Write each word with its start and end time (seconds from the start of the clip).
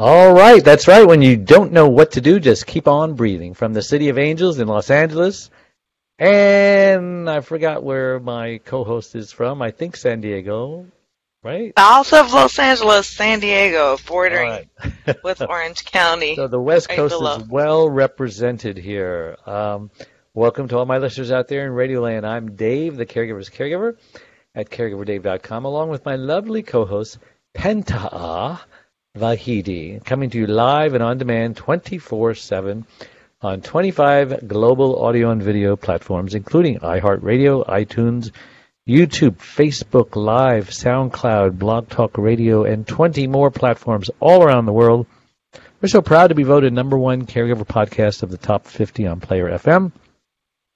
All 0.00 0.32
right, 0.32 0.64
that's 0.64 0.88
right. 0.88 1.06
When 1.06 1.20
you 1.20 1.36
don't 1.36 1.72
know 1.72 1.86
what 1.86 2.12
to 2.12 2.22
do, 2.22 2.40
just 2.40 2.66
keep 2.66 2.88
on 2.88 3.16
breathing. 3.16 3.52
From 3.52 3.74
the 3.74 3.82
City 3.82 4.08
of 4.08 4.16
Angels 4.16 4.58
in 4.58 4.66
Los 4.66 4.88
Angeles. 4.88 5.50
And 6.18 7.28
I 7.28 7.40
forgot 7.40 7.82
where 7.82 8.18
my 8.18 8.62
co 8.64 8.82
host 8.82 9.14
is 9.14 9.30
from. 9.30 9.60
I 9.60 9.72
think 9.72 9.96
San 9.96 10.22
Diego, 10.22 10.86
right? 11.42 11.74
South 11.78 12.14
of 12.14 12.32
Los 12.32 12.58
Angeles, 12.58 13.08
San 13.08 13.40
Diego, 13.40 13.98
bordering 14.06 14.66
right. 14.78 15.22
with 15.22 15.42
Orange 15.42 15.84
County. 15.84 16.34
So 16.36 16.48
the 16.48 16.58
West 16.58 16.88
Right 16.88 16.96
Coast 16.96 17.18
below. 17.18 17.36
is 17.36 17.48
well 17.48 17.86
represented 17.86 18.78
here. 18.78 19.36
Um, 19.44 19.90
welcome 20.32 20.66
to 20.68 20.78
all 20.78 20.86
my 20.86 20.96
listeners 20.96 21.30
out 21.30 21.46
there 21.48 21.66
in 21.66 21.72
Radio 21.72 22.00
Land. 22.00 22.26
I'm 22.26 22.56
Dave, 22.56 22.96
the 22.96 23.04
caregiver's 23.04 23.50
caregiver 23.50 23.98
at 24.54 24.70
caregiverdave.com, 24.70 25.66
along 25.66 25.90
with 25.90 26.06
my 26.06 26.16
lovely 26.16 26.62
co-host 26.62 27.18
Penta 27.54 28.60
Vahidi, 29.16 30.04
coming 30.04 30.30
to 30.30 30.38
you 30.38 30.46
live 30.46 30.94
and 30.94 31.02
on 31.02 31.18
demand 31.18 31.56
24/7 31.56 32.86
on 33.42 33.60
25 33.60 34.46
global 34.46 35.02
audio 35.02 35.30
and 35.30 35.42
video 35.42 35.74
platforms, 35.74 36.36
including 36.36 36.78
iHeartRadio, 36.78 37.66
iTunes, 37.66 38.30
YouTube, 38.88 39.38
Facebook 39.38 40.14
Live, 40.14 40.70
SoundCloud, 40.70 41.58
Blog 41.58 41.88
Talk 41.88 42.18
Radio, 42.18 42.62
and 42.62 42.86
20 42.86 43.26
more 43.26 43.50
platforms 43.50 44.10
all 44.20 44.44
around 44.44 44.66
the 44.66 44.72
world. 44.72 45.06
We're 45.80 45.88
so 45.88 46.02
proud 46.02 46.28
to 46.28 46.36
be 46.36 46.44
voted 46.44 46.72
number 46.72 46.96
one 46.96 47.26
caregiver 47.26 47.66
podcast 47.66 48.22
of 48.22 48.30
the 48.30 48.38
top 48.38 48.66
50 48.66 49.08
on 49.08 49.18
Player 49.18 49.48
FM 49.50 49.90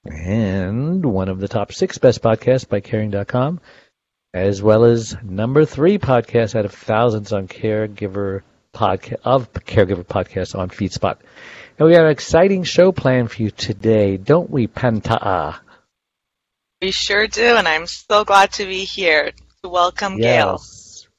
and 0.03 1.05
one 1.05 1.29
of 1.29 1.39
the 1.39 1.47
top 1.47 1.71
six 1.71 1.97
best 1.97 2.21
podcasts 2.21 2.67
by 2.67 2.81
caring.com, 2.81 3.61
as 4.35 4.61
well 4.61 4.83
as 4.83 5.15
number 5.23 5.63
three 5.63 5.97
podcast 5.97 6.55
out 6.55 6.65
of 6.65 6.73
thousands 6.73 7.31
on 7.31 7.47
caregiver 7.47 8.41
podcast 8.73 9.21
of 9.23 9.53
caregiver 9.53 10.03
podcasts 10.03 10.59
on 10.59 10.69
FeedSpot. 10.69 11.15
And 11.79 11.87
we 11.87 11.93
have 11.93 12.03
an 12.03 12.11
exciting 12.11 12.65
show 12.65 12.91
planned 12.91 13.31
for 13.31 13.43
you 13.43 13.49
today, 13.49 14.17
don't 14.17 14.49
we, 14.49 14.67
Panta? 14.67 15.61
We 16.81 16.91
sure 16.91 17.27
do, 17.27 17.55
and 17.55 17.65
I'm 17.65 17.87
so 17.87 18.25
glad 18.25 18.51
to 18.53 18.65
be 18.65 18.83
here 18.83 19.31
to 19.63 19.69
welcome 19.69 20.17
Gail. 20.17 20.59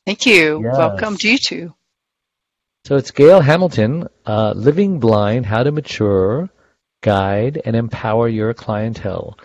Thank 0.04 0.26
you. 0.26 0.62
Yes. 0.62 0.76
Welcome 0.76 1.16
to 1.16 1.30
you 1.30 1.38
too. 1.38 1.74
So 2.84 2.96
it's 2.96 3.12
Gail 3.12 3.40
Hamilton, 3.40 4.08
uh, 4.26 4.52
Living 4.54 5.00
Blind, 5.00 5.46
How 5.46 5.62
to 5.62 5.70
Nurture, 5.70 6.50
Guide, 7.00 7.62
and 7.64 7.74
Empower 7.74 8.28
Your 8.28 8.52
Clientele. 8.52 9.38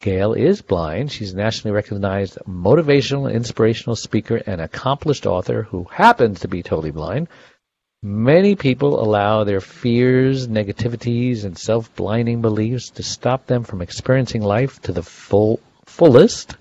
Gail 0.00 0.32
is 0.32 0.62
blind. 0.62 1.12
She's 1.12 1.34
a 1.34 1.36
nationally 1.36 1.74
recognized 1.74 2.38
motivational, 2.48 3.30
inspirational 3.30 3.96
speaker 3.96 4.36
and 4.46 4.58
accomplished 4.58 5.26
author 5.26 5.64
who 5.64 5.84
happens 5.84 6.40
to 6.40 6.48
be 6.48 6.62
totally 6.62 6.90
blind. 6.90 7.28
Many 8.02 8.56
people 8.56 8.98
allow 8.98 9.44
their 9.44 9.60
fears, 9.60 10.48
negativities, 10.48 11.44
and 11.44 11.58
self-blinding 11.58 12.40
beliefs 12.40 12.88
to 12.92 13.02
stop 13.02 13.46
them 13.46 13.62
from 13.62 13.82
experiencing 13.82 14.40
life 14.40 14.80
to 14.82 14.92
the 14.92 15.02
full 15.02 15.60
fullest. 15.84 16.56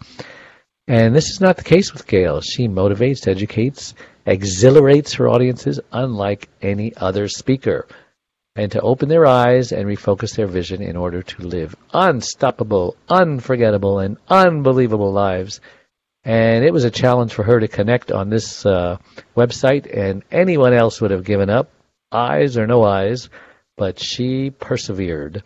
And 0.90 1.16
this 1.16 1.30
is 1.30 1.40
not 1.40 1.56
the 1.56 1.64
case 1.64 1.94
with 1.94 2.08
Gail. 2.08 2.42
She 2.42 2.68
motivates, 2.68 3.26
educates, 3.26 3.94
exhilarates 4.26 5.14
her 5.14 5.30
audiences 5.30 5.80
unlike 5.94 6.50
any 6.62 6.94
other 6.98 7.30
speaker. 7.30 7.88
And 8.60 8.74
to 8.74 8.82
open 8.82 9.08
their 9.08 9.26
eyes 9.26 9.72
and 9.72 9.86
refocus 9.86 10.36
their 10.36 10.46
vision 10.46 10.82
in 10.82 10.98
order 10.98 11.24
to 11.24 11.42
live 11.44 11.78
unstoppable, 11.94 12.98
unforgettable, 13.08 14.00
and 14.00 14.18
unbelievable 14.28 15.14
lives. 15.14 15.62
And 16.26 16.66
it 16.66 16.74
was 16.74 16.84
a 16.84 16.92
challenge 16.92 17.34
for 17.34 17.44
her 17.44 17.62
to 17.62 17.70
connect 17.70 18.12
on 18.12 18.30
this 18.30 18.66
uh, 18.66 18.98
website, 19.34 19.88
and 19.98 20.24
anyone 20.30 20.74
else 20.74 21.00
would 21.00 21.12
have 21.12 21.24
given 21.24 21.50
up, 21.50 21.72
eyes 22.12 22.58
or 22.58 22.68
no 22.68 22.84
eyes, 22.84 23.30
but 23.78 23.98
she 23.98 24.50
persevered. 24.50 25.42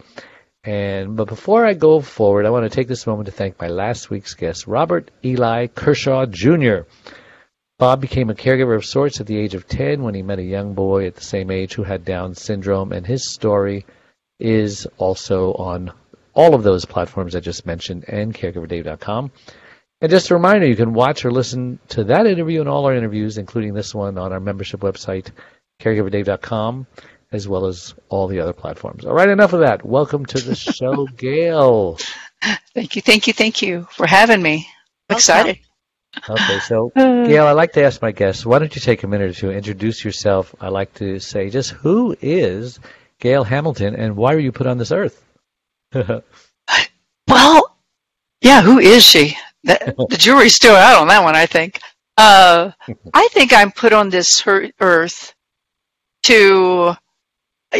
And 0.64 1.16
but 1.16 1.28
before 1.28 1.68
I 1.68 1.76
go 1.76 2.02
forward, 2.02 2.48
I 2.48 2.50
want 2.50 2.64
to 2.64 2.76
take 2.76 2.88
this 2.88 3.06
moment 3.06 3.28
to 3.28 3.32
thank 3.32 3.62
my 3.62 3.68
last 3.68 4.10
week's 4.10 4.34
guest, 4.34 4.66
Robert 4.66 5.12
Eli 5.24 5.68
Kershaw 5.68 6.26
Jr. 6.26 6.88
Bob 7.84 8.00
became 8.00 8.30
a 8.30 8.34
caregiver 8.34 8.78
of 8.78 8.86
sorts 8.86 9.20
at 9.20 9.28
the 9.28 9.38
age 9.38 9.56
of 9.56 9.68
10 9.68 10.04
when 10.04 10.16
he 10.16 10.22
met 10.22 10.40
a 10.40 10.42
young 10.42 10.74
boy 10.74 11.06
at 11.06 11.16
the 11.16 11.22
same 11.22 11.52
age 11.52 11.74
who 11.74 11.84
had 11.84 12.06
Down 12.06 12.34
syndrome, 12.34 12.94
and 12.94 13.06
his 13.06 13.34
story 13.34 13.86
is 14.40 14.88
also 14.98 15.52
on 15.56 15.92
all 16.34 16.56
of 16.56 16.64
those 16.64 16.86
platforms 16.86 17.36
I 17.36 17.42
just 17.42 17.66
mentioned 17.66 18.06
and 18.08 18.34
caregiverdave.com. 18.34 19.32
And 20.00 20.10
just 20.10 20.32
a 20.32 20.34
reminder, 20.34 20.66
you 20.66 20.78
can 20.78 20.94
watch 20.94 21.26
or 21.26 21.32
listen 21.32 21.78
to 21.90 22.06
that 22.06 22.26
interview 22.26 22.62
and 22.62 22.70
all 22.70 22.86
our 22.86 22.96
interviews, 22.96 23.38
including 23.38 23.74
this 23.74 23.94
one, 23.94 24.18
on 24.18 24.32
our 24.32 24.40
membership 24.40 24.80
website, 24.80 25.32
caregiverdave.com, 25.82 26.88
as 27.34 27.50
well 27.50 27.66
as 27.66 27.96
all 28.08 28.30
the 28.30 28.40
other 28.40 28.54
platforms. 28.54 29.04
All 29.04 29.14
right, 29.14 29.28
enough 29.28 29.52
of 29.52 29.60
that. 29.60 29.86
Welcome 29.86 30.26
to 30.28 30.40
the 30.40 30.56
show, 30.80 31.06
Gail. 31.18 31.98
Thank 32.74 32.96
you, 32.96 33.02
thank 33.02 33.28
you, 33.28 33.34
thank 33.34 33.62
you 33.62 33.90
for 33.92 34.08
having 34.08 34.42
me. 34.42 34.70
I'm 35.10 35.18
excited. 35.18 35.60
Okay, 36.30 36.60
so 36.60 36.92
Uh, 36.96 37.26
Gail, 37.26 37.46
I 37.48 37.52
like 37.52 37.74
to 37.74 37.84
ask 37.84 38.02
my 38.02 38.12
guests, 38.12 38.46
why 38.46 38.60
don't 38.60 38.74
you 38.76 38.82
take 38.82 39.04
a 39.04 39.08
minute 39.08 39.32
or 39.32 39.34
to 39.42 39.52
introduce 39.52 40.04
yourself? 40.06 40.54
I 40.60 40.70
like 40.70 40.94
to 40.96 41.20
say 41.20 41.50
just 41.50 41.72
who 41.72 42.16
is 42.22 42.80
Gail 43.20 43.44
Hamilton 43.44 43.96
and 43.96 44.16
why 44.16 44.34
were 44.34 44.40
you 44.40 44.52
put 44.52 44.68
on 44.68 44.78
this 44.78 44.92
earth? 44.92 45.24
Well, 47.28 47.78
yeah, 48.42 48.62
who 48.62 48.80
is 48.80 49.04
she? 49.04 49.38
The, 49.64 49.96
the 50.10 50.18
jury's 50.18 50.56
still 50.56 50.76
out 50.76 51.02
on 51.02 51.08
that 51.08 51.24
one, 51.24 51.36
I 51.36 51.46
think. 51.46 51.80
Uh, 52.18 52.72
I 53.14 53.28
think 53.32 53.54
I'm 53.54 53.72
put 53.72 53.94
on 53.94 54.10
this 54.10 54.44
earth 54.46 55.34
to 56.24 56.96
uh, 57.72 57.80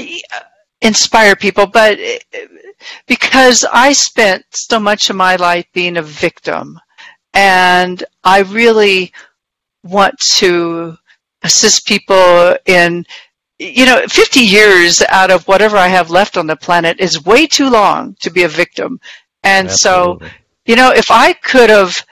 inspire 0.82 1.36
people, 1.36 1.68
but 1.68 2.00
uh, 2.00 2.40
because 3.08 3.64
I 3.72 3.92
spent 3.94 4.44
so 4.52 4.80
much 4.80 5.10
of 5.10 5.16
my 5.16 5.36
life 5.36 5.66
being 5.74 5.98
a 5.98 6.02
victim, 6.02 6.80
and 7.34 8.04
I 8.24 8.42
really 8.42 9.12
want 9.84 10.18
to 10.20 10.98
assist 11.44 11.86
people 11.88 12.56
in 12.66 13.06
you 13.60 13.86
know 13.86 14.06
50 14.08 14.40
years 14.40 15.02
out 15.10 15.32
of 15.32 15.48
whatever 15.48 15.78
i 15.78 15.88
have 15.88 16.10
left 16.10 16.38
on 16.38 16.48
the 16.48 16.56
planet 16.56 17.00
is 17.00 17.26
way 17.26 17.46
too 17.46 17.70
long 17.70 18.16
to 18.22 18.32
be 18.32 18.44
a 18.44 18.48
victim. 18.48 19.00
And 19.44 19.70
so 19.70 20.20
you 20.66 20.76
know 20.76 20.92
if 20.92 21.12
i 21.12 21.34
could 21.34 21.70
have 21.70 22.06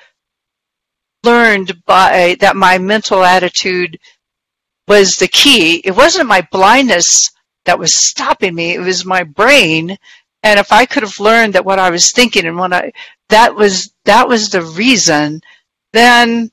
learned 1.23 1.83
by 1.85 2.35
that 2.39 2.55
my 2.55 2.77
mental 2.77 3.23
attitude 3.23 3.99
was 4.87 5.15
the 5.15 5.27
key 5.27 5.77
it 5.77 5.95
wasn't 5.95 6.27
my 6.27 6.45
blindness 6.51 7.31
that 7.65 7.79
was 7.79 7.95
stopping 7.95 8.53
me 8.55 8.73
it 8.73 8.79
was 8.81 9.05
my 9.05 9.23
brain. 9.23 9.97
And 10.43 10.59
if 10.59 10.71
i 10.71 10.85
could 10.85 11.03
have 11.03 11.19
learned 11.19 11.53
that 11.53 11.65
what 11.65 11.79
i 11.79 11.89
was 11.89 12.11
thinking 12.11 12.45
and 12.45 12.57
what 12.57 12.73
i 12.73 12.91
that 13.29 13.55
was 13.55 13.90
that 14.05 14.27
was 14.27 14.49
the 14.49 14.61
reason. 14.61 15.41
Then 15.93 16.51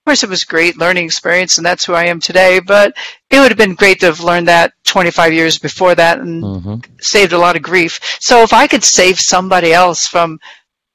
of 0.00 0.04
course 0.06 0.22
it 0.22 0.30
was 0.30 0.44
great 0.44 0.78
learning 0.78 1.04
experience 1.04 1.58
and 1.58 1.64
that's 1.66 1.84
who 1.84 1.92
i 1.92 2.06
am 2.06 2.20
today 2.20 2.58
but 2.58 2.96
it 3.28 3.38
would 3.38 3.50
have 3.50 3.58
been 3.58 3.74
great 3.74 4.00
to 4.00 4.06
have 4.06 4.20
learned 4.20 4.48
that 4.48 4.72
25 4.84 5.32
years 5.32 5.58
before 5.58 5.94
that 5.94 6.18
and 6.20 6.42
Mhm. 6.42 6.84
saved 7.00 7.34
a 7.34 7.38
lot 7.38 7.54
of 7.54 7.62
grief. 7.62 8.00
So 8.18 8.42
if 8.42 8.52
i 8.54 8.66
could 8.66 8.82
save 8.82 9.20
somebody 9.20 9.72
else 9.74 10.06
from 10.06 10.40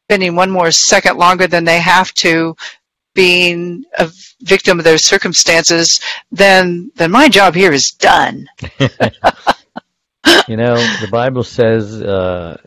spending 0.10 0.36
one 0.36 0.50
more 0.50 0.72
second 0.72 1.18
longer 1.18 1.46
than 1.48 1.64
they 1.66 1.80
have 1.80 2.14
to 2.16 2.56
being 3.14 3.86
a 4.00 4.12
victim 4.42 4.80
of 4.80 4.84
their 4.86 4.98
circumstances 4.98 6.00
then 6.32 6.92
then 6.96 7.12
my 7.12 7.30
job 7.30 7.54
here 7.54 7.72
is 7.72 7.92
done. 7.92 8.48
You 10.48 10.58
know, 10.58 10.76
the 10.76 11.08
Bible 11.12 11.44
says 11.44 12.02
uh, 12.02 12.58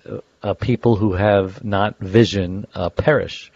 uh, 0.42 0.54
people 0.54 0.96
who 0.96 1.12
have 1.14 1.64
not 1.64 1.98
vision 1.98 2.66
uh, 2.74 2.90
perish. 2.90 3.52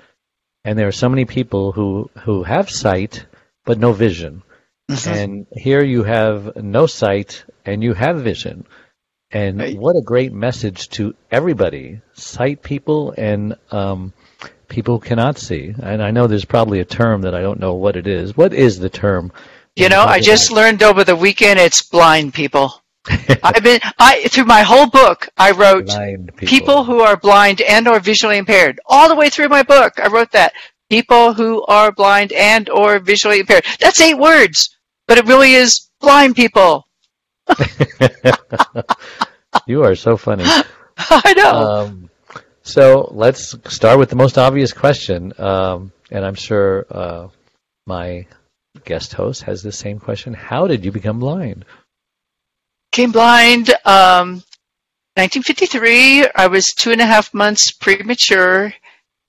And 0.64 0.79
there 0.79 0.88
are 0.88 0.93
so 0.93 1.08
many 1.08 1.25
people 1.25 1.73
who, 1.73 2.11
who 2.25 2.43
have 2.44 2.70
sight 2.70 3.26
but 3.64 3.79
no 3.79 3.93
vision. 3.93 4.43
And 5.06 5.46
here 5.52 5.82
you 5.82 6.02
have 6.05 6.56
no 6.56 6.87
sight 6.87 7.44
and 7.64 7.82
you 7.82 7.94
have 7.94 8.19
vision. 8.23 8.67
And 9.31 9.58
Right. 9.58 9.76
what 9.79 9.96
a 9.96 10.02
great 10.02 10.32
message 10.32 10.90
to 10.90 11.14
everybody 11.31 12.00
sight 12.12 12.62
people 12.62 13.14
and 13.17 13.56
um, 13.70 14.12
people 14.69 14.99
who 14.99 15.05
cannot 15.05 15.38
see. 15.38 15.75
And 15.82 16.02
I 16.02 16.11
know 16.11 16.26
there's 16.26 16.44
probably 16.44 16.81
a 16.81 16.84
term 16.84 17.23
that 17.23 17.34
I 17.34 17.40
don't 17.40 17.61
know 17.61 17.75
what 17.75 17.96
it 17.96 18.06
is. 18.06 18.37
What 18.37 18.52
is 18.52 18.79
the 18.79 18.90
term 18.90 19.32
You 19.76 19.88
know, 19.88 20.02
I 20.02 20.20
just 20.20 20.50
learned 20.52 20.82
over 20.82 21.05
the 21.05 21.17
weekend 21.17 21.58
it's 21.58 21.82
blind 21.82 22.34
people. 22.34 22.81
I've 23.09 23.63
been 23.63 23.81
I 23.99 24.29
through 24.29 24.45
my 24.45 24.63
whole 24.63 24.87
book 24.89 25.29
I 25.37 25.51
wrote 25.51 25.89
people. 26.37 26.47
people 26.47 26.85
who 26.85 27.01
are 27.01 27.17
blind 27.17 27.61
and 27.61 27.89
or 27.89 27.99
visually 27.99 28.39
impaired. 28.39 28.81
All 28.87 29.09
the 29.09 29.17
way 29.17 29.29
through 29.29 29.49
my 29.49 29.63
book 29.63 29.99
I 29.99 30.09
wrote 30.09 30.31
that. 30.33 30.53
People 30.89 31.33
who 31.33 31.63
are 31.65 31.91
blind 31.91 32.33
and 32.33 32.69
or 32.69 32.99
visually 32.99 33.41
impaired. 33.41 33.65
That's 33.81 34.01
eight 34.01 34.19
words, 34.19 34.77
but 35.09 35.19
it 35.19 35.27
really 35.27 35.55
is 35.55 35.89
blind 36.01 36.37
people. 36.37 36.87
you 39.67 39.83
are 39.83 39.95
so 39.95 40.17
funny. 40.17 40.45
I 40.99 41.35
know. 41.35 41.51
Um, 41.51 42.11
so 42.63 43.09
let's 43.13 43.57
start 43.75 43.99
with 43.99 44.11
the 44.11 44.17
most 44.17 44.39
obvious 44.39 44.73
question, 44.73 45.33
um, 45.39 45.93
and 46.11 46.25
I'm 46.25 46.35
sure 46.35 46.87
uh, 46.91 47.29
my 47.87 48.27
guest 48.85 49.13
host 49.15 49.43
has 49.43 49.63
the 49.63 49.73
same 49.73 49.99
question. 49.99 50.35
How 50.35 50.67
did 50.67 50.85
you 50.85 50.93
become 50.93 51.19
blind? 51.19 51.65
Came 52.93 53.12
blind 53.12 53.71
um 53.87 54.43
1953. 55.17 56.29
I 56.37 56.47
was 56.47 56.67
two 56.69 56.93
and 56.93 57.00
a 57.00 57.06
half 57.06 57.33
months 57.35 57.73
premature. 57.73 58.73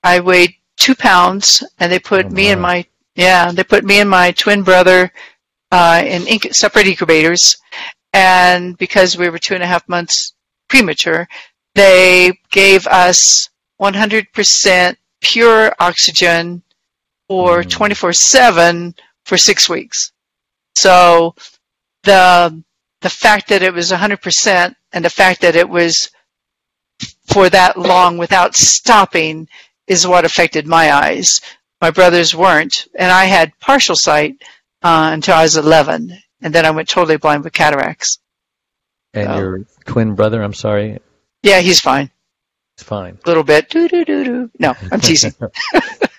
I 0.03 0.19
weighed 0.19 0.55
two 0.77 0.95
pounds, 0.95 1.63
and 1.79 1.91
they 1.91 1.99
put 1.99 2.27
Oh, 2.27 2.29
me 2.29 2.49
and 2.51 2.61
my. 2.61 2.85
yeah 3.15 3.51
they 3.51 3.63
put 3.63 3.83
me 3.85 3.99
and 3.99 4.09
my 4.09 4.31
twin 4.31 4.63
brother 4.63 5.11
uh, 5.71 6.03
in 6.05 6.23
inc- 6.23 6.53
separate 6.55 6.87
incubators, 6.87 7.55
and 8.13 8.77
because 8.77 9.17
we 9.17 9.29
were 9.29 9.39
two 9.39 9.55
and 9.55 9.63
a 9.63 9.67
half 9.67 9.87
months 9.89 10.33
premature, 10.69 11.27
they 11.75 12.31
gave 12.51 12.85
us 12.87 13.49
100% 13.81 14.95
pure 15.21 15.73
oxygen 15.79 16.63
for 17.29 17.63
Mm. 17.63 17.69
24/7 17.69 18.97
for 19.25 19.37
six 19.37 19.69
weeks. 19.69 20.11
So 20.75 21.35
the 22.03 22.63
the 23.03 23.09
fact 23.09 23.49
that 23.49 23.61
it 23.61 23.73
was 23.73 23.91
100% 23.91 24.75
and 24.93 25.05
the 25.05 25.09
fact 25.09 25.41
that 25.41 25.57
it 25.57 25.69
was 25.69 26.09
for 27.27 27.49
that 27.49 27.77
long 27.77 28.17
without 28.17 28.55
stopping 28.55 29.47
is 29.87 30.07
what 30.07 30.23
affected 30.23 30.65
my 30.65 30.91
eyes. 30.93 31.41
My 31.81 31.91
brothers 31.91 32.33
weren't, 32.33 32.87
and 32.97 33.11
I 33.11 33.25
had 33.25 33.59
partial 33.59 33.97
sight 33.97 34.35
uh, 34.81 35.09
until 35.11 35.35
I 35.35 35.43
was 35.43 35.57
11, 35.57 36.17
and 36.41 36.55
then 36.55 36.65
I 36.65 36.71
went 36.71 36.87
totally 36.87 37.17
blind 37.17 37.43
with 37.43 37.51
cataracts. 37.51 38.19
And 39.13 39.35
your 39.35 39.59
twin 39.85 40.15
brother, 40.15 40.41
I'm 40.41 40.53
sorry, 40.53 40.99
Yeah, 41.43 41.59
he's 41.59 41.81
fine. 41.81 42.09
He's 42.77 42.87
fine. 42.87 43.19
A 43.25 43.27
little 43.27 43.43
bit. 43.43 43.69
Doo 43.69 43.89
doo 43.89 44.05
doo 44.05 44.23
doo. 44.23 44.51
No, 44.59 44.75
I'm 44.91 45.01
teasing. 45.01 45.33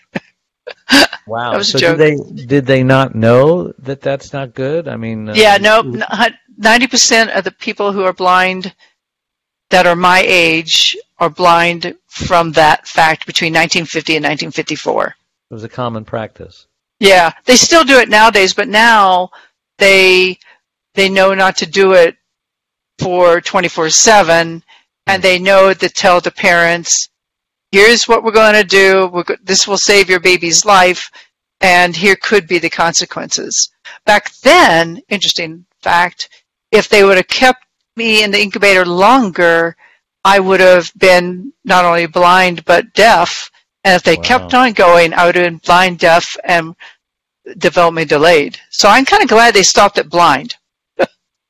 Wow. 1.27 1.53
That 1.53 1.57
was 1.57 1.69
a 1.69 1.73
so 1.73 1.79
joke. 1.79 1.99
did 1.99 2.19
they 2.19 2.45
did 2.45 2.67
they 2.67 2.83
not 2.83 3.15
know 3.15 3.73
that 3.79 4.03
that's 4.03 4.33
not 4.33 4.55
good? 4.55 4.89
I 4.89 4.97
mean, 4.97 5.31
uh, 5.31 5.35
yeah, 5.35 5.57
no, 5.57 5.83
ninety 6.59 6.87
percent 6.87 7.31
of 7.31 7.45
the 7.45 7.51
people 7.51 7.93
who 7.93 8.05
are 8.05 8.13
blind 8.13 8.75
that 9.71 9.87
are 9.87 9.97
my 9.97 10.23
age 10.27 10.97
are 11.19 11.31
blind 11.31 11.97
from 12.09 12.53
that 12.53 12.87
fact 12.87 13.27
between 13.27 13.53
1950 13.53 14.17
and 14.17 14.25
1954. 14.25 15.07
it 15.51 15.55
was 15.55 15.65
a 15.65 15.69
common 15.69 16.05
practice. 16.05 16.67
Yeah, 17.01 17.33
they 17.45 17.57
still 17.57 17.85
do 17.85 17.99
it 17.99 18.09
nowadays, 18.09 18.53
but 18.53 18.69
now 18.69 19.31
they 19.79 20.39
they 20.95 21.09
know 21.09 21.35
not 21.35 21.57
to 21.57 21.67
do 21.67 21.95
it 21.95 22.17
for 22.99 23.41
24/7 23.41 24.63
and 25.07 25.23
they 25.23 25.39
know 25.39 25.73
to 25.73 25.89
tell 25.89 26.21
the 26.21 26.31
parents 26.31 27.09
here's 27.75 28.07
what 28.07 28.23
we're 28.23 28.31
going 28.43 28.55
to 28.55 28.63
do 28.83 29.09
we're 29.13 29.25
go- 29.25 29.37
this 29.43 29.67
will 29.67 29.77
save 29.91 30.09
your 30.09 30.21
baby's 30.21 30.65
life 30.65 31.11
and 31.61 31.97
here 31.97 32.15
could 32.17 32.47
be 32.47 32.59
the 32.61 32.71
consequences. 32.71 33.69
Back 34.07 34.33
then, 34.51 35.01
interesting 35.09 35.67
fact, 35.83 36.29
if 36.71 36.89
they 36.89 37.03
would 37.05 37.17
have 37.17 37.27
kept 37.27 37.65
me 37.97 38.23
in 38.23 38.31
the 38.31 38.41
incubator 38.41 38.85
longer, 38.85 39.77
I 40.25 40.39
would 40.39 40.61
have 40.61 40.93
been 40.99 41.53
not 41.65 41.85
only 41.85 42.07
blind 42.07 42.65
but 42.65 42.93
deaf. 42.95 43.51
And 43.83 43.95
if 43.97 44.03
they 44.05 44.17
Wow. 44.17 44.23
kept 44.31 44.55
on 44.55 44.73
going, 44.73 45.13
I 45.13 45.27
would 45.27 45.35
have 45.35 45.45
been 45.45 45.59
blind, 45.59 45.99
deaf, 45.99 46.37
and 46.45 46.77
development 47.59 48.09
delayed. 48.09 48.59
So 48.71 48.89
I'm 48.89 49.05
kind 49.05 49.23
of 49.23 49.29
glad 49.29 49.53
they 49.53 49.63
stopped 49.65 49.99
at 49.99 50.09
blind. 50.09 50.57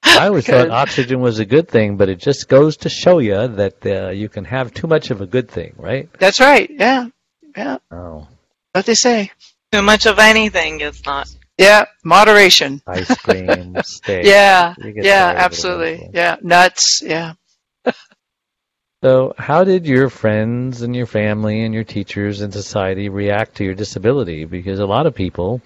I 0.05 0.27
always 0.29 0.47
thought 0.47 0.71
oxygen 0.71 1.21
was 1.21 1.39
a 1.39 1.45
good 1.45 1.69
thing, 1.69 1.97
but 1.97 2.09
it 2.09 2.19
just 2.19 2.49
goes 2.49 2.77
to 2.79 2.89
show 2.89 3.19
you 3.19 3.49
that 3.49 3.85
uh, 3.87 4.11
you 4.11 4.29
can 4.29 4.45
have 4.45 4.73
too 4.73 4.87
much 4.87 5.11
of 5.11 5.21
a 5.21 5.27
good 5.27 5.49
thing, 5.51 5.75
right? 5.77 6.09
That's 6.19 6.41
right. 6.41 6.71
Yeah. 6.71 7.09
Yeah. 7.57 7.79
Oh, 7.91 8.29
What 8.73 8.87
they 8.87 8.95
say. 8.95 9.31
Too 9.73 9.83
much 9.83 10.07
of 10.07 10.19
anything 10.19 10.81
is 10.81 11.05
not. 11.05 11.29
Yeah. 11.59 11.87
Moderation. 12.05 12.83
ice 12.87 13.17
cream, 13.19 13.77
steak. 13.85 14.25
Yeah. 14.27 14.75
Yeah. 14.79 14.83
tired 14.83 15.37
of 15.37 15.37
it 15.37 15.45
Absolutely. 15.45 16.11
Yeah. 16.13 16.37
Nuts. 16.43 17.03
Yeah. 17.05 17.35
So, 19.03 19.35
how 19.37 19.65
did 19.65 19.87
your 19.87 20.09
friends 20.09 20.81
and 20.81 20.97
your 20.97 21.05
family 21.05 21.61
and 21.63 21.75
your 21.75 21.85
teachers 21.85 22.41
and 22.41 22.51
society 22.53 23.11
react 23.11 23.57
to 23.57 23.65
your 23.65 23.75
disability? 23.75 24.47
Because 24.47 24.79
a 24.79 24.87
lot 24.87 25.05
of 25.05 25.15
people, 25.15 25.61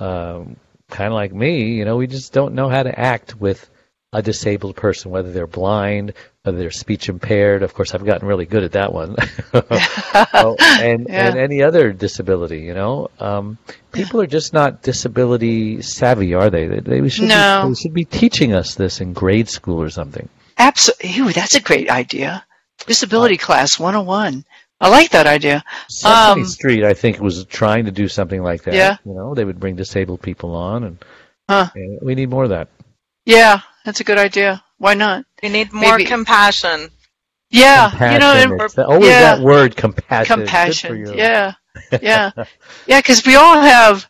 um, 0.00 0.56
kind 0.90 1.08
of 1.08 1.14
like 1.14 1.32
me, 1.32 1.74
you 1.74 1.84
know, 1.84 1.96
we 1.96 2.06
just 2.06 2.32
don't 2.32 2.54
know 2.54 2.68
how 2.68 2.82
to 2.82 2.98
act 2.98 3.36
with 3.40 3.68
a 4.12 4.22
disabled 4.22 4.76
person, 4.76 5.10
whether 5.10 5.32
they're 5.32 5.46
blind, 5.46 6.12
whether 6.42 6.56
they're 6.56 6.70
speech 6.70 7.08
impaired. 7.08 7.62
Of 7.62 7.74
course, 7.74 7.92
I've 7.94 8.04
gotten 8.06 8.26
really 8.28 8.46
good 8.46 8.62
at 8.62 8.72
that 8.72 8.92
one. 8.92 9.16
oh, 9.54 10.56
and 10.60 11.06
Yeah. 11.08 11.28
and 11.28 11.36
any 11.38 11.62
other 11.62 11.92
disability, 11.92 12.60
you 12.60 12.72
know, 12.74 13.10
um, 13.18 13.58
people 13.92 14.20
are 14.20 14.26
just 14.26 14.52
not 14.52 14.82
disability 14.82 15.82
savvy, 15.82 16.34
are 16.34 16.50
they? 16.50 16.66
They, 16.66 17.00
they 17.00 17.08
should 17.08 17.28
No. 17.28 17.62
be, 17.64 17.68
they 17.70 17.74
should 17.74 17.94
be 17.94 18.04
teaching 18.04 18.54
us 18.54 18.74
this 18.76 19.00
in 19.00 19.12
grade 19.12 19.48
school 19.48 19.82
or 19.82 19.90
something. 19.90 20.28
Absolutely. 20.56 21.32
That's 21.32 21.56
a 21.56 21.60
great 21.60 21.90
idea. 21.90 22.44
Disability 22.86 23.36
class 23.36 23.78
101. 23.78 24.44
I 24.80 24.88
like 24.88 25.10
that 25.10 25.26
idea. 25.26 25.64
Sesame 25.88 26.42
Um, 26.42 26.46
Street, 26.46 26.84
I 26.84 26.92
think, 26.94 27.18
was 27.20 27.44
trying 27.46 27.86
to 27.86 27.90
do 27.90 28.08
something 28.08 28.42
like 28.42 28.62
that. 28.64 28.74
Yeah. 28.74 28.96
You 29.06 29.14
know, 29.14 29.34
they 29.34 29.44
would 29.44 29.58
bring 29.60 29.76
disabled 29.76 30.20
people 30.22 30.54
on, 30.54 30.84
and, 30.84 31.04
Huh. 31.48 31.68
and 31.74 31.98
we 32.02 32.14
need 32.14 32.28
more 32.30 32.44
of 32.44 32.50
that. 32.50 32.68
Yeah. 33.24 33.60
That's 33.84 34.00
a 34.00 34.04
good 34.04 34.18
idea. 34.18 34.62
Why 34.78 34.94
not? 34.94 35.24
We 35.42 35.48
need 35.48 35.72
more 35.72 35.92
Maybe- 35.96 36.04
compassion. 36.04 36.90
Yeah. 37.50 37.84
You 37.86 38.18
know, 38.18 38.32
Compassion. 38.34 38.52
and 38.52 38.60
It's 38.62 38.78
always 38.78 39.06
yeah. 39.08 39.36
that 39.36 39.40
word, 39.40 39.76
compassion. 39.76 40.36
Good 40.40 40.48
for 40.48 40.52
compassion. 40.52 40.96
you. 40.98 41.14
Yeah, 41.14 41.52
yeah, 42.02 42.30
yeah. 42.86 42.98
Because 42.98 43.24
we 43.24 43.36
all 43.36 43.60
have 43.60 44.08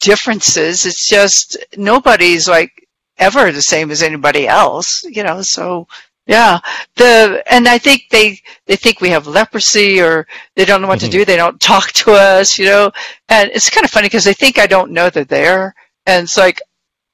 differences. 0.00 0.86
It's 0.86 1.08
just 1.08 1.56
nobody's 1.76 2.48
like 2.48 2.70
ever 3.18 3.50
the 3.50 3.62
same 3.62 3.90
as 3.90 4.02
anybody 4.02 4.46
else. 4.46 5.02
You 5.04 5.24
know. 5.24 5.42
So 5.42 5.88
yeah, 6.28 6.60
the 6.96 7.42
and 7.50 7.68
I 7.68 7.78
think 7.78 8.04
they 8.10 8.40
they 8.66 8.76
think 8.76 9.00
we 9.00 9.10
have 9.10 9.26
leprosy 9.26 10.00
or 10.00 10.28
they 10.56 10.66
don't 10.66 10.82
know 10.82 10.88
what 10.88 11.00
to 11.00 11.08
Mhm. 11.08 11.10
do. 11.10 11.26
They 11.26 11.36
don't 11.36 11.60
talk 11.72 11.92
to 11.94 12.12
us. 12.12 12.58
You 12.58 12.66
know, 12.66 12.92
and 13.30 13.50
it's 13.52 13.70
kind 13.70 13.84
of 13.84 13.90
funny 13.90 14.06
because 14.06 14.24
they 14.24 14.34
think 14.34 14.58
I 14.60 14.68
don't 14.68 14.92
know 14.92 15.10
they're 15.10 15.24
there, 15.24 15.74
and 16.06 16.24
it's 16.24 16.38
like 16.38 16.60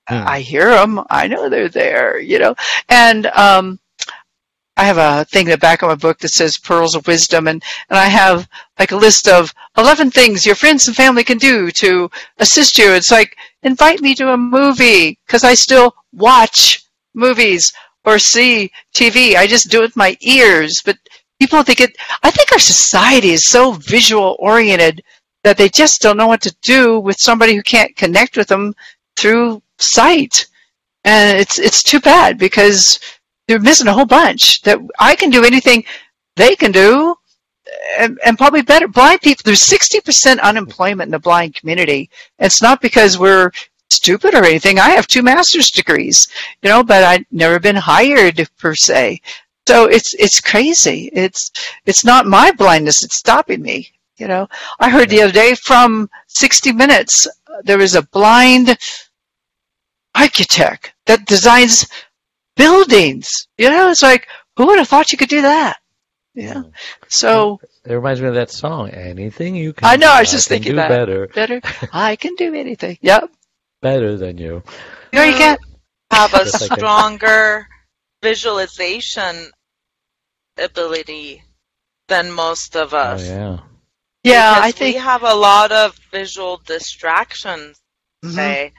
Hmm. 0.08 0.24
I 0.26 0.40
hear 0.40 0.70
them. 0.70 1.00
I 1.10 1.28
know 1.28 1.48
they're 1.50 1.68
there. 1.70 2.20
You 2.20 2.38
know, 2.40 2.56
and 2.90 3.26
um. 3.28 3.80
I 4.76 4.84
have 4.86 4.98
a 4.98 5.24
thing 5.26 5.46
in 5.46 5.50
the 5.52 5.58
back 5.58 5.82
of 5.82 5.88
my 5.88 5.94
book 5.96 6.18
that 6.20 6.28
says 6.30 6.56
pearls 6.58 6.96
of 6.96 7.06
wisdom 7.06 7.46
and, 7.48 7.62
and 7.90 7.98
I 7.98 8.06
have 8.06 8.48
like 8.78 8.90
a 8.92 8.96
list 8.96 9.28
of 9.28 9.52
11 9.76 10.10
things 10.10 10.46
your 10.46 10.56
friends 10.56 10.88
and 10.88 10.96
family 10.96 11.22
can 11.24 11.38
do 11.38 11.70
to 11.72 12.10
assist 12.38 12.78
you. 12.78 12.92
It's 12.92 13.10
like, 13.12 13.36
invite 13.62 14.00
me 14.00 14.16
to 14.16 14.32
a 14.32 14.36
movie 14.36 15.18
because 15.26 15.44
I 15.44 15.54
still 15.54 15.94
watch 16.12 16.82
movies 17.14 17.72
or 18.04 18.18
see 18.18 18.70
TV. 18.94 19.36
I 19.36 19.46
just 19.46 19.70
do 19.70 19.78
it 19.78 19.82
with 19.82 19.96
my 19.96 20.16
ears, 20.20 20.82
but 20.84 20.96
people 21.40 21.62
think 21.62 21.80
it, 21.80 21.96
I 22.22 22.30
think 22.30 22.52
our 22.52 22.58
society 22.58 23.30
is 23.30 23.46
so 23.46 23.72
visual 23.72 24.36
oriented 24.38 25.02
that 25.42 25.56
they 25.56 25.68
just 25.68 26.00
don't 26.00 26.16
know 26.16 26.26
what 26.26 26.42
to 26.42 26.56
do 26.62 27.00
with 27.00 27.16
somebody 27.18 27.54
who 27.54 27.62
can't 27.62 27.94
connect 27.96 28.36
with 28.36 28.48
them 28.48 28.74
through 29.16 29.62
sight. 29.78 30.46
And 31.04 31.38
it's, 31.38 31.58
it's 31.58 31.82
too 31.82 32.00
bad 32.00 32.38
because 32.38 32.98
they're 33.46 33.60
missing 33.60 33.88
a 33.88 33.92
whole 33.92 34.06
bunch 34.06 34.62
that 34.62 34.78
I 34.98 35.14
can 35.14 35.30
do 35.30 35.44
anything 35.44 35.84
they 36.36 36.56
can 36.56 36.72
do 36.72 37.14
and, 37.98 38.18
and 38.24 38.38
probably 38.38 38.62
better. 38.62 38.88
Blind 38.88 39.20
people, 39.20 39.42
there's 39.44 39.64
60% 39.64 40.40
unemployment 40.40 41.08
in 41.08 41.12
the 41.12 41.18
blind 41.18 41.54
community. 41.54 42.10
It's 42.38 42.62
not 42.62 42.80
because 42.80 43.18
we're 43.18 43.50
stupid 43.94 44.34
or 44.34 44.44
anything. 44.44 44.78
I 44.78 44.90
have 44.90 45.06
two 45.06 45.22
master's 45.22 45.70
degrees, 45.70 46.28
you 46.62 46.68
know, 46.70 46.82
but 46.82 47.02
I've 47.04 47.24
never 47.30 47.58
been 47.58 47.76
hired 47.76 48.46
per 48.58 48.74
se. 48.74 49.20
So 49.66 49.86
it's, 49.86 50.14
it's 50.14 50.40
crazy. 50.40 51.10
It's, 51.12 51.50
it's 51.86 52.04
not 52.04 52.26
my 52.26 52.52
blindness 52.52 53.00
that's 53.00 53.16
stopping 53.16 53.62
me. 53.62 53.90
You 54.18 54.28
know, 54.28 54.46
I 54.78 54.90
heard 54.90 55.08
the 55.10 55.22
other 55.22 55.32
day 55.32 55.54
from 55.54 56.08
60 56.28 56.72
Minutes, 56.72 57.26
uh, 57.26 57.62
there 57.64 57.80
is 57.80 57.94
a 57.96 58.02
blind 58.02 58.76
architect 60.14 60.94
that 61.06 61.26
designs 61.26 61.86
buildings. 62.56 63.48
You 63.58 63.70
know, 63.70 63.90
it's 63.90 64.02
like, 64.02 64.28
who 64.56 64.66
would 64.66 64.78
have 64.78 64.88
thought 64.88 65.10
you 65.12 65.18
could 65.18 65.28
do 65.28 65.42
that? 65.42 65.78
Yeah. 66.34 66.62
So 67.08 67.60
It 67.84 67.94
reminds 67.94 68.20
me 68.20 68.28
of 68.28 68.34
that 68.34 68.50
song, 68.50 68.90
Anything 68.90 69.54
You 69.54 69.72
Can 69.72 69.88
I 69.88 69.96
know, 69.96 70.12
I 70.12 70.20
was 70.20 70.30
just 70.30 70.48
Can 70.48 70.56
thinking 70.56 70.72
do 70.72 70.76
that. 70.76 70.88
better. 70.88 71.26
better, 71.28 71.60
I 71.92 72.16
can 72.16 72.34
do 72.36 72.54
anything. 72.54 72.98
Yep. 73.02 73.30
Better 73.84 74.16
than 74.16 74.38
you. 74.38 74.62
No, 75.12 75.22
you 75.22 75.34
can't. 75.34 75.60
have 76.10 76.32
a 76.34 76.44
Just 76.44 76.60
like 76.60 76.70
a- 76.72 76.74
stronger 76.74 77.68
visualization 78.22 79.50
ability 80.58 81.42
than 82.08 82.30
most 82.30 82.76
of 82.76 82.94
Oh 82.94 82.98
us. 82.98 83.22
yeah. 83.26 83.58
Yeah, 84.22 84.54
Because 84.54 84.68
I 84.68 84.72
think. 84.72 84.94
we 84.96 85.00
have 85.00 85.22
a 85.22 85.34
lot 85.34 85.70
of 85.72 85.96
visual 86.10 86.56
distractions 86.64 87.80
Mhm. 88.24 88.34
say 88.34 88.72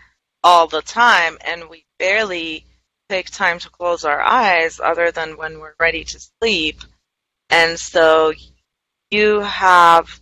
all 0.44 0.68
the 0.68 0.82
time 0.82 1.38
and 1.46 1.70
we 1.70 1.86
barely 2.00 2.66
take 3.10 3.30
time 3.30 3.60
to 3.60 3.70
close 3.70 4.04
our 4.06 4.22
eyes 4.22 4.80
other 4.80 5.12
than 5.12 5.38
when 5.38 5.60
we're 5.60 5.76
ready 5.80 6.04
to 6.04 6.20
sleep 6.20 6.78
and 7.50 7.80
so 7.80 8.34
you 9.12 9.42
have 9.42 10.20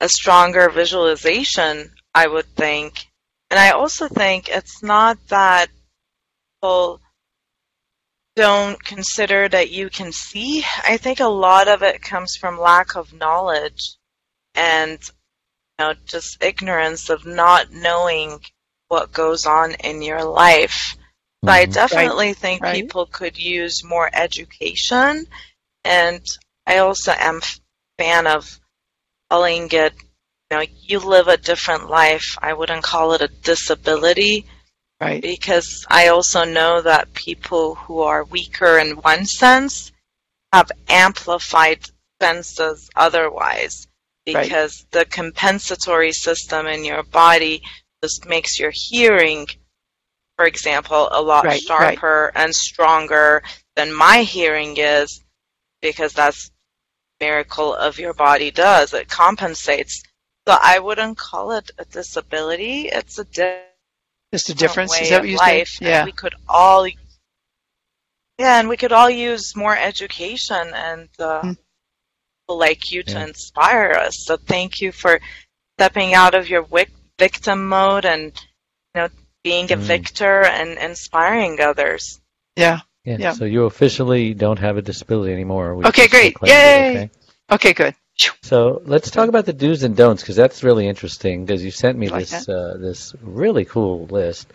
a 0.00 0.08
stronger 0.08 0.68
visualization 0.70 1.92
i 2.14 2.26
would 2.26 2.46
think 2.56 3.06
and 3.52 3.60
i 3.60 3.70
also 3.70 4.08
think 4.08 4.48
it's 4.48 4.82
not 4.82 5.18
that 5.28 5.68
people 6.62 7.00
don't 8.34 8.82
consider 8.82 9.48
that 9.48 9.70
you 9.70 9.90
can 9.90 10.10
see 10.10 10.64
i 10.84 10.96
think 10.96 11.20
a 11.20 11.26
lot 11.28 11.68
of 11.68 11.82
it 11.82 12.02
comes 12.02 12.36
from 12.36 12.58
lack 12.58 12.96
of 12.96 13.12
knowledge 13.12 13.96
and 14.56 14.98
you 15.78 15.86
know, 15.86 15.94
just 16.06 16.42
ignorance 16.42 17.10
of 17.10 17.26
not 17.26 17.72
knowing 17.72 18.40
what 18.88 19.12
goes 19.12 19.46
on 19.46 19.72
in 19.74 20.02
your 20.02 20.24
life. 20.24 20.96
So 21.44 21.50
I 21.50 21.66
Mhm. 21.66 21.72
definitely 21.72 22.34
think 22.34 22.62
right. 22.62 22.82
people 22.82 23.06
could 23.06 23.38
use 23.38 23.82
more 23.82 24.10
education, 24.12 25.26
and 25.84 26.24
I 26.66 26.78
also 26.78 27.12
am 27.12 27.40
fan 27.98 28.26
of 28.26 28.60
calling 29.30 29.68
it. 29.72 29.94
You 30.52 30.58
know, 30.58 30.66
you 30.82 30.98
live 30.98 31.28
a 31.28 31.38
different 31.38 31.88
life. 31.88 32.36
I 32.42 32.52
wouldn't 32.52 32.82
call 32.82 33.14
it 33.14 33.22
a 33.22 33.28
disability 33.28 34.44
Right. 35.00 35.22
because 35.22 35.86
I 35.88 36.08
also 36.08 36.44
know 36.44 36.82
that 36.82 37.14
people 37.14 37.74
who 37.74 38.00
are 38.00 38.24
weaker 38.24 38.76
in 38.78 38.98
one 38.98 39.24
sense 39.24 39.92
have 40.52 40.70
amplified 40.90 41.80
senses 42.20 42.90
otherwise 42.94 43.88
Right. 44.26 44.42
because 44.42 44.84
the 44.90 45.06
compensatory 45.06 46.12
system 46.12 46.66
in 46.66 46.84
your 46.84 47.02
body 47.02 47.62
just 48.02 48.26
makes 48.26 48.58
your 48.58 48.72
hearing 48.74 49.46
for 50.36 50.44
example 50.44 51.08
a 51.12 51.22
lot 51.22 51.44
Right, 51.44 51.52
right. 51.52 51.62
sharper 51.62 52.30
and 52.34 52.54
stronger 52.54 53.42
than 53.74 53.90
my 53.90 54.18
hearing 54.18 54.76
is 54.76 55.24
because 55.80 56.12
that's 56.12 56.50
miracle 57.20 57.74
of 57.74 57.98
your 57.98 58.12
body 58.12 58.50
does 58.50 58.92
it 58.92 59.08
compensates 59.08 60.02
so 60.46 60.56
I 60.60 60.78
wouldn't 60.78 61.16
call 61.18 61.52
it 61.52 61.70
a 61.78 61.84
disability 61.84 62.88
it's 62.88 63.18
a 63.18 63.24
di- 63.24 63.62
Just 64.32 64.48
a 64.50 64.54
difference. 64.54 64.92
way 64.92 65.02
Is 65.02 65.10
that 65.10 65.16
of 65.16 65.22
what 65.22 65.28
you 65.30 65.36
life. 65.38 65.68
said? 65.68 65.86
and 65.86 65.90
Yeah. 65.90 66.04
we 66.04 66.12
could 66.12 66.34
all, 66.48 66.86
yeah, 68.38 68.58
and 68.60 68.68
we 68.68 68.76
could 68.76 68.92
all 68.92 69.10
use 69.10 69.54
more 69.56 69.76
education 69.76 70.72
and 70.74 71.08
uh, 71.18 71.42
Mm. 71.42 71.56
people 72.42 72.58
like 72.58 72.90
you 72.92 73.02
to 73.04 73.20
inspire 73.22 73.92
us. 73.92 74.24
So 74.24 74.36
thank 74.36 74.80
you 74.80 74.90
for 74.92 75.20
stepping 75.78 76.14
out 76.14 76.34
of 76.34 76.48
your 76.48 76.64
wic- 76.64 76.90
victim 77.18 77.68
mode 77.68 78.04
and 78.04 78.32
you 78.94 79.00
know 79.02 79.08
being 79.44 79.70
a 79.72 79.76
Mm. 79.76 79.80
victor 79.80 80.44
and 80.44 80.78
inspiring 80.78 81.60
others. 81.60 82.20
Yeah. 82.56 82.80
Yeah. 83.04 83.16
Yeah. 83.18 83.32
So 83.32 83.44
you 83.44 83.64
officially 83.64 84.34
don't 84.34 84.58
have 84.58 84.76
a 84.76 84.82
disability 84.82 85.32
anymore. 85.32 85.74
We 85.76 85.84
Okay, 85.86 86.08
great. 86.08 86.34
proclaimed 86.34 86.52
it, 86.52 86.64
Yay! 86.64 86.90
okay? 86.90 87.10
Okay, 87.50 87.72
good. 87.72 87.94
So 88.42 88.82
let's 88.84 89.10
talk 89.10 89.28
about 89.28 89.46
the 89.46 89.52
do's 89.52 89.82
and 89.82 89.96
don'ts 89.96 90.22
because 90.22 90.36
that's 90.36 90.62
really 90.62 90.86
interesting. 90.86 91.44
Because 91.44 91.64
you 91.64 91.70
sent 91.70 91.98
me 91.98 92.08
Like 92.08 92.28
this 92.28 92.48
uh, 92.48 92.76
this 92.78 93.14
really 93.22 93.64
cool 93.64 94.06
list. 94.06 94.52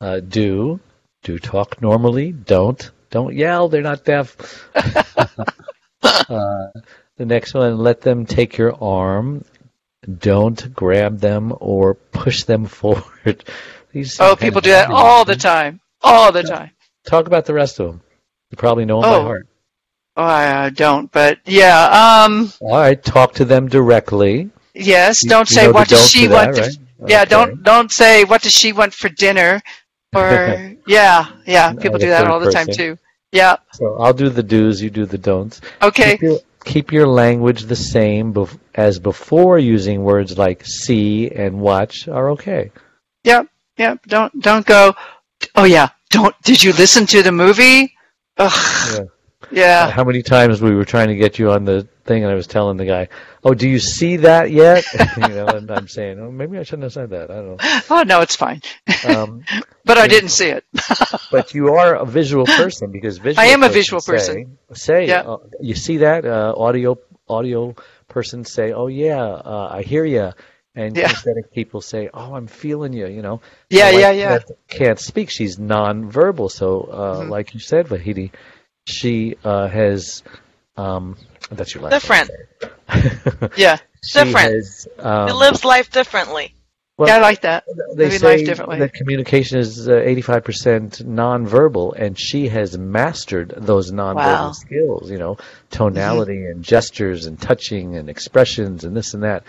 Uh, 0.00 0.20
do 0.20 0.80
do 1.22 1.38
talk 1.38 1.80
normally. 1.80 2.32
Don't 2.32 2.90
don't 3.10 3.34
yell. 3.34 3.68
They're 3.68 3.82
not 3.82 4.04
deaf. 4.04 4.68
uh, 4.74 6.68
the 7.16 7.24
next 7.26 7.54
one, 7.54 7.78
let 7.78 8.00
them 8.00 8.26
take 8.26 8.56
your 8.58 8.82
arm. 8.82 9.44
Don't 10.18 10.74
grab 10.74 11.18
them 11.18 11.54
or 11.58 11.94
push 11.94 12.44
them 12.44 12.66
forward. 12.66 13.44
These 13.92 14.20
Oh, 14.20 14.36
people 14.36 14.60
do 14.60 14.70
that 14.70 14.90
all 14.90 15.24
the 15.24 15.36
time. 15.36 15.80
All 16.02 16.30
the 16.32 16.42
time. 16.42 16.70
Talk 17.06 17.26
about 17.26 17.46
the 17.46 17.54
rest 17.54 17.80
of 17.80 17.86
them. 17.86 18.02
You 18.50 18.56
probably 18.56 18.84
know 18.84 19.00
them 19.00 19.10
by 19.10 19.16
Oh. 19.16 19.22
heart. 19.22 19.48
Oh, 20.16 20.22
I 20.24 20.66
uh, 20.66 20.70
don't, 20.70 21.12
but 21.12 21.38
yeah. 21.44 22.24
Um. 22.24 22.52
All 22.60 22.78
right, 22.78 23.02
talk 23.02 23.34
to 23.34 23.44
them 23.44 23.68
directly. 23.68 24.50
Yes. 24.74 25.18
Don't 25.24 25.48
you 25.50 25.56
say 25.56 25.66
know 25.66 25.72
what 25.72 25.88
does 25.88 26.08
she 26.10 26.26
that, 26.26 26.54
want. 26.54 26.58
Right? 26.58 26.78
Yeah. 27.06 27.22
Okay. 27.22 27.30
Don't 27.30 27.62
don't 27.62 27.92
say 27.92 28.24
what 28.24 28.42
does 28.42 28.52
she 28.52 28.72
want 28.72 28.94
for 28.94 29.08
dinner, 29.08 29.60
or 30.14 30.74
yeah, 30.86 31.26
yeah. 31.46 31.72
People 31.74 31.98
do 31.98 32.08
that 32.08 32.26
all 32.26 32.40
the 32.40 32.50
time 32.50 32.66
too. 32.66 32.98
Yeah. 33.32 33.56
So 33.72 33.96
I'll 34.00 34.14
do 34.14 34.28
the 34.30 34.42
do's, 34.42 34.80
you 34.80 34.90
do 34.90 35.04
the 35.04 35.18
don'ts. 35.18 35.60
Okay. 35.82 36.12
Keep 36.12 36.22
your, 36.22 36.38
keep 36.64 36.92
your 36.92 37.06
language 37.06 37.64
the 37.64 37.76
same 37.76 38.32
bef- 38.32 38.58
as 38.74 38.98
before 38.98 39.58
using 39.58 40.02
words 40.04 40.38
like 40.38 40.64
see 40.64 41.30
and 41.30 41.60
watch 41.60 42.08
are 42.08 42.30
okay. 42.30 42.70
Yep. 43.24 43.48
Yep. 43.76 44.06
Don't 44.06 44.40
don't 44.40 44.64
go. 44.64 44.94
Oh 45.54 45.64
yeah. 45.64 45.88
Don't. 46.08 46.34
Did 46.42 46.62
you 46.62 46.72
listen 46.72 47.04
to 47.06 47.22
the 47.22 47.32
movie? 47.32 47.94
Ugh. 48.38 48.98
Yeah. 48.98 49.04
Yeah. 49.50 49.90
How 49.90 50.04
many 50.04 50.22
times 50.22 50.60
we 50.60 50.74
were 50.74 50.84
trying 50.84 51.08
to 51.08 51.16
get 51.16 51.38
you 51.38 51.50
on 51.52 51.64
the 51.64 51.86
thing 52.04 52.22
and 52.24 52.32
I 52.32 52.34
was 52.34 52.46
telling 52.46 52.76
the 52.76 52.84
guy, 52.84 53.08
oh, 53.44 53.54
do 53.54 53.68
you 53.68 53.78
see 53.78 54.16
that 54.18 54.50
yet? 54.50 54.84
you 55.16 55.28
know, 55.28 55.46
and 55.46 55.70
I'm 55.70 55.88
saying, 55.88 56.18
oh, 56.20 56.30
maybe 56.30 56.58
I 56.58 56.62
shouldn't 56.62 56.84
have 56.84 56.92
said 56.92 57.10
that. 57.10 57.30
I 57.30 57.34
don't 57.34 57.60
Oh 57.90 58.02
no, 58.02 58.20
it's 58.20 58.36
fine. 58.36 58.62
Um, 59.06 59.44
But 59.84 59.98
I 59.98 60.08
didn't 60.08 60.30
see 60.30 60.48
it. 60.48 60.64
but 61.30 61.54
you 61.54 61.74
are 61.74 61.94
a 61.94 62.04
visual 62.04 62.44
person 62.44 62.90
because 62.90 63.18
visual 63.18 63.40
I 63.40 63.46
am 63.50 63.62
a 63.62 63.68
visual 63.68 64.00
say- 64.00 64.12
person. 64.12 64.58
Say, 64.72 65.06
Yeah. 65.06 65.20
uh, 65.20 65.36
you 65.60 65.74
see 65.76 65.98
that 65.98 66.24
uh, 66.24 66.54
audio 66.56 66.98
audio 67.28 67.74
persons 68.08 68.50
say, 68.52 68.72
"Oh 68.72 68.88
yeah, 68.88 69.22
uh, 69.22 69.68
I 69.70 69.82
hear 69.82 70.04
you," 70.04 70.32
and 70.74 70.96
Yeah. 70.96 71.08
kinesthetic 71.08 71.52
people 71.52 71.80
say, 71.80 72.10
"Oh, 72.12 72.34
I'm 72.34 72.48
feeling 72.48 72.92
you." 72.92 73.06
You 73.06 73.22
know. 73.22 73.40
Yeah, 73.70 73.90
yeah, 73.90 74.10
yeah. 74.10 74.38
Can't, 74.68 74.98
speak. 74.98 75.30
She's 75.30 75.56
non-verbal. 75.58 76.48
So, 76.48 76.80
uh, 76.82 77.20
Mhm. 77.22 77.30
like 77.30 77.54
you 77.54 77.60
said, 77.60 77.86
Vahidi, 77.86 78.30
she 78.86 79.36
uh, 79.44 79.68
has. 79.68 80.22
Um, 80.76 81.16
that's 81.50 81.74
your 81.74 81.82
last. 81.84 81.92
Different. 81.92 82.30
Yeah. 83.56 83.78
she 84.04 84.18
Different. 84.24 84.52
Has, 84.54 84.88
um, 84.98 85.28
it 85.28 85.34
lives 85.34 85.64
life 85.64 85.90
differently. 85.90 86.54
well, 86.96 87.08
yeah, 87.08 87.16
I 87.16 87.20
like 87.20 87.40
that. 87.42 87.64
they 87.94 88.04
living 88.04 88.18
say 88.20 88.36
life 88.38 88.46
differently. 88.46 88.78
that 88.78 88.92
communication 88.94 89.58
is 89.58 89.88
uh, 89.88 89.92
85% 89.92 91.02
nonverbal, 91.04 91.94
and 91.96 92.18
she 92.18 92.48
has 92.48 92.76
mastered 92.78 93.52
those 93.56 93.90
nonverbal 93.90 94.16
Wow. 94.16 94.52
skills. 94.52 95.10
You 95.10 95.18
know, 95.18 95.36
tonality 95.70 96.46
and 96.46 96.62
gestures 96.62 97.26
and 97.26 97.40
touching 97.40 97.96
and 97.96 98.08
expressions 98.08 98.84
and 98.84 98.96
this 98.96 99.14
and 99.14 99.22
that. 99.24 99.42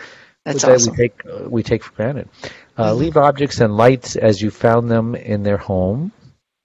That's 0.43 0.63
that 0.63 0.71
awesome. 0.75 0.93
we 0.93 0.97
take 0.97 1.21
uh, 1.25 1.49
we 1.49 1.61
take 1.63 1.83
for 1.83 1.93
granted. 1.93 2.29
Uh, 2.77 2.91
Mhm. 2.93 2.97
Leave 2.99 3.17
objects 3.17 3.59
and 3.59 3.75
lights 3.75 4.15
as 4.15 4.41
you 4.41 4.49
found 4.49 4.89
them 4.89 5.13
in 5.15 5.43
their 5.43 5.57
home. 5.57 6.11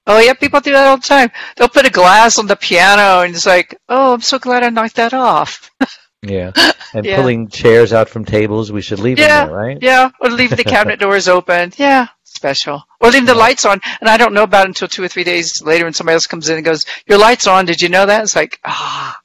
Oh 0.07 0.19
yeah, 0.19 0.33
people 0.35 0.61
do 0.61 0.73
that 0.73 0.87
all 0.89 0.97
the 0.97 1.03
time. 1.03 1.31
They'll 1.57 1.69
put 1.69 1.87
a 1.87 1.91
glass 1.91 2.39
on 2.39 2.47
the 2.47 2.57
piano 2.57 3.23
and 3.25 3.35
it's 3.35 3.47
like, 3.47 3.79
oh, 3.89 4.15
I'm 4.15 4.21
so 4.21 4.39
glad 4.39 4.65
I 4.65 4.71
knocked 4.71 4.97
that 4.97 5.15
off. 5.15 5.71
Yeah, 6.25 6.53
and 6.95 7.05
Yeah. 7.05 7.17
pulling 7.17 7.49
chairs 7.49 7.93
out 7.93 8.09
from 8.09 8.25
tables. 8.25 8.71
We 8.71 8.81
should 8.81 9.01
leave 9.01 9.19
Yeah, 9.19 9.41
them 9.47 9.49
there, 9.49 9.57
right? 9.57 9.79
Yeah, 9.83 10.11
or 10.21 10.31
leave 10.31 10.51
the 10.57 10.63
cabinet 10.63 11.01
doors 11.05 11.27
open. 11.27 11.73
Yeah, 11.77 12.07
special. 12.23 12.81
Or 13.01 13.11
leave 13.11 13.27
the 13.27 13.33
Yeah. 13.33 13.39
lights 13.41 13.65
on, 13.65 13.81
and 14.01 14.09
I 14.09 14.17
don't 14.19 14.33
know 14.33 14.45
about 14.45 14.67
it 14.67 14.69
until 14.69 14.87
two 14.87 15.03
or 15.03 15.09
three 15.09 15.25
days 15.25 15.61
later 15.65 15.83
when 15.85 15.93
somebody 15.93 16.15
else 16.15 16.27
comes 16.27 16.49
in 16.49 16.55
and 16.55 16.65
goes, 16.65 16.85
"Your 17.09 17.19
lights 17.19 17.49
on? 17.49 17.65
Did 17.67 17.81
you 17.81 17.89
know 17.89 18.07
that?" 18.07 18.23
It's 18.23 18.37
like, 18.37 18.61
ah, 18.65 19.19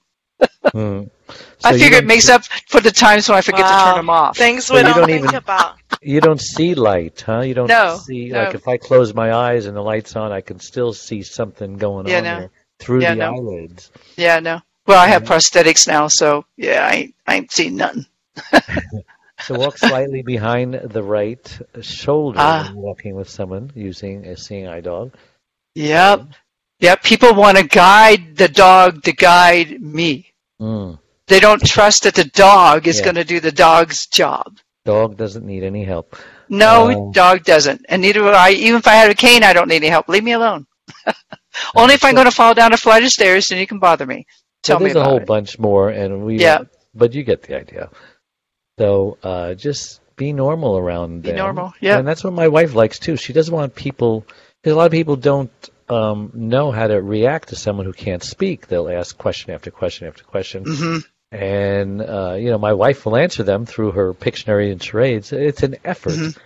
Hmm. 0.72 1.04
I 1.64 1.70
So 1.70 1.76
you 1.76 1.84
figure 1.84 2.00
it 2.00 2.08
makes 2.08 2.30
up 2.30 2.44
for 2.68 2.82
the 2.82 2.90
times 2.90 3.30
when 3.30 3.38
I 3.38 3.42
forget 3.42 3.68
to 3.68 3.72
turn 3.86 3.98
them 3.98 4.10
off. 4.10 4.36
Things 4.36 4.66
So 4.66 4.74
we 4.74 4.80
you 4.80 4.86
don't, 4.88 4.98
don't 4.98 5.06
think 5.06 5.24
even- 5.26 5.36
about. 5.36 5.76
You 6.02 6.22
don't 6.22 6.40
see 6.42 6.76
light, 6.76 7.22
huh? 7.22 7.42
You 7.42 7.54
don't 7.54 7.70
No, 7.70 8.00
see 8.06 8.32
no. 8.32 8.44
like 8.44 8.54
if 8.56 8.68
I 8.68 8.78
close 8.78 9.14
my 9.14 9.34
eyes 9.34 9.66
and 9.66 9.76
the 9.76 9.82
lights 9.82 10.16
on, 10.16 10.32
I 10.32 10.42
can 10.42 10.60
still 10.60 10.94
see 10.94 11.24
something 11.24 11.78
going 11.78 12.08
Yeah, 12.08 12.20
on 12.20 12.24
no. 12.24 12.38
there 12.38 12.50
through 12.80 13.02
Yeah, 13.02 13.14
the 13.14 13.22
no. 13.22 13.34
eyelids. 13.34 13.92
Yeah, 14.18 14.40
no. 14.40 14.62
Well, 14.86 15.00
I 15.00 15.08
have 15.08 15.24
Yeah. 15.24 15.30
prosthetics 15.30 15.88
now, 15.88 16.08
so 16.08 16.46
yeah, 16.56 16.88
I 16.88 16.94
ain't, 16.94 17.16
I 17.26 17.36
ain't 17.36 17.52
seen 17.52 17.76
nothing. 17.78 18.06
So 19.40 19.56
walk 19.56 19.78
slightly 19.78 20.24
behind 20.24 20.74
the 20.74 21.04
right 21.04 21.60
shoulder 21.82 22.40
Ah. 22.40 22.64
when 22.64 22.74
walking 22.76 23.16
with 23.16 23.30
someone 23.30 23.72
using 23.76 24.26
a 24.26 24.36
seeing 24.36 24.68
eye 24.68 24.82
dog. 24.82 25.14
Yep, 25.76 26.22
yep. 26.80 27.04
People 27.04 27.34
want 27.36 27.58
to 27.58 27.64
guide 27.68 28.36
the 28.36 28.48
dog 28.48 29.04
to 29.04 29.14
guide 29.14 29.82
me. 29.82 30.34
Mm. 30.60 30.98
They 31.28 31.40
don't 31.40 31.64
trust 31.66 32.04
that 32.04 32.16
the 32.16 32.26
dog 32.26 32.88
is 32.88 32.98
Yeah. 32.98 33.06
going 33.06 33.16
to 33.16 33.24
do 33.24 33.40
the 33.40 33.52
dog's 33.52 34.08
job. 34.08 34.58
Dog 34.88 35.18
doesn't 35.18 35.46
need 35.46 35.64
any 35.64 35.84
help. 35.84 36.16
No, 36.50 36.90
Oh. 36.92 37.12
dog 37.12 37.44
doesn't, 37.44 37.86
and 37.90 38.02
neither 38.02 38.20
do 38.22 38.28
I. 38.30 38.52
Even 38.52 38.78
if 38.80 38.88
I 38.88 38.94
had 38.94 39.12
a 39.12 39.16
cane, 39.16 39.44
I 39.44 39.52
don't 39.54 39.68
need 39.68 39.84
any 39.84 39.90
help. 39.90 40.08
Leave 40.08 40.24
me 40.24 40.32
alone. 40.32 40.66
Only 41.76 41.96
if 41.96 42.06
I'm 42.06 42.16
going 42.16 42.26
to 42.32 42.32
fall 42.42 42.54
down 42.54 42.72
a 42.72 42.78
flight 42.78 43.04
of 43.04 43.10
stairs, 43.10 43.48
then 43.48 43.60
you 43.60 43.68
can 43.68 43.80
bother 43.80 44.06
me. 44.06 44.26
So 44.64 44.74
Tell 44.74 44.80
me 44.80 44.86
there's 44.86 44.96
a 44.96 45.04
whole 45.04 45.18
it. 45.18 45.26
bunch 45.26 45.60
more, 45.60 45.90
and 45.90 46.24
we. 46.26 46.40
Yeah. 46.40 46.60
But 46.96 47.14
you 47.14 47.24
get 47.24 47.44
the 47.44 47.58
idea. 47.58 47.90
So 48.80 49.18
uh, 49.24 49.54
just 49.56 50.00
be 50.16 50.32
normal 50.34 50.78
around 50.78 51.22
Be 51.24 51.30
them. 51.30 51.38
normal, 51.38 51.74
yeah. 51.82 51.98
And 52.00 52.08
that's 52.08 52.24
what 52.24 52.34
my 52.34 52.48
wife 52.48 52.74
likes 52.74 52.98
too. 53.00 53.18
She 53.18 53.34
doesn't 53.34 53.54
want 53.54 53.76
people 53.76 54.26
because 54.62 54.74
a 54.74 54.78
lot 54.78 54.86
of 54.86 54.92
people 54.94 55.16
don't 55.16 55.52
um, 55.90 56.32
know 56.34 56.72
how 56.72 56.88
to 56.88 57.02
react 57.02 57.50
to 57.50 57.56
someone 57.56 57.86
who 57.86 57.94
can't 57.94 58.24
speak. 58.24 58.68
They'll 58.68 58.90
ask 58.90 59.18
question 59.18 59.52
after 59.54 59.70
question 59.70 60.08
after 60.08 60.24
question. 60.24 60.64
hmm 60.66 60.98
And 61.32 62.02
uh, 62.02 62.36
you 62.40 62.50
know, 62.52 62.58
my 62.58 62.74
wife 62.74 63.06
will 63.06 63.18
answer 63.18 63.44
them 63.44 63.66
through 63.66 63.92
her 63.92 64.14
Pictionary 64.14 64.72
and 64.72 64.82
charades. 64.82 65.34
It's 65.34 65.64
an 65.64 65.76
effort, 65.84 66.14
Mhm. 66.14 66.38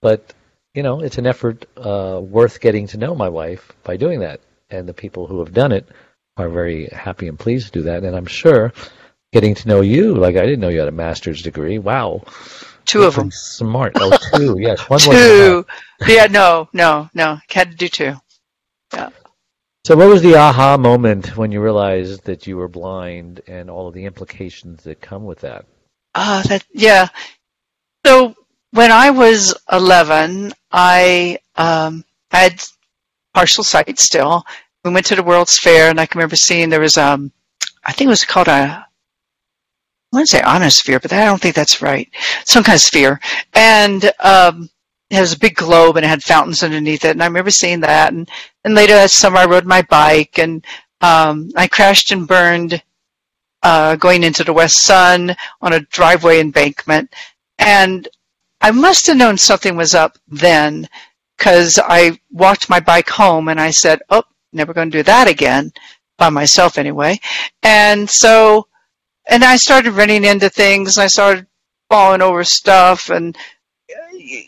but 0.00 0.32
you 0.74 0.82
know, 0.82 1.00
it's 1.00 1.18
an 1.18 1.26
effort 1.26 1.66
uh, 1.76 2.20
worth 2.22 2.60
getting 2.60 2.86
to 2.88 2.98
know 2.98 3.14
my 3.14 3.28
wife 3.28 3.72
by 3.82 3.96
doing 3.96 4.20
that. 4.20 4.40
And 4.70 4.86
the 4.88 4.94
people 4.94 5.26
who 5.26 5.40
have 5.40 5.52
done 5.52 5.72
it 5.72 5.88
are 6.36 6.48
very 6.48 6.86
happy 6.86 7.26
and 7.26 7.38
pleased 7.38 7.66
to 7.72 7.78
do 7.80 7.82
that. 7.84 8.04
And 8.04 8.14
I'm 8.14 8.26
sure 8.26 8.72
getting 9.32 9.54
to 9.56 9.68
know 9.68 9.80
you, 9.80 10.14
like 10.14 10.36
I 10.36 10.42
didn't 10.42 10.60
know 10.60 10.68
you 10.68 10.78
had 10.78 10.88
a 10.88 10.92
master's 10.92 11.42
degree. 11.42 11.78
Wow, 11.78 12.22
Two 12.84 13.02
of 13.02 13.16
You're 13.16 13.24
them. 13.24 13.30
Smart. 13.32 13.92
Oh, 13.96 14.16
two. 14.34 14.56
Yes, 14.58 14.88
one 14.88 14.98
Two. 15.00 15.66
Yeah, 16.06 16.26
no, 16.26 16.68
no, 16.72 17.10
no. 17.12 17.38
Had 17.50 17.72
to 17.72 17.76
do 17.76 17.88
two. 17.88 18.14
So, 19.88 19.96
what 19.96 20.08
was 20.08 20.20
the 20.20 20.36
aha 20.36 20.76
moment 20.76 21.34
when 21.38 21.50
you 21.50 21.62
realized 21.62 22.24
that 22.24 22.46
you 22.46 22.58
were 22.58 22.68
blind 22.68 23.40
and 23.46 23.70
all 23.70 23.88
of 23.88 23.94
the 23.94 24.04
implications 24.04 24.82
that 24.82 25.00
come 25.00 25.24
with 25.24 25.40
that? 25.40 25.64
Ah, 26.14 26.42
that 26.46 26.62
yeah. 26.74 27.08
So 28.04 28.34
when 28.72 28.92
I 28.92 29.08
was 29.08 29.54
11, 29.72 30.52
I 30.70 31.38
um, 31.56 32.04
had 32.30 32.62
partial 33.32 33.64
sight 33.64 33.98
still. 33.98 34.44
We 34.84 34.90
went 34.90 35.06
to 35.06 35.16
the 35.16 35.22
World's 35.22 35.58
Fair, 35.58 35.88
and 35.88 35.98
I 35.98 36.04
can 36.04 36.18
remember 36.18 36.36
seeing 36.36 36.68
there 36.68 36.80
was 36.80 36.98
um, 36.98 37.32
I 37.86 37.92
think 37.92 38.08
it 38.08 38.10
was 38.10 38.26
called 38.26 38.48
a 38.48 38.52
I 38.52 38.84
want 40.12 40.28
to 40.28 40.36
say 40.36 40.42
ionosphere, 40.42 41.00
but 41.00 41.14
I 41.14 41.24
don't 41.24 41.40
think 41.40 41.54
that's 41.54 41.80
right. 41.80 42.10
Some 42.44 42.62
kind 42.62 42.76
of 42.76 42.82
sphere, 42.82 43.20
and 43.54 44.12
um, 44.20 44.68
it 45.10 45.16
has 45.16 45.32
a 45.32 45.38
big 45.38 45.54
globe 45.56 45.96
and 45.96 46.04
it 46.04 46.08
had 46.08 46.22
fountains 46.22 46.62
underneath 46.62 47.04
it. 47.04 47.12
And 47.12 47.22
I 47.22 47.26
remember 47.26 47.50
seeing 47.50 47.80
that. 47.80 48.12
And, 48.12 48.28
and 48.64 48.74
later 48.74 48.94
that 48.94 49.10
summer, 49.10 49.38
I 49.38 49.46
rode 49.46 49.66
my 49.66 49.82
bike 49.82 50.38
and 50.38 50.64
um, 51.00 51.50
I 51.56 51.66
crashed 51.68 52.12
and 52.12 52.28
burned 52.28 52.82
uh, 53.62 53.96
going 53.96 54.22
into 54.22 54.44
the 54.44 54.52
West 54.52 54.82
Sun 54.82 55.34
on 55.60 55.72
a 55.72 55.80
driveway 55.80 56.40
embankment. 56.40 57.14
And 57.58 58.06
I 58.60 58.70
must 58.70 59.06
have 59.06 59.16
known 59.16 59.38
something 59.38 59.76
was 59.76 59.94
up 59.94 60.18
then 60.28 60.88
because 61.36 61.78
I 61.82 62.18
walked 62.30 62.68
my 62.68 62.80
bike 62.80 63.08
home 63.08 63.48
and 63.48 63.60
I 63.60 63.70
said, 63.70 64.00
oh, 64.10 64.24
never 64.52 64.74
going 64.74 64.90
to 64.90 64.98
do 64.98 65.02
that 65.04 65.28
again 65.28 65.72
by 66.18 66.28
myself 66.28 66.78
anyway. 66.78 67.18
And 67.62 68.08
so, 68.10 68.66
and 69.28 69.44
I 69.44 69.56
started 69.56 69.92
running 69.92 70.24
into 70.24 70.50
things 70.50 70.96
and 70.96 71.04
I 71.04 71.06
started 71.06 71.46
falling 71.88 72.22
over 72.22 72.44
stuff 72.44 73.10
and 73.10 73.36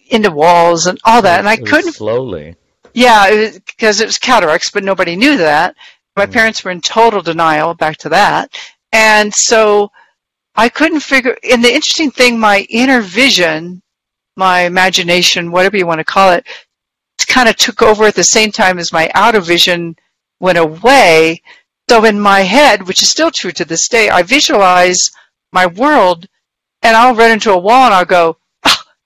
into 0.08 0.30
walls 0.30 0.86
and 0.86 0.98
all 1.04 1.22
that. 1.22 1.38
And 1.40 1.48
I 1.48 1.56
couldn't 1.56 1.92
slowly. 1.94 2.56
yeah, 2.94 3.50
because 3.66 4.00
it, 4.00 4.06
was 4.06 4.18
cataracts, 4.18 4.70
but 4.70 4.84
nobody 4.84 5.16
knew 5.16 5.36
that. 5.38 5.74
My 6.16 6.26
Mm. 6.26 6.32
parents 6.32 6.64
were 6.64 6.70
in 6.72 6.80
total 6.80 7.22
denial. 7.22 7.74
Back 7.74 7.96
to 7.98 8.08
that, 8.10 8.56
and 8.92 9.32
so 9.34 9.90
I 10.56 10.68
couldn't 10.68 11.00
figure. 11.00 11.36
And 11.50 11.64
the 11.64 11.72
interesting 11.72 12.10
thing, 12.10 12.38
my 12.38 12.66
inner 12.68 13.00
vision, 13.00 13.80
my 14.36 14.60
imagination, 14.62 15.52
whatever 15.52 15.76
you 15.76 15.86
want 15.86 16.00
to 16.00 16.04
call 16.04 16.32
it, 16.32 16.44
kind 17.26 17.48
of 17.48 17.56
took 17.56 17.80
over 17.82 18.04
at 18.06 18.14
the 18.16 18.24
same 18.24 18.50
time 18.50 18.78
as 18.78 18.92
my 18.92 19.08
outer 19.14 19.40
vision 19.40 19.94
went 20.40 20.58
away. 20.58 21.40
So 21.88 22.04
in 22.04 22.18
my 22.18 22.40
head, 22.40 22.86
which 22.86 23.02
is 23.02 23.10
still 23.10 23.30
true 23.30 23.52
to 23.52 23.64
this 23.64 23.88
day, 23.88 24.10
I 24.10 24.22
visualize 24.22 25.10
my 25.52 25.66
world, 25.66 26.26
and 26.82 26.96
I'll 26.96 27.14
run 27.14 27.30
into 27.30 27.52
a 27.52 27.58
wall 27.58 27.84
and 27.86 27.94
I'll 27.94 28.04
go, 28.04 28.36
"Ah, 28.36 28.39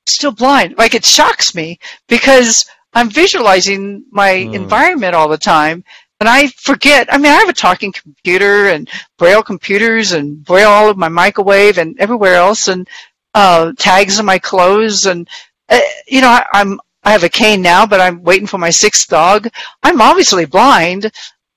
still 0.07 0.33
blind. 0.33 0.77
Like 0.79 0.95
it 0.95 1.05
shocks 1.05 1.55
me 1.55 1.79
because 2.09 2.65
I'm 2.95 3.11
visualizing 3.11 4.05
my 4.11 4.49
Mm. 4.53 4.55
environment 4.55 5.15
all 5.15 5.29
the 5.29 5.39
time. 5.39 5.85
And 6.21 6.29
I 6.29 6.47
forget, 6.49 7.13
I 7.13 7.19
mean, 7.19 7.33
I 7.33 7.37
have 7.37 7.49
a 7.49 7.53
talking 7.53 7.93
computer 7.93 8.69
and 8.69 8.89
braille 9.19 9.43
computers 9.43 10.13
and 10.13 10.43
braille 10.45 10.71
all 10.71 10.89
of 10.89 10.97
my 10.97 11.09
microwave 11.09 11.79
and 11.79 11.99
everywhere 11.99 12.35
else 12.37 12.69
and 12.69 12.89
uh, 13.35 13.73
tags 13.79 14.19
in 14.19 14.25
my 14.27 14.39
clothes. 14.39 15.07
And, 15.07 15.29
uh, 15.69 15.81
you 16.07 16.21
know, 16.21 16.29
I, 16.29 16.47
I'm, 16.53 16.81
I 17.03 17.11
have 17.13 17.25
a 17.25 17.29
cane 17.29 17.61
now, 17.63 17.85
but 17.85 18.01
I'm 18.01 18.23
waiting 18.23 18.47
for 18.47 18.59
my 18.59 18.71
sixth 18.71 19.09
dog. 19.09 19.49
I'm 19.83 20.01
obviously 20.01 20.47
blind, 20.47 21.11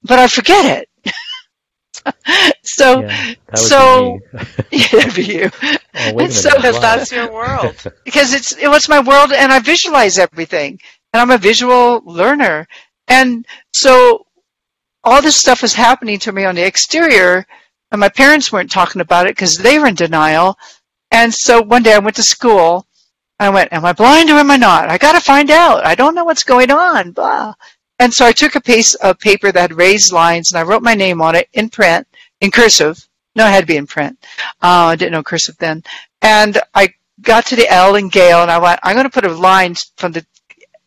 but 0.03 0.19
I 0.19 0.27
forget 0.27 0.65
it. 0.65 0.86
so, 2.63 3.01
Yeah, 3.01 3.33
so- 3.55 4.19
yeah, 4.71 4.87
that'd 4.91 5.15
be 5.15 5.23
you. 5.25 5.51
Oh, 5.99 6.09
and 6.09 6.17
minute, 6.17 6.31
so- 6.33 6.49
I'm 6.51 6.57
Because 6.57 6.77
blind. 6.79 6.99
that's 6.99 7.11
your 7.11 7.33
world. 7.33 7.75
because 8.05 8.33
it's 8.33 8.51
it 8.57 8.67
was 8.67 8.87
my 8.87 8.99
world? 8.99 9.31
And 9.33 9.51
I 9.51 9.59
visualize 9.59 10.19
everything. 10.19 10.79
And 11.13 11.21
I'm 11.21 11.31
a 11.31 11.39
visual 11.39 12.01
learner. 12.05 12.67
And 13.07 13.45
so 13.73 14.27
all 15.03 15.21
this 15.21 15.37
stuff 15.37 15.63
was 15.63 15.73
happening 15.73 16.19
to 16.19 16.31
me 16.31 16.45
on 16.45 16.53
the 16.55 16.65
exterior. 16.65 17.45
And 17.91 17.99
my 17.99 18.09
parents 18.09 18.51
weren't 18.51 18.69
talking 18.69 19.01
about 19.01 19.25
it 19.25 19.35
because 19.35 19.57
they 19.57 19.79
were 19.79 19.87
in 19.87 19.95
denial. 19.95 20.55
And 21.11 21.33
so 21.33 21.61
one 21.63 21.81
day 21.81 21.95
I 21.95 21.99
went 21.99 22.17
to 22.17 22.23
school. 22.23 22.85
I 23.39 23.49
went 23.49 23.73
am 23.73 23.85
I 23.85 23.93
blind 23.93 24.29
or 24.29 24.33
am 24.33 24.51
I 24.51 24.57
not? 24.57 24.89
I 24.89 24.97
got 24.99 25.13
to 25.13 25.21
find 25.21 25.49
out. 25.49 25.83
I 25.85 25.95
don't 25.95 26.13
know 26.15 26.25
what's 26.25 26.43
going 26.43 26.69
on. 26.69 27.11
Blah 27.11 27.53
and 27.99 28.13
so 28.13 28.25
I 28.25 28.31
took 28.31 28.55
a 28.55 28.61
piece 28.61 28.93
of 28.95 29.19
paper 29.19 29.51
that 29.51 29.61
had 29.61 29.73
raised 29.77 30.11
lines 30.11 30.51
and 30.51 30.59
I 30.59 30.63
wrote 30.63 30.83
my 30.83 30.93
name 30.93 31.21
on 31.21 31.35
it 31.35 31.49
in 31.53 31.69
print 31.69 32.07
in 32.41 32.51
cursive 32.51 33.07
no 33.35 33.45
it 33.45 33.51
had 33.51 33.61
to 33.61 33.67
be 33.67 33.77
in 33.77 33.87
print 33.87 34.17
uh, 34.61 34.91
I 34.91 34.95
didn't 34.95 35.13
know 35.13 35.23
cursive 35.23 35.57
then 35.57 35.83
and 36.21 36.59
I 36.73 36.93
got 37.21 37.45
to 37.47 37.55
the 37.55 37.69
L 37.69 37.95
in 37.95 38.09
Gail, 38.09 38.41
and 38.41 38.51
I 38.51 38.57
went, 38.57 38.79
I'm 38.83 38.95
going 38.95 39.05
to 39.05 39.09
put 39.09 39.25
a 39.25 39.33
line 39.33 39.75
from 39.97 40.11
the 40.11 40.25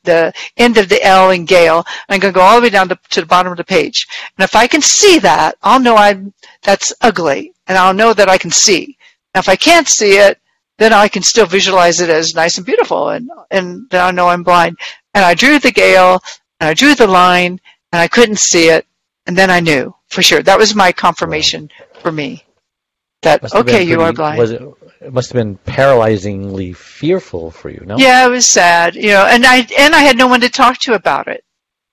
the 0.02 0.32
end 0.56 0.78
of 0.78 0.88
the 0.88 1.02
L 1.04 1.30
in 1.30 1.44
Gail. 1.44 1.78
And 1.78 2.14
I'm 2.14 2.20
going 2.20 2.32
to 2.32 2.38
go 2.38 2.42
all 2.42 2.56
the 2.56 2.62
way 2.62 2.70
down 2.70 2.88
to, 2.88 2.98
to 3.10 3.20
the 3.20 3.26
bottom 3.26 3.52
of 3.52 3.58
the 3.58 3.64
page. 3.64 4.06
And 4.38 4.44
if 4.44 4.56
I 4.56 4.66
can 4.66 4.80
see 4.80 5.18
that, 5.18 5.56
I'll 5.62 5.78
know 5.78 5.94
I'm 5.94 6.32
that's 6.62 6.92
ugly, 7.02 7.52
and 7.66 7.76
I'll 7.76 7.92
know 7.94 8.14
that 8.14 8.28
I 8.28 8.38
can 8.38 8.50
see. 8.50 8.96
Now, 9.34 9.40
if 9.40 9.48
I 9.48 9.56
can't 9.56 9.86
see 9.86 10.16
it, 10.16 10.38
then 10.78 10.92
I 10.94 11.06
can 11.08 11.22
still 11.22 11.46
visualize 11.46 12.00
it 12.00 12.08
as 12.08 12.34
nice 12.34 12.56
and 12.56 12.66
beautiful, 12.66 13.10
and 13.10 13.30
and 13.50 13.88
then 13.90 14.00
I 14.02 14.10
know 14.10 14.28
I'm 14.28 14.42
blind. 14.42 14.78
And 15.14 15.24
I 15.24 15.34
drew 15.34 15.58
the 15.58 15.72
Gail, 15.72 16.22
and 16.60 16.68
I 16.68 16.74
drew 16.74 16.94
the 16.94 17.06
line, 17.06 17.60
and 17.92 18.00
I 18.00 18.08
couldn't 18.08 18.38
see 18.38 18.68
it, 18.68 18.86
and 19.26 19.36
then 19.36 19.50
I 19.50 19.60
knew 19.60 19.94
for 20.08 20.22
sure. 20.22 20.42
That 20.42 20.58
was 20.58 20.74
my 20.74 20.92
confirmation 20.92 21.70
for 22.00 22.12
me 22.12 22.44
that 23.22 23.42
Must 23.42 23.54
have 23.54 23.66
been 23.66 23.74
okay, 23.74 23.84
you 23.84 24.00
are 24.00 24.12
blind. 24.12 24.38
Was 24.38 24.50
it? 24.52 24.62
It 25.00 25.12
must 25.12 25.32
have 25.32 25.38
been 25.38 25.56
paralyzingly 25.66 26.76
fearful 26.76 27.50
for 27.50 27.70
you, 27.70 27.82
no? 27.86 27.96
Yeah, 27.96 28.26
it 28.26 28.30
was 28.30 28.46
sad, 28.46 28.94
you 28.94 29.08
know, 29.08 29.26
and 29.26 29.46
I 29.46 29.66
and 29.78 29.94
I 29.94 30.00
had 30.00 30.18
no 30.18 30.26
one 30.26 30.40
to 30.42 30.50
talk 30.50 30.78
to 30.80 30.94
about 30.94 31.26
it, 31.26 31.42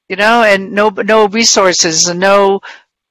you 0.09 0.15
know, 0.15 0.43
and 0.43 0.71
no 0.73 0.89
no 0.89 1.27
resources 1.27 2.07
and 2.07 2.19
no 2.19 2.59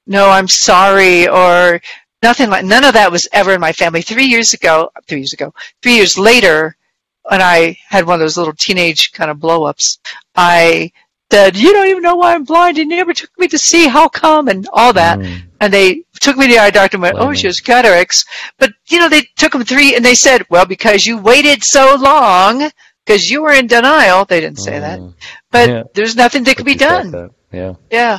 no 0.07 0.29
I'm 0.29 0.49
sorry 0.49 1.29
or 1.29 1.81
nothing 2.23 2.51
like 2.51 2.65
none 2.65 2.85
of 2.85 2.93
that 2.95 3.11
was 3.11 3.29
ever 3.33 3.53
in 3.53 3.61
my 3.61 3.73
family. 3.73 4.03
Three 4.03 4.27
years 4.27 4.53
ago, 4.53 4.91
three 5.09 5.19
years 5.19 5.33
ago, 5.33 5.55
three 5.83 5.97
years 5.97 6.19
later, 6.19 6.77
when 7.23 7.41
I 7.41 7.79
had 7.89 8.07
one 8.07 8.15
of 8.15 8.21
those 8.21 8.37
little 8.37 8.55
teenage 8.55 9.13
kind 9.13 9.31
of 9.31 9.41
blow 9.41 9.65
ups, 9.65 9.99
I 10.35 10.93
said, 11.31 11.57
"You 11.57 11.73
don't 11.73 11.89
even 11.89 12.03
know 12.03 12.17
why 12.17 12.35
I'm 12.35 12.45
blind. 12.45 12.79
And 12.79 12.91
you 12.91 12.97
never 12.97 13.13
took 13.13 13.31
me 13.39 13.49
to 13.49 13.59
see. 13.59 13.87
How 13.89 14.09
come?" 14.09 14.49
and 14.49 14.67
all 14.73 14.93
that. 14.93 15.19
Mm. 15.19 15.43
And 15.61 15.73
they 15.73 16.03
took 16.21 16.37
me 16.37 16.47
to 16.47 16.53
the 16.53 16.59
eye 16.59 16.71
doctor 16.71 16.97
and 16.97 17.03
went, 17.03 17.17
Blimey. 17.17 17.31
oh, 17.31 17.35
she 17.35 17.47
has 17.47 17.61
cataracts. 17.61 18.25
But, 18.59 18.73
you 18.89 18.99
know, 18.99 19.09
they 19.09 19.23
took 19.37 19.53
them 19.53 19.65
three 19.65 19.97
and 19.97 20.05
they 20.05 20.15
said, 20.15 20.45
well, 20.51 20.67
because 20.67 21.07
you 21.07 21.17
waited 21.19 21.65
so 21.65 21.97
long, 21.99 22.71
because 23.05 23.31
you 23.31 23.41
were 23.43 23.53
in 23.53 23.67
denial. 23.67 24.27
They 24.27 24.41
didn't 24.41 24.59
say 24.59 24.79
that. 24.79 24.99
Mm. 24.99 25.15
But 25.51 25.69
Yeah. 25.71 25.83
there's 25.95 26.15
nothing 26.15 26.45
that 26.45 26.57
could 26.57 26.67
be 26.67 26.75
done. 26.75 27.31
Yeah. 27.53 27.75
Yeah. 27.91 28.19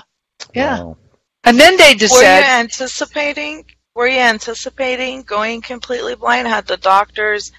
Yeah. 0.56 0.80
Wow. 0.80 0.98
And 1.44 1.60
then 1.60 1.78
they 1.78 1.94
just 1.94 2.14
Were 2.16 2.22
you 2.22 2.28
anticipating? 2.28 3.66
Were 3.94 4.08
you 4.08 4.20
anticipating 4.20 5.22
going 5.22 5.62
completely 5.62 6.16
blind? 6.16 6.48
Had 6.48 6.66
the 6.66 6.78
doctors 6.78 7.52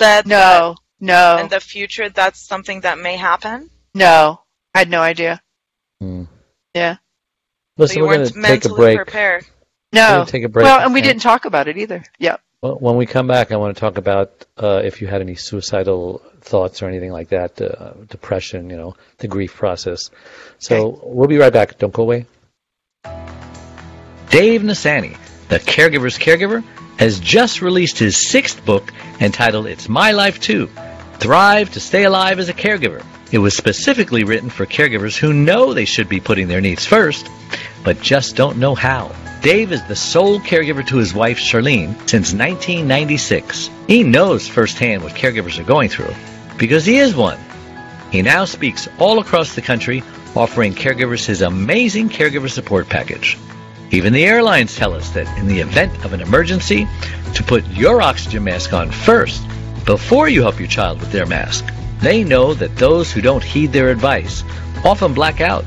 said 0.00 0.26
no, 0.26 0.74
that 1.00 1.40
in 1.40 1.48
the 1.48 1.60
future 1.60 2.08
that's 2.08 2.40
something 2.40 2.80
that 2.80 2.98
may 2.98 3.16
happen? 3.16 3.70
no. 3.94 4.40
I 4.74 4.78
had 4.80 4.90
no 4.90 5.00
idea. 5.00 5.40
Mm. 6.02 6.28
Yeah. 6.74 6.94
So 6.94 7.00
Listen, 7.78 7.98
you 7.98 8.06
we're 8.06 8.16
going 8.16 8.28
to 8.28 8.42
take 8.42 8.64
a 8.64 8.68
break. 8.68 8.96
prepared. 8.96 9.44
We're 9.92 10.00
No. 10.00 10.24
take 10.26 10.44
a 10.44 10.48
break. 10.48 10.64
Well, 10.64 10.80
and 10.80 10.92
we 10.94 11.00
didn't 11.00 11.22
talk 11.22 11.44
about 11.44 11.68
it 11.68 11.76
either. 11.78 12.04
Yeah. 12.18 12.36
Well, 12.60 12.74
when 12.74 12.96
we 12.96 13.06
come 13.06 13.28
back, 13.28 13.52
I 13.52 13.56
want 13.56 13.76
to 13.76 13.80
talk 13.80 13.98
about 13.98 14.44
uh, 14.56 14.82
if 14.84 15.00
you 15.00 15.06
had 15.06 15.20
any 15.20 15.36
suicidal 15.36 16.22
thoughts 16.40 16.82
or 16.82 16.88
anything 16.88 17.12
like 17.12 17.28
that, 17.28 17.60
uh, 17.60 17.92
depression, 18.08 18.68
you 18.68 18.76
know, 18.76 18.96
the 19.18 19.28
grief 19.28 19.54
process. 19.54 20.10
So 20.58 21.00
we'll 21.04 21.28
be 21.28 21.38
right 21.38 21.52
back. 21.52 21.78
Don't 21.78 21.92
go 21.92 22.02
away. 22.02 22.26
Dave 24.30 24.62
Nassaney, 24.62 25.16
the 25.48 25.58
caregiver's 25.58 26.18
caregiver, 26.18 26.62
has 26.98 27.20
just 27.20 27.62
released 27.62 27.98
his 27.98 28.16
sixth 28.16 28.64
book 28.64 28.92
entitled 29.20 29.66
It's 29.66 29.88
My 29.88 30.10
Life 30.12 30.40
Too 30.40 30.68
Thrive 31.14 31.70
to 31.72 31.80
Stay 31.80 32.04
Alive 32.04 32.38
as 32.38 32.48
a 32.48 32.54
Caregiver. 32.54 33.02
It 33.30 33.38
was 33.38 33.56
specifically 33.56 34.24
written 34.24 34.48
for 34.48 34.64
caregivers 34.64 35.16
who 35.16 35.34
know 35.34 35.74
they 35.74 35.84
should 35.84 36.08
be 36.08 36.20
putting 36.20 36.48
their 36.48 36.62
needs 36.62 36.86
first, 36.86 37.28
but 37.84 38.00
just 38.00 38.36
don't 38.36 38.56
know 38.56 38.74
how. 38.74 39.12
Dave 39.42 39.70
is 39.70 39.82
the 39.84 39.94
sole 39.94 40.40
caregiver 40.40 40.86
to 40.86 40.96
his 40.96 41.14
wife, 41.14 41.38
Charlene, 41.38 41.94
since 42.08 42.32
1996. 42.32 43.70
He 43.86 44.02
knows 44.02 44.48
firsthand 44.48 45.02
what 45.02 45.12
caregivers 45.12 45.58
are 45.58 45.64
going 45.64 45.90
through 45.90 46.14
because 46.56 46.84
he 46.84 46.96
is 46.96 47.14
one. 47.14 47.38
He 48.10 48.22
now 48.22 48.46
speaks 48.46 48.88
all 48.98 49.20
across 49.20 49.54
the 49.54 49.62
country, 49.62 50.02
offering 50.34 50.74
caregivers 50.74 51.26
his 51.26 51.42
amazing 51.42 52.08
caregiver 52.08 52.50
support 52.50 52.88
package. 52.88 53.36
Even 53.90 54.12
the 54.12 54.24
airlines 54.24 54.74
tell 54.74 54.94
us 54.94 55.10
that 55.10 55.38
in 55.38 55.46
the 55.46 55.60
event 55.60 56.04
of 56.04 56.12
an 56.12 56.20
emergency, 56.20 56.88
to 57.34 57.42
put 57.42 57.66
your 57.68 58.02
oxygen 58.02 58.44
mask 58.44 58.72
on 58.72 58.90
first 58.90 59.46
before 59.84 60.28
you 60.28 60.42
help 60.42 60.58
your 60.58 60.68
child 60.68 61.00
with 61.00 61.12
their 61.12 61.26
mask. 61.26 61.64
They 62.00 62.24
know 62.24 62.54
that 62.54 62.76
those 62.76 63.12
who 63.12 63.20
don't 63.20 63.42
heed 63.42 63.72
their 63.72 63.90
advice 63.90 64.44
often 64.84 65.14
black 65.14 65.40
out 65.40 65.64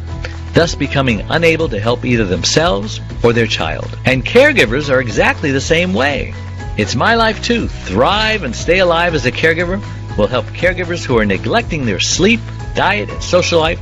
thus 0.54 0.76
becoming 0.76 1.22
unable 1.30 1.70
to 1.70 1.80
help 1.80 2.06
either 2.06 2.26
themselves 2.26 3.00
or 3.24 3.34
their 3.34 3.48
child. 3.48 3.98
And 4.06 4.26
caregivers 4.26 4.90
are 4.90 5.00
exactly 5.00 5.52
the 5.52 5.62
same 5.62 5.94
way. 5.94 6.34
It's 6.78 6.96
my 6.96 7.16
life 7.16 7.44
too. 7.44 7.68
Thrive 7.68 8.44
and 8.44 8.56
stay 8.56 8.80
alive 8.80 9.14
as 9.14 9.26
a 9.26 9.32
caregiver 9.32 9.82
will 10.18 10.28
help 10.28 10.46
caregivers 10.48 11.06
who 11.06 11.18
are 11.18 11.26
neglecting 11.26 11.86
their 11.86 12.00
sleep, 12.00 12.42
diet, 12.76 13.10
and 13.10 13.24
social 13.24 13.60
life 13.60 13.80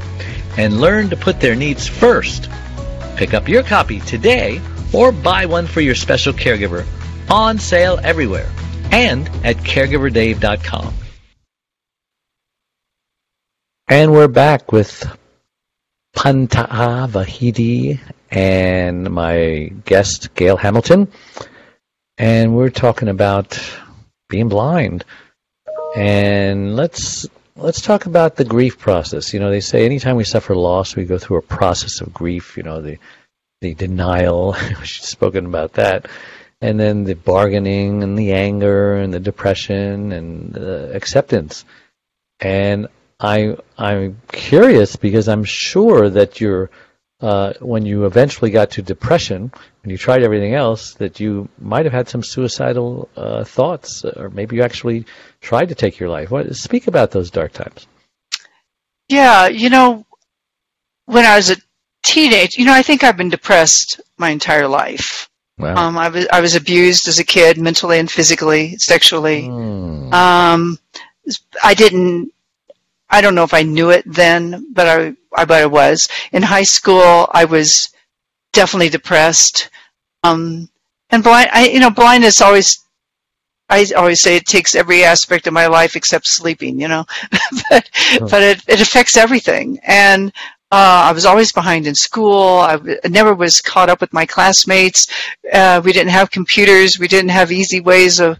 and 0.57 0.79
learn 0.81 1.09
to 1.09 1.17
put 1.17 1.39
their 1.39 1.55
needs 1.55 1.87
first. 1.87 2.49
Pick 3.15 3.33
up 3.33 3.47
your 3.47 3.63
copy 3.63 3.99
today 4.01 4.61
or 4.93 5.11
buy 5.11 5.45
one 5.45 5.67
for 5.67 5.81
your 5.81 5.95
special 5.95 6.33
caregiver 6.33 6.85
on 7.29 7.59
sale 7.59 7.99
everywhere 8.03 8.49
and 8.91 9.27
at 9.43 9.57
caregiverdave.com. 9.57 10.93
And 13.91 14.11
we're 14.11 14.27
back 14.27 14.71
with 14.71 15.03
Panta'a 16.15 17.09
Vahidi 17.09 17.99
and 18.29 19.09
my 19.09 19.71
guest, 19.83 20.35
Gail 20.35 20.57
Hamilton. 20.57 21.07
And 22.15 22.55
we're 22.55 22.69
talking 22.69 23.07
about 23.07 23.59
being 24.29 24.47
blind. 24.47 25.05
And 25.95 26.75
let's 26.75 27.25
let's 27.55 27.81
talk 27.81 28.05
about 28.05 28.35
the 28.35 28.45
grief 28.45 28.77
process. 28.77 29.33
You 29.33 29.39
know, 29.39 29.49
they 29.49 29.59
say 29.59 29.85
anytime 29.85 30.17
we 30.17 30.23
suffer 30.23 30.55
loss, 30.55 30.95
we 30.95 31.05
go 31.05 31.17
through 31.17 31.37
a 31.37 31.41
process 31.41 31.99
of 31.99 32.13
grief. 32.13 32.57
You 32.57 32.63
know, 32.63 32.81
the 32.83 32.99
the 33.61 33.73
denial. 33.73 34.55
We've 34.69 34.87
spoken 34.87 35.47
about 35.47 35.73
that, 35.73 36.07
and 36.61 36.79
then 36.79 37.05
the 37.05 37.15
bargaining 37.15 38.03
and 38.03 38.15
the 38.15 38.33
anger 38.33 38.97
and 38.97 39.11
the 39.11 39.19
depression 39.19 40.11
and 40.11 40.53
the 40.53 40.95
acceptance. 40.95 41.65
And 42.39 42.87
I 43.19 43.57
I'm 43.77 44.21
curious 44.31 44.95
because 44.95 45.27
I'm 45.27 45.43
sure 45.43 46.09
that 46.09 46.39
you're 46.39 46.69
uh, 47.21 47.53
when 47.59 47.85
you 47.85 48.05
eventually 48.05 48.49
got 48.49 48.71
to 48.71 48.81
depression 48.81 49.51
when 49.83 49.89
you 49.89 49.97
tried 49.97 50.23
everything 50.23 50.53
else 50.53 50.93
that 50.95 51.19
you 51.19 51.49
might 51.59 51.85
have 51.85 51.93
had 51.93 52.07
some 52.07 52.23
suicidal 52.23 53.09
uh, 53.17 53.43
thoughts 53.43 54.05
or 54.05 54.29
maybe 54.29 54.55
you 54.55 54.63
actually 54.63 55.05
tried 55.41 55.67
to 55.69 55.75
take 55.75 55.99
your 55.99 56.07
life. 56.09 56.31
What 56.31 56.55
speak 56.55 56.87
about 56.87 57.11
those 57.11 57.29
dark 57.29 57.51
times? 57.51 57.87
Yeah, 59.09 59.47
you 59.47 59.69
know, 59.69 60.05
when 61.05 61.25
I 61.25 61.35
was 61.35 61.49
a 61.49 61.57
teenage, 62.03 62.57
you 62.57 62.63
know, 62.63 62.73
I 62.73 62.83
think 62.83 63.03
I've 63.03 63.17
been 63.17 63.29
depressed 63.29 63.99
my 64.17 64.29
entire 64.29 64.67
life. 64.67 65.29
Wow. 65.57 65.75
Um, 65.75 65.97
I 65.97 66.07
was 66.07 66.25
I 66.31 66.39
was 66.39 66.55
abused 66.55 67.09
as 67.09 67.19
a 67.19 67.25
kid, 67.25 67.57
mentally 67.57 67.99
and 67.99 68.09
physically, 68.09 68.77
sexually. 68.77 69.47
Hmm. 69.47 70.13
Um, 70.13 70.79
I 71.61 71.73
didn't 71.73 72.31
I 73.09 73.21
don't 73.21 73.35
know 73.35 73.43
if 73.43 73.53
I 73.53 73.63
knew 73.63 73.89
it 73.89 74.03
then, 74.05 74.67
but 74.73 74.87
I, 74.87 75.13
I 75.35 75.45
bet 75.45 75.63
I 75.63 75.65
was. 75.65 76.07
In 76.31 76.41
high 76.43 76.63
school, 76.63 77.27
I 77.31 77.45
was 77.45 77.89
definitely 78.53 78.89
depressed. 78.89 79.69
Um, 80.23 80.69
and 81.09 81.23
blind, 81.23 81.49
I, 81.53 81.67
you 81.69 81.79
know, 81.79 81.89
blindness 81.89 82.41
always, 82.41 82.79
I 83.69 83.85
always 83.97 84.21
say 84.21 84.35
it 84.35 84.45
takes 84.45 84.75
every 84.75 85.03
aspect 85.03 85.47
of 85.47 85.53
my 85.53 85.67
life 85.67 85.95
except 85.95 86.27
sleeping, 86.27 86.79
you 86.79 86.87
know, 86.87 87.05
but, 87.69 87.89
Oh. 88.21 88.27
but 88.29 88.43
it, 88.43 88.61
it 88.67 88.81
affects 88.81 89.17
everything. 89.17 89.79
And, 89.83 90.31
uh, 90.71 91.09
I 91.09 91.11
was 91.13 91.25
always 91.25 91.51
behind 91.51 91.87
in 91.87 91.95
school. 91.95 92.59
I 92.59 92.73
w- 92.73 92.99
never 93.09 93.33
was 93.33 93.59
caught 93.59 93.89
up 93.89 94.01
with 94.01 94.13
my 94.13 94.25
classmates. 94.27 95.07
Uh, 95.51 95.81
we 95.83 95.91
didn't 95.91 96.11
have 96.11 96.29
computers. 96.29 96.99
We 96.99 97.07
didn't 97.07 97.31
have 97.31 97.51
easy 97.51 97.79
ways 97.79 98.19
of 98.19 98.39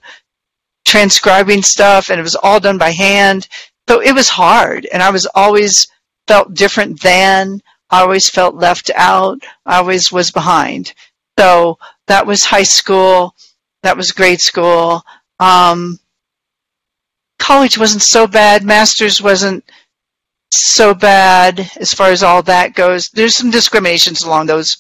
transcribing 0.86 1.64
stuff, 1.64 2.10
and 2.10 2.20
it 2.20 2.24
was 2.24 2.36
all 2.36 2.60
done 2.60 2.78
by 2.78 2.92
hand 2.92 3.48
so 3.89 4.02
it 4.02 4.13
was 4.13 4.30
hard 4.30 4.88
and 4.93 5.02
i 5.02 5.10
was 5.10 5.28
always 5.36 5.88
felt 6.28 6.54
different 6.54 7.02
than 7.02 7.62
i 7.89 8.02
always 8.02 8.30
felt 8.30 8.56
left 8.56 8.91
out 8.95 9.39
i 9.65 9.78
always 9.78 10.12
was 10.12 10.32
behind. 10.32 10.93
So 11.39 11.78
that 12.08 12.28
was 12.28 12.43
high 12.43 12.63
school 12.63 13.34
that 13.84 13.95
was 13.95 14.12
grade 14.12 14.41
school. 14.41 15.04
Um, 15.39 15.99
college 17.38 17.78
wasn't 17.78 18.02
so 18.02 18.28
bad 18.28 18.63
masters 18.63 19.21
wasn't 19.21 19.63
so 20.52 20.93
bad 20.93 21.71
as 21.80 21.93
far 21.93 22.10
as 22.10 22.23
all 22.23 22.43
that 22.43 22.73
goes. 22.73 23.10
There's 23.10 23.36
some 23.36 23.52
discriminations 23.52 24.23
along 24.23 24.47
those 24.47 24.78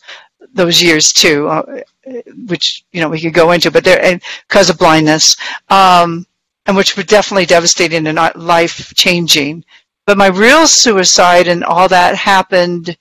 those 0.53 0.81
years 0.81 1.13
too 1.13 1.47
uh, 1.47 1.81
which 2.47 2.83
you 2.91 3.01
know 3.01 3.09
we 3.09 3.21
could 3.21 3.33
go 3.33 3.51
into 3.51 3.71
but 3.71 3.83
there 3.83 4.19
because 4.47 4.69
of 4.69 4.77
blindness. 4.77 5.37
Um, 5.69 6.25
and 6.69 6.77
which 6.77 6.95
were 6.95 7.01
definitely 7.01 7.47
devastating 7.47 8.05
and 8.05 8.19
life 8.35 8.93
changing. 8.93 9.65
But 10.05 10.19
my 10.19 10.27
real 10.27 10.67
suicide 10.67 11.47
and 11.47 11.63
all 11.63 11.87
that 11.87 12.15
happened, 12.15 12.95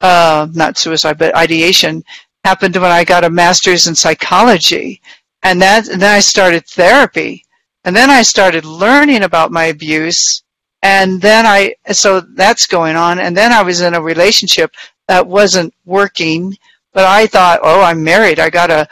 uh, 0.00 0.48
not 0.54 0.78
suicide, 0.78 1.18
but 1.18 1.36
ideation 1.36 2.02
happened 2.46 2.74
when 2.76 2.90
I 2.90 3.04
got 3.04 3.24
a 3.24 3.28
master's 3.28 3.88
in 3.88 3.94
psychology. 3.94 5.02
And 5.42 5.60
that, 5.60 5.88
and 5.88 6.00
then 6.00 6.14
I 6.16 6.20
started 6.20 6.66
therapy. 6.66 7.44
And 7.84 7.94
then 7.94 8.08
I 8.08 8.22
started 8.22 8.64
learning 8.64 9.24
about 9.24 9.52
my 9.52 9.64
abuse. 9.64 10.42
And 10.80 11.20
then 11.20 11.44
I, 11.44 11.74
so 11.92 12.20
that's 12.20 12.66
going 12.66 12.96
on. 12.96 13.18
And 13.18 13.36
then 13.36 13.52
I 13.52 13.62
was 13.62 13.82
in 13.82 13.92
a 13.92 14.00
relationship 14.00 14.74
that 15.08 15.26
wasn't 15.26 15.74
working, 15.84 16.56
but 16.94 17.04
I 17.04 17.26
thought, 17.26 17.60
oh, 17.62 17.82
I'm 17.82 18.02
married. 18.02 18.40
I 18.40 18.48
gotta, 18.48 18.88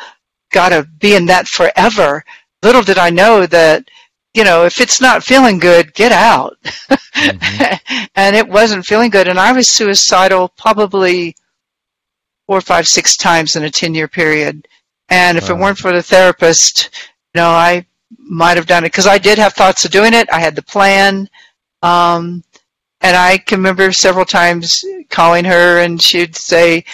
gotta 0.52 0.86
be 0.98 1.14
in 1.14 1.24
that 1.26 1.48
forever. 1.48 2.22
Little 2.62 2.82
did 2.82 2.98
I 2.98 3.08
know 3.08 3.46
that 3.46 3.88
you 4.34 4.44
know, 4.44 4.64
if 4.64 4.80
it's 4.80 5.00
not 5.00 5.22
feeling 5.22 5.58
good, 5.58 5.92
get 5.94 6.12
out. 6.12 6.56
Mhm. 6.62 8.08
and 8.14 8.34
it 8.36 8.48
wasn't 8.48 8.86
feeling 8.86 9.10
good. 9.10 9.28
And 9.28 9.38
I 9.38 9.52
was 9.52 9.68
suicidal 9.68 10.48
probably 10.56 11.36
four, 12.46 12.60
five, 12.60 12.88
six 12.88 13.16
times 13.16 13.56
in 13.56 13.64
a 13.64 13.70
10 13.70 13.94
year 13.94 14.08
period. 14.08 14.66
And 15.08 15.36
if 15.36 15.50
it 15.50 15.54
weren't 15.54 15.78
for 15.78 15.92
the 15.92 16.02
therapist, 16.02 16.90
you 17.34 17.40
know, 17.40 17.50
I 17.50 17.86
might 18.18 18.56
have 18.56 18.66
done 18.66 18.84
it 18.84 18.88
because 18.88 19.06
I 19.06 19.18
did 19.18 19.38
have 19.38 19.52
thoughts 19.52 19.84
of 19.84 19.90
doing 19.90 20.14
it. 20.14 20.28
I 20.32 20.40
had 20.40 20.56
the 20.56 20.62
plan. 20.62 21.28
Um, 21.82 22.42
and 23.02 23.16
I 23.16 23.38
can 23.38 23.58
remember 23.58 23.92
several 23.92 24.24
times 24.24 24.84
calling 25.10 25.44
her 25.44 25.80
and 25.80 26.00
she'd 26.00 26.36
say, 26.36 26.84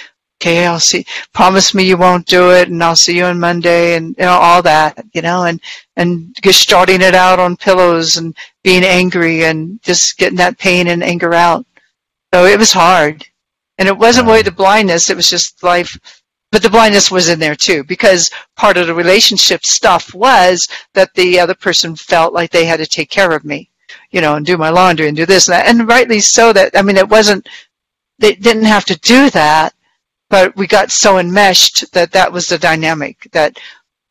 okay, 0.41 0.67
I'll 0.67 0.79
see, 0.79 1.05
promise 1.33 1.75
me 1.75 1.85
you 1.85 1.97
won't 1.97 2.27
do 2.27 2.53
it 2.53 2.69
and 2.69 2.83
I'll 2.83 2.95
see 2.95 3.17
you 3.17 3.25
on 3.25 3.41
Monday 3.41 3.97
and 3.97 4.15
you 4.17 4.25
know, 4.25 4.31
all 4.31 4.63
that, 4.63 5.05
you 5.13 5.21
know, 5.21 5.45
and, 5.45 5.61
and 5.97 6.35
just 6.43 6.61
starting 6.61 7.03
it 7.03 7.15
out 7.15 7.41
on 7.41 7.57
pillows 7.57 8.19
and 8.19 8.37
being 8.63 8.85
angry 8.85 9.45
and 9.45 9.83
just 9.83 10.17
getting 10.17 10.39
that 10.39 10.59
pain 10.59 10.89
and 10.89 11.03
anger 11.03 11.35
out. 11.35 11.67
So 12.33 12.45
it 12.45 12.59
was 12.59 12.73
hard. 12.73 13.27
And 13.79 13.89
it 13.89 13.97
wasn't 13.97 14.27
really 14.27 14.43
the 14.43 14.51
blindness, 14.51 15.11
it 15.11 15.17
was 15.17 15.31
just 15.31 15.63
life. 15.63 15.99
But 16.51 16.63
the 16.63 16.71
blindness 16.71 17.11
was 17.11 17.29
in 17.29 17.39
there 17.39 17.57
too, 17.57 17.85
because 17.85 18.31
part 18.57 18.77
of 18.77 18.87
the 18.87 18.95
relationship 18.95 19.65
stuff 19.65 20.15
was 20.15 20.69
that 20.95 21.13
the 21.15 21.39
other 21.39 21.55
person 21.55 21.95
felt 21.95 22.33
like 22.33 22.51
they 22.51 22.65
had 22.65 22.79
to 22.79 22.87
take 22.87 23.11
care 23.11 23.33
of 23.33 23.45
me, 23.45 23.71
you 24.13 24.21
know, 24.21 24.37
and 24.37 24.47
do 24.47 24.57
my 24.57 24.71
laundry 24.71 25.09
and 25.09 25.17
do 25.17 25.27
this 25.27 25.49
and 25.49 25.55
that. 25.55 25.67
And 25.67 25.89
rightly 25.89 26.21
so 26.21 26.53
that, 26.53 26.77
I 26.77 26.83
mean, 26.83 26.97
it 26.97 27.09
wasn't, 27.09 27.49
they 28.19 28.35
didn't 28.35 28.65
have 28.65 28.85
to 28.87 28.99
do 29.01 29.31
that, 29.31 29.75
but 30.31 30.55
we 30.57 30.67
got 30.67 30.91
so 30.91 31.19
enmeshed 31.19 31.91
that 31.93 32.13
that 32.13 32.33
was 32.33 32.47
the 32.47 32.59
dynamic 32.59 33.29
that 33.33 33.59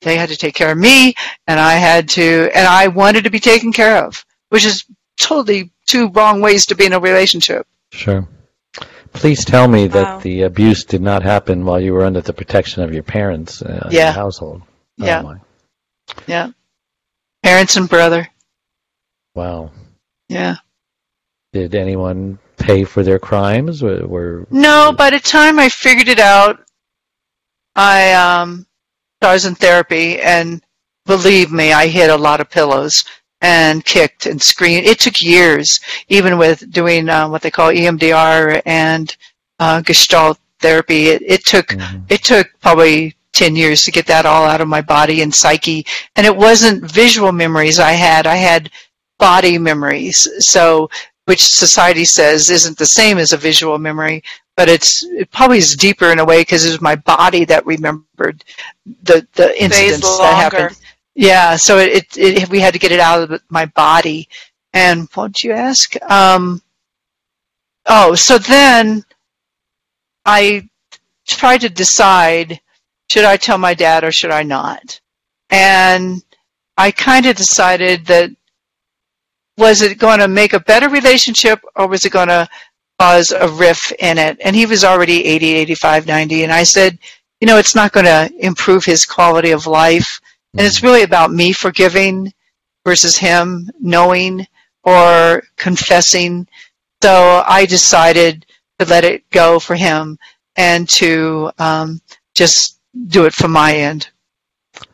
they 0.02 0.18
had 0.18 0.30
to 0.30 0.36
take 0.38 0.56
care 0.56 0.72
of 0.72 0.78
me 0.78 1.14
and 1.48 1.60
I 1.60 1.74
had 1.74 2.08
to, 2.10 2.50
and 2.54 2.68
I 2.68 2.88
wanted 2.88 3.24
to 3.24 3.30
be 3.30 3.40
taken 3.40 3.72
care 3.74 4.04
of, 4.04 4.24
which 4.50 4.66
is 4.66 4.86
totally 5.20 5.72
two 5.86 6.10
wrong 6.10 6.42
ways 6.42 6.66
to 6.68 6.76
be 6.76 6.86
in 6.86 6.94
a 6.94 7.00
relationship. 7.00 7.66
Sure. 7.92 8.28
Please 9.14 9.44
tell 9.46 9.68
me 9.68 9.88
that 9.88 10.22
the 10.22 10.44
abuse 10.44 10.84
did 10.84 11.02
not 11.02 11.24
happen 11.24 11.66
while 11.66 11.80
you 11.80 11.94
were 11.94 12.06
under 12.06 12.22
the 12.22 12.34
protection 12.34 12.84
of 12.84 12.94
your 12.94 13.04
parents 13.04 13.62
uh, 13.62 13.88
in 13.90 13.96
Yeah. 13.96 14.12
the 14.12 14.20
household. 14.20 14.62
Oh, 15.02 15.06
Yeah. 15.06 15.22
my. 15.22 15.36
Yeah. 16.28 16.50
Parents 17.42 17.76
and 17.78 17.90
brother. 17.90 18.28
Wow. 19.34 19.72
Yeah. 20.30 20.58
Did 21.54 21.76
anyone 21.76 22.38
pay 22.58 22.84
for 22.84 23.04
their 23.04 23.20
crimes? 23.20 23.82
Were, 23.82 24.06
were 24.06 24.48
No, 24.52 24.92
by 24.92 25.10
the 25.10 25.20
time 25.20 25.60
I 25.60 25.70
figured 25.70 26.08
it 26.10 26.20
out, 26.20 26.60
I 27.76 28.14
um 28.14 28.66
I 29.22 29.34
was 29.34 29.46
in 29.46 29.56
therapy 29.56 30.20
and 30.20 30.62
believe 31.06 31.52
me, 31.52 31.74
I 31.74 31.88
hit 31.88 32.10
a 32.10 32.16
lot 32.16 32.42
of 32.42 32.50
pillows 32.50 33.04
and 33.42 33.86
kicked 33.86 34.26
and 34.26 34.42
screamed. 34.42 34.86
It 34.86 35.00
took 35.00 35.22
years, 35.22 35.80
even 36.10 36.38
with 36.38 36.70
doing 36.72 37.08
uh, 37.08 37.30
what 37.30 37.42
they 37.42 37.52
call 37.52 37.72
EMDR 37.72 38.62
and 38.66 39.16
uh, 39.60 39.82
Gestalt 39.82 40.40
therapy. 40.60 41.08
It, 41.10 41.22
it 41.26 41.46
took 41.46 41.68
Mhm. 41.70 42.04
it 42.10 42.24
took 42.24 42.48
probably 42.62 43.16
10 43.34 43.56
years 43.56 43.84
to 43.84 43.92
get 43.92 44.08
that 44.08 44.26
all 44.26 44.46
out 44.46 44.62
of 44.62 44.68
my 44.68 44.82
body 44.82 45.22
and 45.22 45.34
psyche. 45.34 45.86
And 46.16 46.26
it 46.26 46.36
wasn't 46.36 46.84
visual 46.92 47.32
memories 47.32 47.80
I 47.80 47.92
had, 47.92 48.26
I 48.26 48.36
had 48.36 48.72
body 49.20 49.58
memories. 49.60 50.28
So, 50.40 50.90
which 51.28 51.44
society 51.44 52.06
says 52.06 52.50
isn't 52.50 52.78
the 52.78 52.86
same 52.86 53.18
as 53.18 53.34
a 53.34 53.38
visual 53.38 53.78
memory, 53.78 54.24
but 54.56 54.70
it's 54.70 55.04
it 55.04 55.30
probably 55.30 55.58
is 55.58 55.76
deeper 55.76 56.12
in 56.12 56.20
a 56.20 56.26
way 56.26 56.40
because 56.40 56.66
it 56.66 56.72
was 56.72 56.82
my 56.82 56.96
body 56.96 57.44
that 57.44 57.66
remembered 57.66 58.46
the, 59.04 59.28
the 59.34 59.62
incidents 59.62 60.18
that 60.20 60.36
happened. 60.36 60.80
Yeah, 61.16 61.58
so 61.58 61.80
it, 61.80 62.16
it, 62.16 62.44
it 62.44 62.50
we 62.50 62.62
had 62.62 62.74
to 62.74 62.80
get 62.80 62.94
it 62.94 63.02
out 63.02 63.30
of 63.30 63.42
my 63.50 63.66
body. 63.66 64.30
And 64.72 65.10
what'd 65.14 65.44
you 65.44 65.52
ask? 65.52 66.02
Um, 66.10 66.62
oh, 67.88 68.16
so 68.16 68.38
then 68.38 69.04
I 70.26 70.70
tried 71.28 71.62
to 71.62 71.70
decide 71.70 72.62
should 73.12 73.26
I 73.26 73.36
tell 73.36 73.58
my 73.58 73.74
dad 73.74 74.06
or 74.06 74.14
should 74.14 74.32
I 74.32 74.44
not? 74.44 75.02
And 75.50 76.24
I 76.78 76.92
kind 76.92 77.26
of 77.26 77.36
decided 77.36 78.06
that 78.06 78.30
was 79.58 79.82
it 79.82 79.98
going 79.98 80.20
to 80.20 80.28
make 80.28 80.54
a 80.54 80.60
better 80.60 80.90
relationship 80.90 81.60
or 81.76 81.88
was 81.88 82.06
it 82.06 82.12
going 82.12 82.28
to 82.28 82.48
cause 83.00 83.32
a 83.32 83.48
riff 83.50 83.92
in 84.00 84.18
it? 84.18 84.38
And 84.44 84.56
he 84.56 84.66
was 84.66 84.84
already 84.84 85.26
80, 85.26 85.54
85, 85.54 86.08
90. 86.08 86.44
And 86.44 86.52
I 86.52 86.64
said, 86.64 87.00
you 87.42 87.48
know, 87.48 87.58
it's 87.58 87.76
not 87.76 87.92
going 87.92 88.06
to 88.06 88.32
improve 88.40 88.86
his 88.86 89.06
quality 89.06 89.52
of 89.52 89.68
life. 89.68 90.20
And 90.58 90.66
it's 90.66 90.84
really 90.84 91.04
about 91.04 91.32
me 91.32 91.54
forgiving 91.54 92.34
versus 92.86 93.18
him 93.18 93.70
knowing 93.80 94.48
or 94.84 95.44
confessing. 95.58 96.48
So 97.04 97.44
I 97.46 97.66
decided 97.66 98.46
to 98.80 98.86
let 98.86 99.04
it 99.04 99.30
go 99.30 99.60
for 99.60 99.76
him 99.76 100.18
and 100.56 100.88
to 100.90 101.52
um, 101.60 102.02
just 102.34 102.80
do 103.08 103.26
it 103.26 103.34
from 103.34 103.52
my 103.52 103.76
end. 103.76 104.10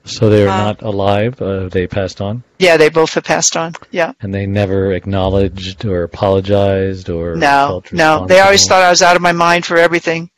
So 0.06 0.30
they're 0.30 0.48
Wow. 0.48 0.66
not 0.66 0.82
alive. 0.82 1.42
Uh, 1.42 1.70
they 1.70 1.88
passed 1.88 2.20
on, 2.20 2.44
Yeah, 2.60 2.76
they 2.78 2.90
both 2.90 3.14
have 3.14 3.24
passed 3.24 3.56
on. 3.56 3.74
Yeah. 3.92 4.12
and 4.22 4.34
they 4.34 4.46
never 4.46 4.92
acknowledged 4.94 5.86
or 5.86 6.04
apologized 6.04 7.10
or 7.10 7.36
No, 7.36 7.68
felt 7.68 7.94
no. 7.94 8.26
They 8.28 8.42
always 8.42 8.66
thought 8.68 8.84
I 8.84 8.90
was 8.90 9.02
out 9.02 9.16
of 9.16 9.22
my 9.22 9.32
mind 9.32 9.66
for 9.66 9.78
everything. 9.78 10.30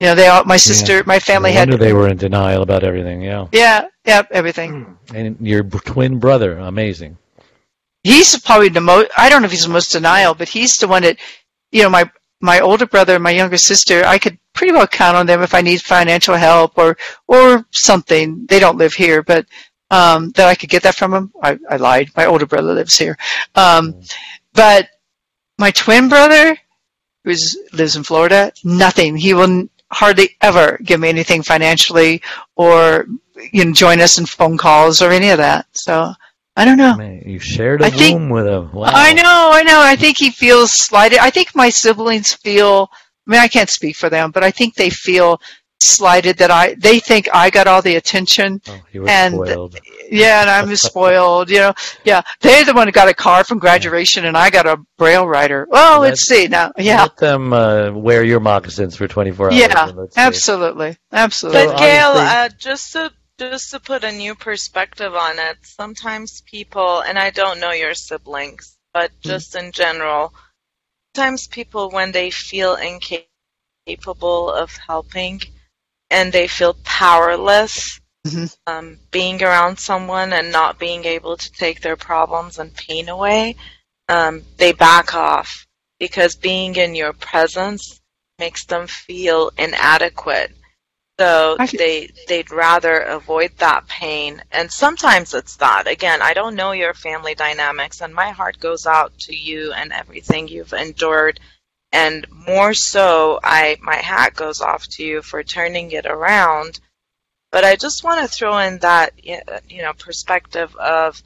You 0.00 0.08
know, 0.08 0.14
they 0.16 0.26
all, 0.26 0.44
my 0.44 0.56
sister, 0.56 1.04
my 1.06 1.20
family 1.20 1.50
no 1.52 1.58
had, 1.58 1.68
wonder 1.70 1.84
they 1.84 1.92
were 1.92 2.08
in 2.08 2.16
denial 2.16 2.62
about 2.62 2.82
everything. 2.82 3.22
Yeah, 3.22 3.46
yeah, 3.52 3.86
yeah, 4.04 4.22
everything. 4.32 4.98
and 5.14 5.36
your 5.40 5.62
twin 5.62 6.18
brother, 6.18 6.58
amazing. 6.58 7.16
He's 8.02 8.36
probably 8.40 8.70
the 8.70 8.80
most, 8.80 9.10
I 9.16 9.28
don't 9.28 9.42
know 9.42 9.46
if 9.46 9.52
he's 9.52 9.62
the 9.62 9.68
most 9.72 9.92
denial, 9.92 10.34
but 10.34 10.48
he's 10.48 10.76
the 10.78 10.88
one 10.88 11.02
that, 11.04 11.18
you 11.70 11.84
know, 11.84 11.90
my, 11.90 12.10
my 12.42 12.60
older 12.60 12.86
brother 12.86 13.14
and 13.14 13.22
my 13.22 13.30
younger 13.30 13.56
sister, 13.56 14.02
I 14.04 14.18
could 14.18 14.38
pretty 14.52 14.72
well 14.72 14.86
count 14.86 15.16
on 15.16 15.26
them 15.26 15.42
if 15.42 15.54
I 15.54 15.62
need 15.62 15.80
financial 15.80 16.34
help 16.34 16.76
or, 16.76 16.96
or 17.28 17.64
something. 17.70 18.44
They 18.46 18.60
don't 18.60 18.76
live 18.76 18.92
here, 18.92 19.22
but, 19.22 19.46
um, 19.90 20.30
that 20.32 20.48
I 20.48 20.54
could 20.54 20.68
get 20.68 20.82
that 20.82 20.96
from 20.96 21.12
them. 21.12 21.32
I, 21.42 21.58
I 21.70 21.76
lied. 21.76 22.10
My 22.16 22.26
older 22.26 22.46
brother 22.46 22.74
lives 22.74 22.98
here. 22.98 23.16
Um, 23.54 24.00
but 24.52 24.88
my 25.58 25.70
twin 25.70 26.08
brother, 26.08 26.56
who 27.24 27.34
lives 27.72 27.96
in 27.96 28.02
Florida, 28.02 28.52
nothing. 28.64 29.16
He 29.16 29.34
will 29.34 29.68
hardly 29.92 30.36
ever 30.40 30.78
give 30.82 31.00
me 31.00 31.08
anything 31.08 31.42
financially 31.42 32.22
or 32.56 33.06
you 33.52 33.64
know, 33.64 33.72
join 33.72 34.00
us 34.00 34.18
in 34.18 34.26
phone 34.26 34.56
calls 34.56 35.02
or 35.02 35.10
any 35.10 35.30
of 35.30 35.38
that. 35.38 35.66
So 35.72 36.12
I 36.56 36.64
don't 36.64 36.76
know. 36.76 36.96
Man, 36.96 37.22
you 37.24 37.38
shared 37.38 37.80
a 37.82 37.86
I 37.86 37.90
think- 37.90 38.30
with 38.30 38.46
him. 38.46 38.72
Wow. 38.72 38.90
I 38.92 39.12
know, 39.14 39.50
I 39.52 39.62
know. 39.62 39.80
I 39.80 39.96
think 39.96 40.18
he 40.18 40.30
feels 40.30 40.72
slighted. 40.72 41.18
I 41.18 41.30
think 41.30 41.54
my 41.54 41.70
siblings 41.70 42.34
feel. 42.34 42.90
I 43.26 43.30
mean, 43.30 43.40
I 43.40 43.48
can't 43.48 43.70
speak 43.70 43.96
for 43.96 44.10
them, 44.10 44.30
but 44.32 44.42
I 44.44 44.50
think 44.50 44.74
they 44.74 44.90
feel 44.90 45.40
slighted 45.80 46.36
that 46.38 46.50
I. 46.50 46.74
They 46.74 46.98
think 47.00 47.28
I 47.32 47.48
got 47.50 47.66
all 47.66 47.80
the 47.80 47.96
attention. 47.96 48.60
Oh, 48.68 48.78
you 48.92 49.02
were 49.02 49.08
and- 49.08 49.34
spoiled. 49.34 49.78
Yeah, 50.10 50.42
and 50.42 50.50
I'm 50.50 50.76
spoiled. 50.76 51.48
You 51.48 51.58
know. 51.58 51.74
Yeah, 52.04 52.20
they're 52.40 52.64
the 52.66 52.74
one 52.74 52.86
who 52.86 52.92
got 52.92 53.08
a 53.08 53.14
car 53.14 53.44
from 53.44 53.58
graduation, 53.58 54.26
and 54.26 54.36
I 54.36 54.50
got 54.50 54.66
a 54.66 54.76
braille 54.98 55.26
writer. 55.26 55.66
Well, 55.70 56.00
let's 56.00 56.22
see 56.26 56.48
now. 56.48 56.72
Yeah, 56.76 57.02
Let 57.02 57.16
them 57.16 57.52
uh, 57.54 57.92
wear 57.92 58.24
your 58.24 58.40
moccasins 58.40 58.94
for 58.94 59.08
24 59.08 59.46
hours. 59.46 59.56
yeah, 59.58 59.88
and 59.88 59.96
let's 59.96 60.14
see. 60.16 60.20
absolutely, 60.20 60.96
absolutely. 61.12 61.64
But 61.66 61.78
Gail, 61.78 62.08
uh, 62.14 62.48
just 62.58 62.92
to 62.92 63.10
just 63.42 63.70
to 63.72 63.80
put 63.80 64.04
a 64.04 64.12
new 64.12 64.34
perspective 64.34 65.14
on 65.14 65.38
it, 65.38 65.58
sometimes 65.62 66.42
people, 66.42 67.00
and 67.00 67.18
I 67.18 67.30
don't 67.30 67.60
know 67.60 67.72
your 67.72 67.94
siblings, 67.94 68.78
but 68.92 69.10
Mm-hmm. 69.24 69.40
just 69.40 69.56
in 69.56 69.72
general, 69.72 70.32
sometimes 71.14 71.46
people 71.48 71.90
when 71.90 72.12
they 72.12 72.30
feel 72.30 72.74
incapable 72.76 73.78
of 73.88 74.08
helping 74.16 75.40
and 76.10 76.32
they 76.32 76.46
feel 76.48 76.76
powerless, 76.84 78.00
Mhm. 78.24 78.46
um, 78.66 78.98
being 79.10 79.42
around 79.42 79.78
someone 79.78 80.32
and 80.32 80.52
not 80.52 80.78
being 80.78 81.04
able 81.04 81.36
to 81.36 81.52
take 81.52 81.80
their 81.80 81.96
problems 81.96 82.58
and 82.58 82.74
pain 82.74 83.08
away, 83.08 83.56
um, 84.08 84.42
they 84.58 84.72
back 84.72 85.14
off 85.14 85.66
because 85.98 86.36
being 86.36 86.74
in 86.76 86.94
your 86.94 87.12
presence 87.12 88.00
makes 88.38 88.64
them 88.66 88.86
feel 88.86 89.50
inadequate. 89.58 90.52
So 91.18 91.56
they 91.72 92.10
they'd 92.26 92.50
rather 92.50 92.98
avoid 92.98 93.52
that 93.58 93.86
pain. 93.86 94.42
And 94.50 94.72
sometimes 94.72 95.34
it's 95.34 95.56
that. 95.56 95.86
Again, 95.86 96.22
I 96.22 96.32
don't 96.34 96.56
know 96.56 96.72
your 96.72 96.94
family 96.94 97.34
dynamics 97.34 98.00
and 98.00 98.14
my 98.14 98.30
heart 98.30 98.58
goes 98.58 98.86
out 98.86 99.16
to 99.20 99.36
you 99.36 99.72
and 99.72 99.92
everything 99.92 100.48
you've 100.48 100.72
endured. 100.72 101.38
And 101.92 102.26
more 102.30 102.72
so, 102.72 103.38
I 103.44 103.76
my 103.82 103.96
hat 103.96 104.34
goes 104.34 104.60
off 104.62 104.86
to 104.92 105.04
you 105.04 105.22
for 105.22 105.42
turning 105.42 105.92
it 105.92 106.06
around. 106.06 106.80
But 107.50 107.64
I 107.64 107.76
just 107.76 108.02
want 108.02 108.22
to 108.22 108.34
throw 108.34 108.56
in 108.58 108.78
that 108.78 109.12
you 109.22 109.82
know 109.82 109.92
perspective 109.92 110.74
of 110.76 111.22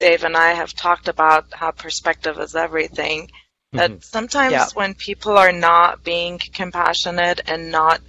Dave 0.00 0.24
and 0.24 0.36
I 0.36 0.54
have 0.54 0.74
talked 0.74 1.06
about 1.06 1.54
how 1.54 1.70
perspective 1.70 2.38
is 2.40 2.56
everything. 2.56 3.30
That 3.72 3.92
Mhm. 3.92 4.04
sometimes 4.04 4.52
Yeah. 4.52 4.68
when 4.74 4.94
people 4.94 5.38
are 5.38 5.52
not 5.52 6.02
being 6.02 6.38
compassionate 6.52 7.40
and 7.46 7.70
not 7.70 8.00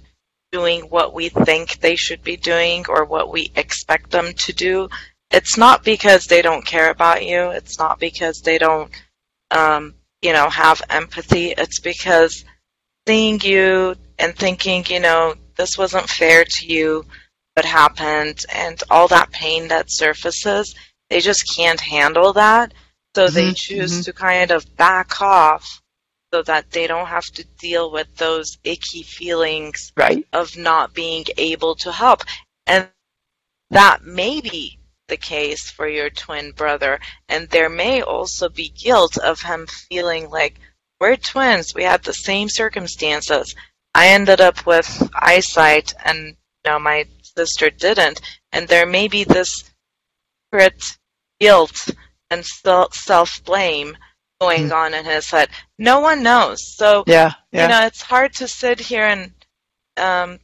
doing 0.54 0.82
what 0.96 1.12
we 1.14 1.28
think 1.28 1.66
they 1.80 1.96
should 1.96 2.22
be 2.22 2.36
doing 2.36 2.84
or 2.88 3.04
what 3.04 3.32
we 3.32 3.50
expect 3.56 4.10
them 4.10 4.32
to 4.44 4.52
do, 4.52 4.88
it's 5.30 5.56
not 5.56 5.84
because 5.84 6.26
they 6.26 6.42
don't 6.42 6.64
care 6.66 6.90
about 6.90 7.24
you. 7.26 7.50
It's 7.50 7.78
not 7.78 7.98
because 7.98 8.40
they 8.42 8.58
don't, 8.58 8.90
um, 9.50 9.94
you 10.22 10.32
know, 10.32 10.48
have 10.50 10.82
empathy. 10.90 11.46
It's 11.62 11.80
because 11.80 12.44
seeing 13.06 13.40
you 13.40 13.96
and 14.18 14.36
thinking, 14.36 14.84
you 14.88 15.00
know, 15.00 15.34
this 15.56 15.78
wasn't 15.78 16.08
fair 16.08 16.44
to 16.44 16.66
you, 16.66 17.04
what 17.54 17.66
happened, 17.66 18.44
and 18.54 18.82
all 18.90 19.08
that 19.08 19.30
pain 19.32 19.68
that 19.68 19.86
surfaces, 19.88 20.74
they 21.10 21.20
just 21.20 21.44
can't 21.56 21.80
handle 21.80 22.32
that. 22.34 22.72
So 23.16 23.30
they 23.30 23.50
Mhm, 23.50 23.54
choose 23.54 24.00
mhm. 24.00 24.04
to 24.04 24.12
kind 24.12 24.50
of 24.50 24.76
back 24.76 25.20
off 25.20 25.82
so 26.34 26.42
that 26.42 26.68
they 26.72 26.88
don't 26.88 27.06
have 27.06 27.26
to 27.26 27.44
deal 27.60 27.92
with 27.92 28.12
those 28.16 28.58
icky 28.64 29.04
feelings 29.04 29.92
right. 29.96 30.26
of 30.32 30.56
not 30.56 30.92
being 30.92 31.24
able 31.36 31.76
to 31.76 31.92
help. 31.92 32.22
And 32.66 32.88
that 33.70 34.02
may 34.02 34.40
be 34.40 34.80
the 35.06 35.16
case 35.16 35.70
for 35.70 35.86
your 35.86 36.10
twin 36.10 36.50
brother. 36.50 36.98
And 37.28 37.48
there 37.50 37.68
may 37.68 38.02
also 38.02 38.48
be 38.48 38.70
guilt 38.70 39.16
of 39.18 39.42
him 39.42 39.68
feeling 39.88 40.28
like, 40.28 40.58
we're 41.00 41.14
twins, 41.14 41.72
we 41.72 41.84
had 41.84 42.02
the 42.02 42.12
same 42.12 42.48
circumstances. 42.48 43.54
I 43.94 44.08
ended 44.08 44.40
up 44.40 44.66
with 44.66 45.08
eyesight 45.14 45.94
and 46.04 46.18
you 46.26 46.34
know, 46.66 46.80
my 46.80 47.06
sister 47.22 47.70
didn't. 47.70 48.20
And 48.50 48.66
there 48.66 48.86
may 48.86 49.06
be 49.06 49.22
this 49.22 49.70
secret 50.50 50.82
guilt 51.38 51.90
and 52.28 52.44
self 52.44 53.44
blame 53.44 53.96
going 54.40 54.72
on 54.72 54.94
in 54.94 55.04
his 55.04 55.30
head. 55.30 55.48
No 55.78 56.00
one 56.00 56.22
knows. 56.22 56.76
So 56.76 57.04
Yeah, 57.06 57.32
yeah. 57.52 57.62
you 57.62 57.68
know, 57.68 57.86
it's 57.86 58.02
hard 58.02 58.34
to 58.34 58.48
sit 58.48 58.80
here 58.80 59.04
and 59.04 59.32
um, 59.96 60.38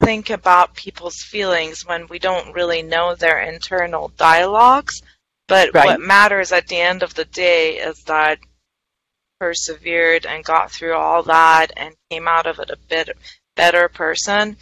think 0.00 0.30
about 0.30 0.74
people's 0.74 1.22
feelings 1.22 1.86
when 1.86 2.06
we 2.08 2.18
don't 2.18 2.54
really 2.54 2.82
know 2.82 3.14
their 3.14 3.40
internal 3.40 4.08
dialogues. 4.16 5.02
But 5.48 5.74
Right. 5.74 5.84
what 5.84 6.00
matters 6.00 6.52
at 6.52 6.68
the 6.68 6.80
end 6.80 7.02
of 7.02 7.14
the 7.14 7.26
day 7.26 7.76
is 7.78 8.02
that 8.04 8.38
persevered 9.40 10.26
and 10.26 10.44
got 10.44 10.70
through 10.70 10.94
all 10.94 11.22
that 11.24 11.72
and 11.76 11.94
came 12.10 12.28
out 12.28 12.46
of 12.46 12.60
it 12.60 12.70
a 12.70 12.76
bit 12.88 13.10
better 13.56 13.88
person. 13.88 14.56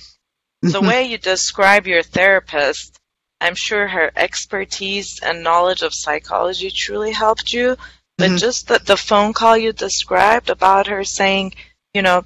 The 0.63 0.81
Mhm. 0.81 0.89
way 0.89 1.03
you 1.05 1.19
describe 1.19 1.87
your 1.87 2.03
therapist, 2.03 2.99
I'm 3.41 3.55
sure 3.55 3.87
her 3.89 4.11
expertise 4.17 5.21
and 5.21 5.43
knowledge 5.43 5.83
of 5.83 5.93
psychology 5.95 6.71
truly 6.71 7.13
helped 7.13 7.53
you. 7.53 7.77
But 8.23 8.33
Mhm. 8.33 8.41
just 8.41 8.69
that 8.69 8.87
the 8.87 8.97
phone 8.97 9.35
call 9.35 9.59
you 9.59 9.73
described 9.73 10.51
about 10.51 10.89
her 10.89 11.05
saying, 11.05 11.55
you 11.95 12.03
know, 12.03 12.25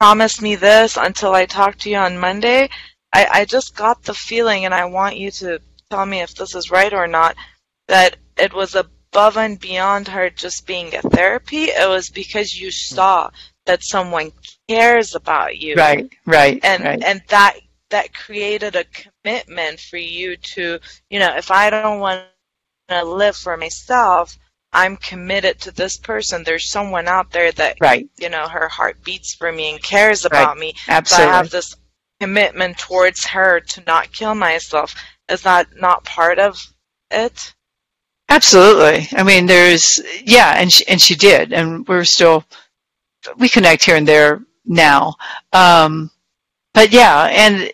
promise 0.00 0.40
me 0.40 0.56
this 0.56 0.96
until 0.96 1.34
I 1.34 1.46
talk 1.46 1.78
to 1.78 1.90
you 1.90 1.96
on 1.96 2.18
Monday, 2.18 2.68
I, 3.12 3.26
I 3.40 3.44
just 3.46 3.76
got 3.76 4.02
the 4.04 4.14
feeling, 4.14 4.64
and 4.66 4.74
I 4.74 4.84
want 4.86 5.16
you 5.18 5.30
to 5.32 5.60
tell 5.90 6.06
me 6.06 6.20
if 6.20 6.34
this 6.34 6.54
is 6.54 6.70
right 6.70 6.92
or 6.92 7.06
not, 7.06 7.36
that 7.88 8.16
it 8.36 8.52
was 8.52 8.74
above 8.74 9.36
and 9.38 9.58
beyond 9.60 10.08
her 10.08 10.30
just 10.30 10.66
being 10.66 10.94
a 10.94 11.02
therapy. 11.02 11.64
It 11.64 11.88
was 11.88 12.10
because 12.10 12.58
you 12.60 12.70
saw 12.70 13.30
that 13.66 13.84
someone 13.84 14.32
cares 14.68 15.14
about 15.14 15.58
you. 15.58 15.78
Right, 15.78 16.10
right, 16.26 16.62
And 16.62 16.84
right. 16.84 17.02
and 17.02 17.22
that 17.28 17.56
that 17.90 18.14
created 18.14 18.76
a 18.76 18.84
commitment 18.84 19.80
for 19.80 19.98
you 19.98 20.36
to, 20.36 20.80
you 21.10 21.20
know, 21.20 21.36
if 21.36 21.50
I 21.50 21.70
don't 21.70 22.00
want 22.00 22.22
to 22.88 23.04
live 23.04 23.36
for 23.36 23.56
myself, 23.56 24.38
I'm 24.74 24.96
committed 24.96 25.60
to 25.60 25.70
this 25.70 25.96
person. 25.96 26.42
There's 26.42 26.68
someone 26.68 27.08
out 27.08 27.30
there 27.30 27.52
that 27.52 27.76
right, 27.80 28.08
you 28.18 28.28
know 28.28 28.48
her 28.48 28.68
heart 28.68 29.02
beats 29.04 29.34
for 29.34 29.50
me 29.52 29.72
and 29.72 29.82
cares 29.82 30.24
about 30.24 30.58
me. 30.58 30.74
So 31.04 31.16
I 31.16 31.20
have 31.22 31.50
this 31.50 31.76
commitment 32.20 32.78
towards 32.78 33.24
her 33.26 33.60
to 33.60 33.82
not 33.86 34.12
kill 34.12 34.34
myself. 34.34 34.94
Is 35.28 35.42
that 35.42 35.68
not 35.76 36.04
part 36.04 36.38
of 36.38 36.58
it? 37.10 37.54
Absolutely. 38.28 39.08
I 39.12 39.22
mean, 39.22 39.46
there's 39.46 40.00
yeah, 40.24 40.54
and 40.58 40.72
she, 40.72 40.86
and 40.88 41.00
she 41.00 41.14
did, 41.14 41.52
and 41.52 41.86
we're 41.86 42.04
still 42.04 42.44
we 43.38 43.48
connect 43.48 43.84
here 43.84 43.96
and 43.96 44.08
there 44.08 44.42
now. 44.64 45.14
Um, 45.52 46.10
but 46.72 46.92
yeah, 46.92 47.28
and 47.30 47.70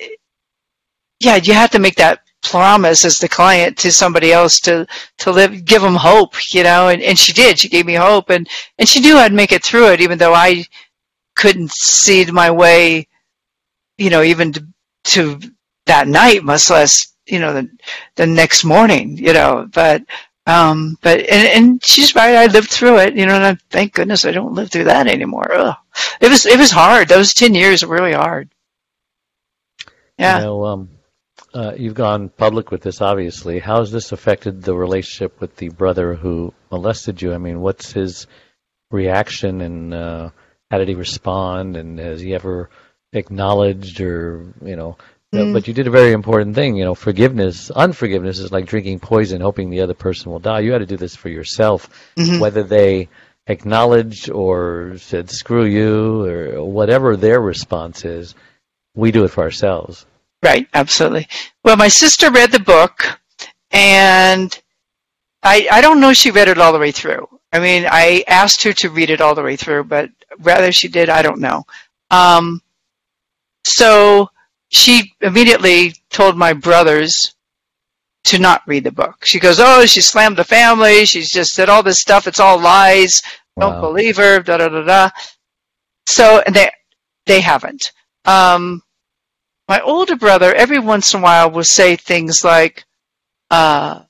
yeah, 1.20 1.36
you 1.36 1.54
have 1.54 1.70
to 1.70 1.78
make 1.78 1.96
that 1.96 2.22
promise 2.42 3.04
as 3.04 3.18
the 3.18 3.28
client 3.28 3.76
to 3.78 3.92
somebody 3.92 4.32
else 4.32 4.60
to 4.60 4.86
to 5.18 5.30
live, 5.30 5.64
give 5.64 5.82
them 5.82 5.94
hope, 5.94 6.34
you 6.52 6.62
know. 6.62 6.88
And, 6.88 7.02
and 7.02 7.18
she 7.18 7.32
did. 7.32 7.58
She 7.58 7.68
gave 7.68 7.86
me 7.86 7.94
hope, 7.94 8.30
and 8.30 8.48
and 8.78 8.88
she 8.88 9.00
knew 9.00 9.16
I'd 9.16 9.32
make 9.32 9.52
it 9.52 9.64
through 9.64 9.92
it, 9.92 10.00
even 10.00 10.18
though 10.18 10.34
I 10.34 10.64
couldn't 11.36 11.72
see 11.72 12.24
my 12.26 12.50
way, 12.50 13.08
you 13.98 14.10
know, 14.10 14.22
even 14.22 14.52
to, 14.52 14.66
to 15.04 15.40
that 15.86 16.08
night, 16.08 16.44
much 16.44 16.70
less 16.70 17.14
you 17.26 17.38
know 17.38 17.52
the 17.52 17.68
the 18.16 18.26
next 18.26 18.64
morning, 18.64 19.16
you 19.16 19.32
know. 19.32 19.68
But 19.72 20.02
um, 20.46 20.96
but 21.00 21.20
and, 21.20 21.48
and 21.48 21.84
she's 21.84 22.14
right. 22.14 22.34
I 22.34 22.46
lived 22.46 22.70
through 22.70 22.98
it, 22.98 23.14
you 23.14 23.26
know. 23.26 23.34
And 23.34 23.44
I, 23.44 23.54
thank 23.70 23.94
goodness 23.94 24.24
I 24.24 24.32
don't 24.32 24.54
live 24.54 24.70
through 24.70 24.84
that 24.84 25.06
anymore. 25.06 25.52
Ugh. 25.52 25.76
It 26.20 26.28
was 26.28 26.46
it 26.46 26.58
was 26.58 26.70
hard. 26.70 27.08
Those 27.08 27.34
ten 27.34 27.54
years 27.54 27.84
were 27.84 27.94
really 27.94 28.12
hard. 28.12 28.50
Yeah. 30.18 30.38
You 30.38 30.44
know, 30.44 30.64
um, 30.66 30.88
uh, 31.54 31.72
you've 31.76 31.94
gone 31.94 32.28
public 32.28 32.70
with 32.70 32.82
this, 32.82 33.00
obviously. 33.00 33.58
How 33.58 33.78
has 33.80 33.90
this 33.90 34.12
affected 34.12 34.62
the 34.62 34.74
relationship 34.74 35.40
with 35.40 35.56
the 35.56 35.68
brother 35.68 36.14
who 36.14 36.54
molested 36.70 37.20
you? 37.20 37.32
I 37.34 37.38
mean, 37.38 37.60
what's 37.60 37.92
his 37.92 38.26
reaction, 38.90 39.60
and 39.60 39.94
uh, 39.94 40.30
how 40.70 40.78
did 40.78 40.88
he 40.88 40.94
respond? 40.94 41.76
And 41.76 41.98
has 41.98 42.20
he 42.20 42.34
ever 42.34 42.70
acknowledged, 43.12 44.00
or 44.00 44.52
you 44.64 44.76
know? 44.76 44.96
Mm. 45.34 45.52
But 45.52 45.68
you 45.68 45.74
did 45.74 45.86
a 45.86 45.92
very 45.92 46.12
important 46.12 46.56
thing. 46.56 46.74
You 46.74 46.84
know, 46.84 46.94
forgiveness, 46.96 47.70
unforgiveness 47.70 48.40
is 48.40 48.50
like 48.50 48.66
drinking 48.66 48.98
poison, 48.98 49.40
hoping 49.40 49.70
the 49.70 49.82
other 49.82 49.94
person 49.94 50.32
will 50.32 50.40
die. 50.40 50.60
You 50.60 50.72
had 50.72 50.78
to 50.78 50.86
do 50.86 50.96
this 50.96 51.14
for 51.14 51.28
yourself, 51.28 51.88
Mhm. 52.16 52.40
whether 52.40 52.64
they 52.64 53.08
acknowledged 53.46 54.28
or 54.30 54.98
said 54.98 55.30
"screw 55.30 55.64
you" 55.64 56.24
or 56.24 56.64
whatever 56.64 57.16
their 57.16 57.40
response 57.40 58.04
is. 58.04 58.34
We 58.94 59.12
do 59.12 59.24
it 59.24 59.28
for 59.28 59.44
ourselves. 59.44 60.04
Right, 60.42 60.68
absolutely. 60.74 61.28
Well, 61.64 61.76
my 61.76 61.88
sister 61.88 62.30
read 62.30 62.50
the 62.52 62.60
book, 62.60 63.20
and 63.72 64.58
I 65.42 65.68
I 65.70 65.80
don't 65.80 66.00
know 66.00 66.12
she 66.12 66.30
read 66.30 66.48
it 66.48 66.58
all 66.58 66.72
the 66.72 66.78
way 66.78 66.92
through. 66.92 67.28
I 67.52 67.58
mean, 67.60 67.86
I 67.90 68.24
asked 68.28 68.62
her 68.64 68.72
to 68.74 68.90
read 68.90 69.10
it 69.10 69.20
all 69.20 69.34
the 69.34 69.42
way 69.42 69.56
through, 69.56 69.84
but 69.84 70.10
whether 70.38 70.72
she 70.72 70.88
did, 70.88 71.08
I 71.10 71.22
don't 71.22 71.40
know. 71.40 71.64
Um, 72.10 72.62
so 73.64 74.28
she 74.68 75.14
immediately 75.20 75.94
told 76.10 76.36
my 76.36 76.52
brothers 76.52 77.34
to 78.24 78.38
not 78.38 78.62
read 78.66 78.84
the 78.84 78.92
book. 78.92 79.24
She 79.26 79.38
goes, 79.40 79.58
"Oh, 79.60 79.86
she 79.86 80.00
slammed 80.00 80.36
the 80.38 80.44
family. 80.44 81.04
She's 81.06 81.30
just 81.30 81.52
said 81.52 81.68
all 81.68 81.82
this 81.82 82.00
stuff. 82.00 82.26
It's 82.26 82.40
all 82.40 82.58
lies. 82.60 83.22
Don't 83.60 83.78
Wow. 83.78 83.80
believe 83.80 84.16
her." 84.16 84.40
Da 84.40 84.58
da 84.58 84.68
da 84.68 84.82
da. 84.84 85.10
So 86.06 86.42
and 86.46 86.54
they 86.54 86.70
they 87.26 87.40
haven't. 87.40 87.92
Um, 88.24 88.82
my 89.70 89.80
older 89.82 90.16
brother 90.16 90.52
every 90.54 90.80
once 90.80 91.14
in 91.14 91.20
a 91.20 91.22
while 91.22 91.48
will 91.48 91.62
say 91.62 91.94
things 91.94 92.42
like, 92.42 92.84
uh, 93.52 94.02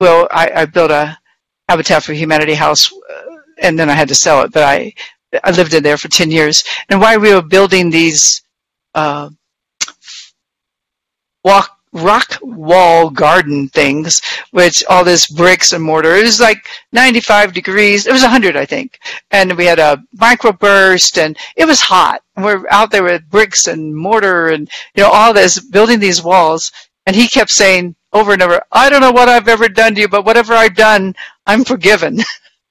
"Well, 0.00 0.28
I, 0.30 0.50
I 0.54 0.66
built 0.66 0.90
a 0.90 1.18
Habitat 1.66 2.04
for 2.04 2.12
Humanity 2.12 2.52
house, 2.52 2.92
uh, 2.92 3.36
and 3.62 3.78
then 3.78 3.88
I 3.88 3.94
had 3.94 4.08
to 4.08 4.14
sell 4.14 4.42
it, 4.42 4.52
but 4.52 4.64
I 4.64 4.92
I 5.42 5.50
lived 5.52 5.72
in 5.72 5.82
there 5.82 5.96
for 5.96 6.08
ten 6.08 6.30
years. 6.30 6.62
And 6.90 7.00
while 7.00 7.18
we 7.18 7.32
were 7.34 7.40
building 7.56 7.88
these 7.88 8.42
uh, 8.94 9.30
walk 11.42 11.75
rock 11.96 12.38
wall 12.42 13.10
garden 13.10 13.68
things, 13.68 14.20
which 14.50 14.84
all 14.88 15.04
this 15.04 15.26
bricks 15.26 15.72
and 15.72 15.82
mortar. 15.82 16.14
It 16.14 16.24
was 16.24 16.40
like 16.40 16.66
95 16.92 17.52
degrees. 17.52 18.06
It 18.06 18.12
was 18.12 18.22
100, 18.22 18.56
I 18.56 18.66
think. 18.66 18.98
And 19.30 19.56
we 19.56 19.64
had 19.64 19.78
a 19.78 20.02
microburst 20.16 21.18
and 21.18 21.36
it 21.56 21.64
was 21.64 21.80
hot. 21.80 22.22
And 22.36 22.44
we're 22.44 22.64
out 22.70 22.90
there 22.90 23.02
with 23.02 23.28
bricks 23.30 23.66
and 23.66 23.96
mortar 23.96 24.48
and, 24.48 24.68
you 24.94 25.02
know, 25.02 25.10
all 25.10 25.32
this, 25.32 25.58
building 25.60 25.98
these 25.98 26.22
walls. 26.22 26.70
And 27.06 27.16
he 27.16 27.28
kept 27.28 27.50
saying 27.50 27.94
over 28.12 28.32
and 28.32 28.42
over, 28.42 28.60
I 28.72 28.90
don't 28.90 29.00
know 29.00 29.12
what 29.12 29.28
I've 29.28 29.48
ever 29.48 29.68
done 29.68 29.94
to 29.94 30.00
you, 30.02 30.08
but 30.08 30.24
whatever 30.24 30.54
I've 30.54 30.74
done, 30.74 31.14
I'm 31.46 31.64
forgiven. 31.64 32.18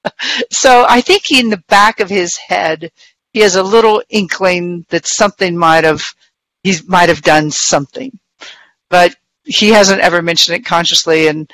so 0.52 0.86
I 0.88 1.00
think 1.00 1.30
in 1.30 1.50
the 1.50 1.62
back 1.68 2.00
of 2.00 2.08
his 2.08 2.36
head, 2.36 2.90
he 3.32 3.40
has 3.40 3.56
a 3.56 3.62
little 3.62 4.02
inkling 4.08 4.86
that 4.90 5.06
something 5.06 5.56
might 5.56 5.84
have, 5.84 6.02
he 6.62 6.76
might 6.86 7.08
have 7.08 7.22
done 7.22 7.50
something 7.50 8.18
but 8.88 9.14
he 9.44 9.68
hasn't 9.70 10.00
ever 10.00 10.22
mentioned 10.22 10.56
it 10.56 10.64
consciously, 10.66 11.28
and 11.28 11.50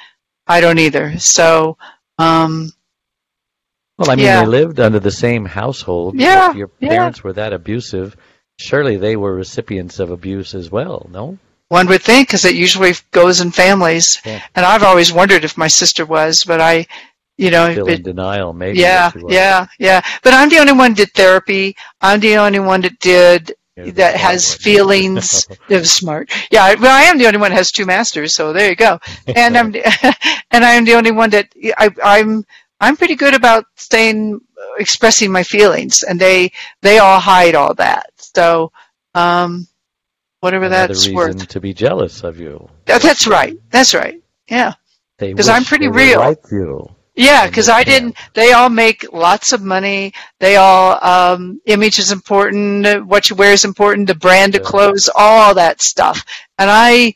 I 0.47 0.61
don't 0.61 0.79
either. 0.79 1.19
So, 1.19 1.77
um, 2.19 2.73
Well, 3.99 4.11
I 4.11 4.17
mean, 4.17 4.25
Yeah. 4.25 4.41
they 4.41 4.47
lived 4.47 4.81
under 4.81 4.99
the 4.99 5.11
same 5.11 5.45
household. 5.45 6.19
Yeah, 6.19 6.51
If 6.51 6.57
your 6.57 6.71
yeah. 6.81 6.89
parents 6.89 7.23
were 7.23 7.35
that 7.35 7.53
abusive, 7.53 8.17
surely 8.59 8.97
they 8.97 9.17
were 9.17 9.35
recipients 9.35 9.99
of 10.01 10.11
abuse 10.11 10.55
as 10.55 10.71
well, 10.71 11.07
no? 11.13 11.39
one 11.69 11.87
would 11.87 12.03
think, 12.03 12.29
because 12.29 12.45
it 12.45 12.55
usually 12.55 12.93
goes 13.13 13.41
in 13.41 13.51
families, 13.51 14.19
Yeah. 14.27 14.43
and 14.55 14.67
I've 14.67 14.83
always 14.83 15.11
wondered 15.11 15.43
if 15.43 15.57
my 15.57 15.69
sister 15.69 16.05
was, 16.05 16.45
but 16.45 16.61
I, 16.61 16.87
you 17.39 17.51
know, 17.51 17.73
Still 17.73 17.89
it- 17.89 17.95
in 18.01 18.03
denial, 18.03 18.53
maybe. 18.53 18.79
yeah, 18.79 19.09
that 19.09 19.13
she 19.19 19.25
was. 19.25 19.33
yeah, 19.33 19.67
yeah. 19.79 20.03
But 20.23 20.35
I'm 20.35 20.51
the 20.51 20.59
only 20.59 20.73
one 20.75 20.93
that 20.93 20.97
did 21.07 21.15
therapy. 21.15 21.75
I'm 22.03 22.21
the 22.21 22.37
only 22.37 22.59
one 22.59 22.83
that 22.83 22.99
did 22.99 23.55
that 23.77 24.17
has 24.17 24.55
feelings. 24.55 25.47
of 25.71 25.87
smart. 26.01 26.31
Yeah, 26.51 26.75
well, 26.79 26.95
I 26.95 27.05
am 27.05 27.19
the 27.19 27.27
only 27.27 27.39
one 27.39 27.51
that 27.51 27.57
has 27.57 27.71
two 27.71 27.87
masters, 27.87 28.35
so 28.35 28.53
there 28.53 28.69
you 28.69 28.77
go. 28.77 28.99
And 29.27 29.57
I'm 29.57 29.75
and 30.51 30.65
I 30.65 30.73
am 30.75 30.85
the 30.85 30.95
only 30.95 31.11
one 31.13 31.31
that 31.31 31.49
I, 31.79 31.91
I'm 32.03 32.45
I'm 32.81 32.97
pretty 32.97 33.15
good 33.15 33.35
about 33.35 33.65
staying 33.77 34.41
expressing 34.79 35.33
my 35.33 35.43
feelings, 35.43 36.03
and 36.03 36.21
they 36.21 36.53
they 36.83 36.99
all 36.99 37.21
hide 37.21 37.55
all 37.55 37.75
that. 37.75 38.11
So, 38.17 38.73
um, 39.15 39.67
whatever 40.41 40.67
Another 40.67 40.89
that's 40.89 41.07
reason 41.07 41.15
worth. 41.15 41.49
to 41.49 41.61
be 41.61 41.73
jealous 41.73 42.25
of 42.25 42.39
you. 42.39 42.69
That's 42.85 43.27
right. 43.27 43.57
That's 43.71 43.95
right. 43.95 44.23
Yeah. 44.49 44.75
Because 45.19 45.49
I'm 45.49 45.65
pretty 45.65 45.89
real. 45.89 46.19
Like 46.21 46.43
you. 46.51 46.89
Yeah, 47.15 47.47
because 47.47 47.69
I 47.69 47.85
didn't. 47.85 48.17
They 48.35 48.53
all 48.53 48.71
make 48.71 49.13
lots 49.13 49.53
of 49.53 49.61
money. 49.63 50.15
They 50.41 50.57
all 50.57 50.99
um, 51.05 51.61
image 51.67 51.99
is 51.99 52.11
important. 52.11 53.05
What 53.07 53.29
you 53.29 53.37
wear 53.37 53.53
is 53.53 53.65
important. 53.67 54.07
The 54.07 54.15
brand 54.15 54.55
of 54.55 54.63
Yeah. 54.63 54.69
clothes, 54.69 55.11
all 55.15 55.55
that 55.55 55.83
stuff. 55.83 56.25
And 56.59 56.71
I, 56.71 57.15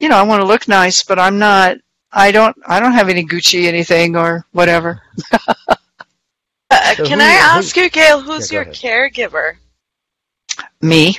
you 0.00 0.08
know, 0.10 0.16
I 0.16 0.22
want 0.22 0.40
to 0.42 0.46
look 0.46 0.68
nice, 0.68 1.02
but 1.02 1.18
I'm 1.18 1.38
not. 1.38 1.78
I 2.12 2.30
don't. 2.30 2.56
I 2.66 2.78
don't 2.78 2.92
have 2.92 3.08
any 3.08 3.24
Gucci 3.24 3.66
anything 3.66 4.16
or 4.16 4.46
whatever. 4.52 5.00
Uh, 6.70 6.94
So 6.94 7.04
can 7.04 7.18
who- 7.20 7.24
I 7.26 7.32
who- 7.32 7.58
ask 7.58 7.76
you, 7.76 7.90
Gail, 7.90 8.20
who's 8.20 8.50
Yeah, 8.50 8.60
your 8.60 8.64
go 8.64 8.70
caregiver? 8.72 9.56
Me. 10.80 11.18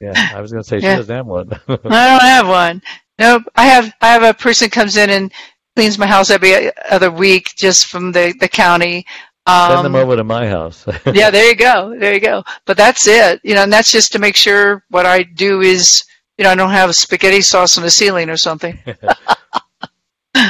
Yeah, 0.00 0.30
I 0.34 0.40
was 0.40 0.52
going 0.52 0.62
to 0.62 0.68
say 0.68 0.78
she 0.80 0.86
Yeah. 0.86 0.96
doesn't 0.96 1.14
have 1.14 1.26
one. 1.26 1.50
I 1.68 1.76
don't 1.76 2.22
have 2.22 2.48
one. 2.48 2.82
Nope. 3.18 3.42
I 3.56 3.66
have. 3.66 3.92
I 4.00 4.08
have 4.08 4.22
a 4.22 4.34
person 4.34 4.70
comes 4.70 4.96
in 4.96 5.10
and 5.10 5.32
cleans 5.76 5.98
my 5.98 6.06
house 6.06 6.30
every 6.30 6.70
other 6.90 7.10
week, 7.10 7.52
just 7.56 7.86
from 7.86 8.12
the 8.12 8.34
the 8.40 8.48
county. 8.48 9.04
Um, 9.46 9.72
Send 9.72 9.84
them 9.86 9.94
over 9.96 10.14
to 10.16 10.24
my 10.24 10.48
house. 10.48 10.86
yeah, 11.12 11.30
there 11.30 11.48
you 11.48 11.56
go. 11.56 11.96
There 11.98 12.14
you 12.14 12.20
go. 12.20 12.44
But 12.64 12.76
that's 12.76 13.06
it. 13.08 13.40
You 13.42 13.54
know, 13.54 13.64
and 13.64 13.72
that's 13.72 13.90
just 13.90 14.12
to 14.12 14.18
make 14.20 14.36
sure 14.36 14.84
what 14.90 15.04
I 15.04 15.24
do 15.24 15.62
is, 15.62 16.04
you 16.38 16.44
know, 16.44 16.50
I 16.50 16.54
don't 16.54 16.70
have 16.70 16.94
spaghetti 16.94 17.40
sauce 17.40 17.76
on 17.76 17.82
the 17.82 17.90
ceiling 17.90 18.30
or 18.30 18.36
something. 18.36 18.78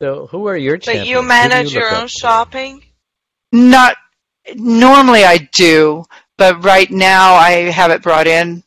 so, 0.00 0.26
who 0.26 0.46
are 0.48 0.56
your 0.56 0.76
champions? 0.76 1.06
But 1.06 1.10
you 1.10 1.22
manage 1.22 1.74
look 1.74 1.82
your 1.82 1.94
own 1.94 2.02
to? 2.02 2.08
shopping? 2.08 2.82
Not 3.52 3.96
normally 4.56 5.24
I 5.24 5.38
do, 5.52 6.04
but 6.36 6.64
right 6.64 6.90
now 6.90 7.34
I 7.34 7.70
have 7.70 7.90
it 7.90 8.02
brought 8.02 8.26
in 8.26 8.62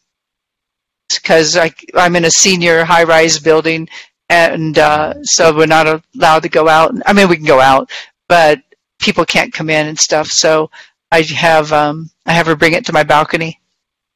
because 1.13 1.57
I'm 1.95 2.15
in 2.15 2.25
a 2.25 2.31
senior 2.31 2.83
high-rise 2.83 3.39
building, 3.39 3.89
and 4.29 4.77
uh, 4.77 5.23
so 5.23 5.55
we're 5.55 5.65
not 5.65 6.03
allowed 6.15 6.43
to 6.43 6.49
go 6.49 6.67
out. 6.67 6.93
I 7.05 7.13
mean, 7.13 7.27
we 7.29 7.35
can 7.35 7.45
go 7.45 7.59
out, 7.59 7.89
but 8.27 8.61
people 8.99 9.25
can't 9.25 9.51
come 9.51 9.69
in 9.69 9.87
and 9.87 9.97
stuff. 9.99 10.27
So 10.27 10.69
I 11.11 11.21
have 11.21 11.73
um, 11.73 12.09
I 12.25 12.33
have 12.33 12.45
her 12.45 12.55
bring 12.55 12.73
it 12.73 12.85
to 12.85 12.93
my 12.93 13.03
balcony. 13.03 13.59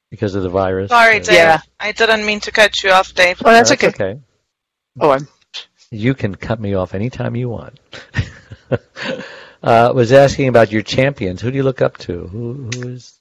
Because 0.09 0.35
of 0.35 0.43
the 0.43 0.49
virus. 0.49 0.89
Sorry, 0.89 1.19
Dave. 1.19 1.35
Yeah. 1.35 1.61
I 1.79 1.91
didn't 1.91 2.23
mean 2.23 2.39
to 2.41 2.51
cut 2.51 2.83
you 2.83 2.91
off, 2.91 3.15
Dave. 3.15 3.41
Oh, 3.43 3.49
that's, 3.49 3.71
That's 3.71 3.83
okay. 3.83 4.11
okay. 4.11 4.19
Oh, 4.99 5.09
I'm 5.09 5.27
You 5.89 6.13
can 6.13 6.35
cut 6.35 6.59
me 6.59 6.75
off 6.75 6.93
anytime 6.93 7.35
you 7.35 7.49
want. 7.49 7.79
uh, 9.63 9.91
was 9.95 10.11
asking 10.11 10.49
about 10.49 10.71
your 10.71 10.83
champions. 10.83 11.41
Who 11.41 11.49
do 11.49 11.57
you 11.57 11.63
look 11.63 11.81
up 11.81 11.97
to? 11.99 12.27
Who, 12.27 12.69
who 12.75 12.89
is? 12.89 13.19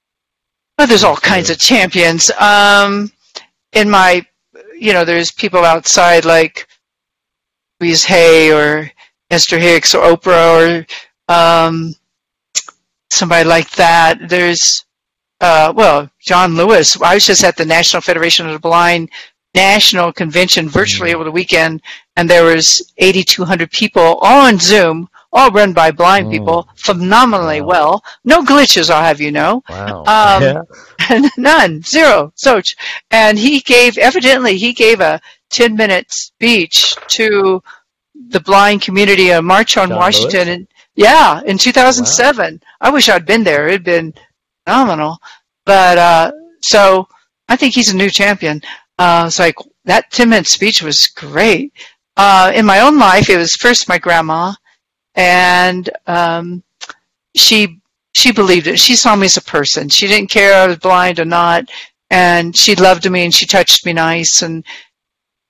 Well, 0.77 0.87
there's 0.87 1.05
all 1.05 1.17
kinds 1.17 1.49
of 1.49 1.59
champions. 1.59 2.31
Um, 2.33 3.11
in 3.73 3.89
my, 3.89 4.27
you 4.79 4.93
know, 4.93 5.07
there's 5.07 5.33
people 5.33 5.65
outside 5.65 6.27
like 6.27 6.69
Louise 7.83 8.05
Hay 8.05 8.53
or 8.53 8.89
Esther 9.31 9.59
Hicks 9.59 9.93
or 9.93 10.05
Oprah 10.17 10.87
or 11.29 11.35
um, 11.35 11.93
somebody 13.11 13.49
like 13.49 13.69
that. 13.73 14.29
There's, 14.29 14.85
uh, 15.41 15.73
well, 15.75 16.09
John 16.21 16.55
Lewis. 16.55 16.97
I 17.03 17.15
was 17.15 17.27
just 17.27 17.43
at 17.43 17.57
the 17.57 17.65
National 17.65 18.01
Federation 18.01 18.47
of 18.47 18.53
the 18.53 18.61
Blind 18.61 19.11
national 19.57 20.13
convention 20.13 20.69
virtually 20.69 21.11
Mm. 21.11 21.15
over 21.17 21.25
the 21.25 21.31
weekend, 21.33 21.83
and 22.17 22.31
there 22.31 22.45
was 22.45 22.93
8,200 22.99 23.71
people 23.73 24.01
all 24.23 24.47
on 24.47 24.59
Zoom, 24.61 25.09
all 25.33 25.51
run 25.51 25.73
by 25.73 25.91
blind 25.91 26.29
Mm. 26.29 26.31
people, 26.31 26.69
phenomenally 26.77 27.61
Wow. 27.63 27.67
well. 27.67 28.05
No 28.25 28.43
glitches, 28.45 28.91
I'll 28.91 29.03
have 29.03 29.21
you 29.21 29.33
know. 29.33 29.63
Wow. 29.69 30.05
Um, 30.07 30.43
yeah. 31.11 31.29
None, 31.37 31.83
zero, 31.83 32.33
Soch. 32.37 32.75
And 33.11 33.37
he 33.39 33.59
gave, 33.61 33.99
evidently, 33.99 34.57
he 34.57 34.73
gave 34.73 35.01
a 35.01 35.21
10 35.53 35.77
minute 35.77 36.13
speech 36.13 36.95
to 37.09 37.63
the 38.29 38.41
blind 38.41 38.83
community 38.83 39.33
on 39.33 39.45
March 39.45 39.77
on 39.77 39.89
John 39.89 39.99
Washington. 39.99 40.47
Lewis? 40.47 40.57
And 40.57 40.69
yeah, 40.97 41.41
in 41.47 41.59
2007. 41.59 42.61
I 42.81 42.91
wish 42.91 43.09
I'd 43.09 43.27
been 43.27 43.45
there. 43.45 43.69
It'd 43.69 43.85
been 43.85 44.13
phenomenal. 44.65 45.19
But, 45.65 45.99
uh, 45.99 46.33
so 46.61 47.07
I 47.49 47.57
think 47.57 47.75
he's 47.75 47.93
a 47.93 47.97
new 47.97 48.11
champion. 48.11 48.61
Uh, 48.99 49.25
it's 49.27 49.39
like 49.39 49.57
that 49.85 50.11
10 50.11 50.29
minute 50.29 50.47
speech 50.47 50.83
was 50.83 51.07
great. 51.09 51.73
Uh, 52.17 52.53
in 52.55 52.67
my 52.67 52.81
own 52.81 52.99
life, 52.99 53.31
it 53.31 53.39
was 53.39 53.55
first 53.55 53.89
my 53.89 53.99
grandma 53.99 54.53
and, 55.15 55.89
um, 56.07 56.63
she 57.35 57.79
she 58.15 58.31
believed 58.33 58.67
it. 58.67 58.79
She 58.79 58.95
saw 58.95 59.17
me 59.17 59.27
as 59.27 59.37
a 59.37 59.43
person. 59.43 59.89
She 59.89 60.07
didn't 60.07 60.31
care 60.31 60.51
if 60.51 60.57
I 60.57 60.67
was 60.67 60.79
blind 60.79 61.19
or 61.19 61.25
not, 61.25 61.71
and 62.11 62.55
she 62.57 62.75
loved 62.77 63.11
me 63.11 63.25
and 63.25 63.35
she 63.35 63.47
touched 63.47 63.87
me 63.87 63.95
nice 63.95 64.43
and 64.43 64.65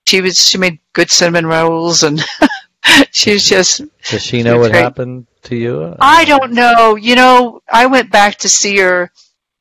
she 0.07 0.21
was 0.21 0.39
she 0.47 0.59
made 0.59 0.79
good 0.93 1.11
cinnamon 1.11 1.47
rolls 1.47 2.03
and 2.03 2.23
she 3.13 3.33
was 3.33 3.45
just 3.45 3.83
Does 4.11 4.23
she 4.23 4.43
know 4.43 4.59
what 4.59 4.73
Great. 4.73 4.83
happened 4.83 5.27
to 5.45 5.57
you? 5.57 5.97
I 6.01 6.25
don't 6.25 6.53
know. 6.53 6.97
You 6.97 7.15
know, 7.17 7.61
I 7.73 7.87
went 7.87 8.11
back 8.11 8.37
to 8.39 8.49
see 8.49 8.79
her 8.79 9.11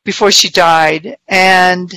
before 0.04 0.32
she 0.32 0.50
died, 0.50 1.18
and 1.28 1.94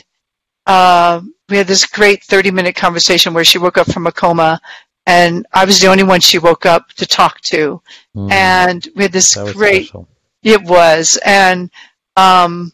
uh, 0.66 1.20
we 1.48 1.56
had 1.56 1.66
this 1.66 1.86
great 1.86 2.22
30 2.24 2.50
minute 2.50 2.76
conversation 2.76 3.32
where 3.34 3.44
she 3.44 3.58
woke 3.58 3.78
up 3.78 3.90
from 3.90 4.06
a 4.06 4.12
coma, 4.12 4.60
and 5.06 5.46
I 5.52 5.64
was 5.64 5.80
the 5.80 5.88
only 5.88 6.02
one 6.04 6.20
she 6.20 6.38
woke 6.38 6.66
up 6.66 6.88
to 6.96 7.06
talk 7.06 7.40
to. 7.42 7.80
Mm, 8.14 8.30
And 8.30 8.88
we 8.94 9.04
had 9.04 9.12
this 9.12 9.34
great 9.54 9.86
special. 9.86 10.06
It 10.42 10.62
was, 10.62 11.18
and 11.24 11.70
um, 12.16 12.72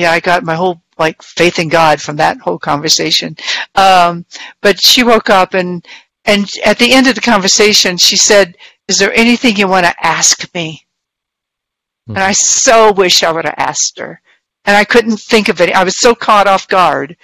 yeah, 0.00 0.12
I 0.12 0.20
got 0.20 0.44
my 0.44 0.54
whole 0.54 0.82
like 0.98 1.22
faith 1.22 1.58
in 1.58 1.68
God 1.68 2.00
from 2.00 2.16
that 2.16 2.38
whole 2.38 2.58
conversation. 2.58 3.36
Um, 3.74 4.24
but 4.60 4.80
she 4.80 5.02
woke 5.02 5.30
up 5.30 5.54
and 5.54 5.86
and 6.24 6.48
at 6.64 6.78
the 6.78 6.92
end 6.92 7.06
of 7.06 7.14
the 7.14 7.20
conversation, 7.20 7.96
she 7.96 8.16
said, 8.16 8.56
"Is 8.88 8.98
there 8.98 9.12
anything 9.14 9.56
you 9.56 9.68
want 9.68 9.86
to 9.86 10.06
ask 10.06 10.52
me?" 10.54 10.86
And 12.08 12.18
I 12.18 12.32
so 12.32 12.92
wish 12.92 13.22
I 13.22 13.30
would 13.30 13.44
have 13.44 13.54
asked 13.56 13.98
her, 13.98 14.20
and 14.64 14.76
I 14.76 14.84
couldn't 14.84 15.18
think 15.18 15.48
of 15.48 15.60
it. 15.60 15.74
I 15.74 15.84
was 15.84 15.98
so 15.98 16.14
caught 16.14 16.48
off 16.48 16.68
guard 16.68 17.16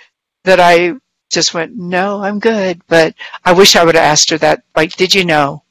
that 0.45 0.61
I 0.61 0.95
just 1.33 1.55
went, 1.55 1.77
"No, 1.77 2.23
I'm 2.23 2.39
good." 2.39 2.81
But 2.87 3.15
I 3.45 3.53
wish 3.53 3.77
I 3.77 3.85
would 3.85 3.97
have 3.97 4.05
asked 4.05 4.31
her 4.31 4.39
that. 4.39 4.63
Like, 4.75 4.97
did 4.97 5.15
you 5.15 5.25
know? 5.25 5.65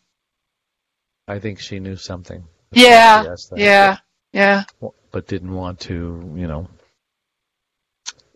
I 1.27 1.39
think 1.39 1.59
she 1.59 1.79
knew 1.79 1.95
something. 1.95 2.43
Yeah, 2.71 3.23
that, 3.23 3.57
Yeah, 3.57 3.97
yeah. 4.33 4.63
But, 4.81 4.91
but 5.11 5.27
didn't 5.27 5.53
want 5.53 5.79
to, 5.81 6.31
you 6.35 6.45
know, 6.45 6.67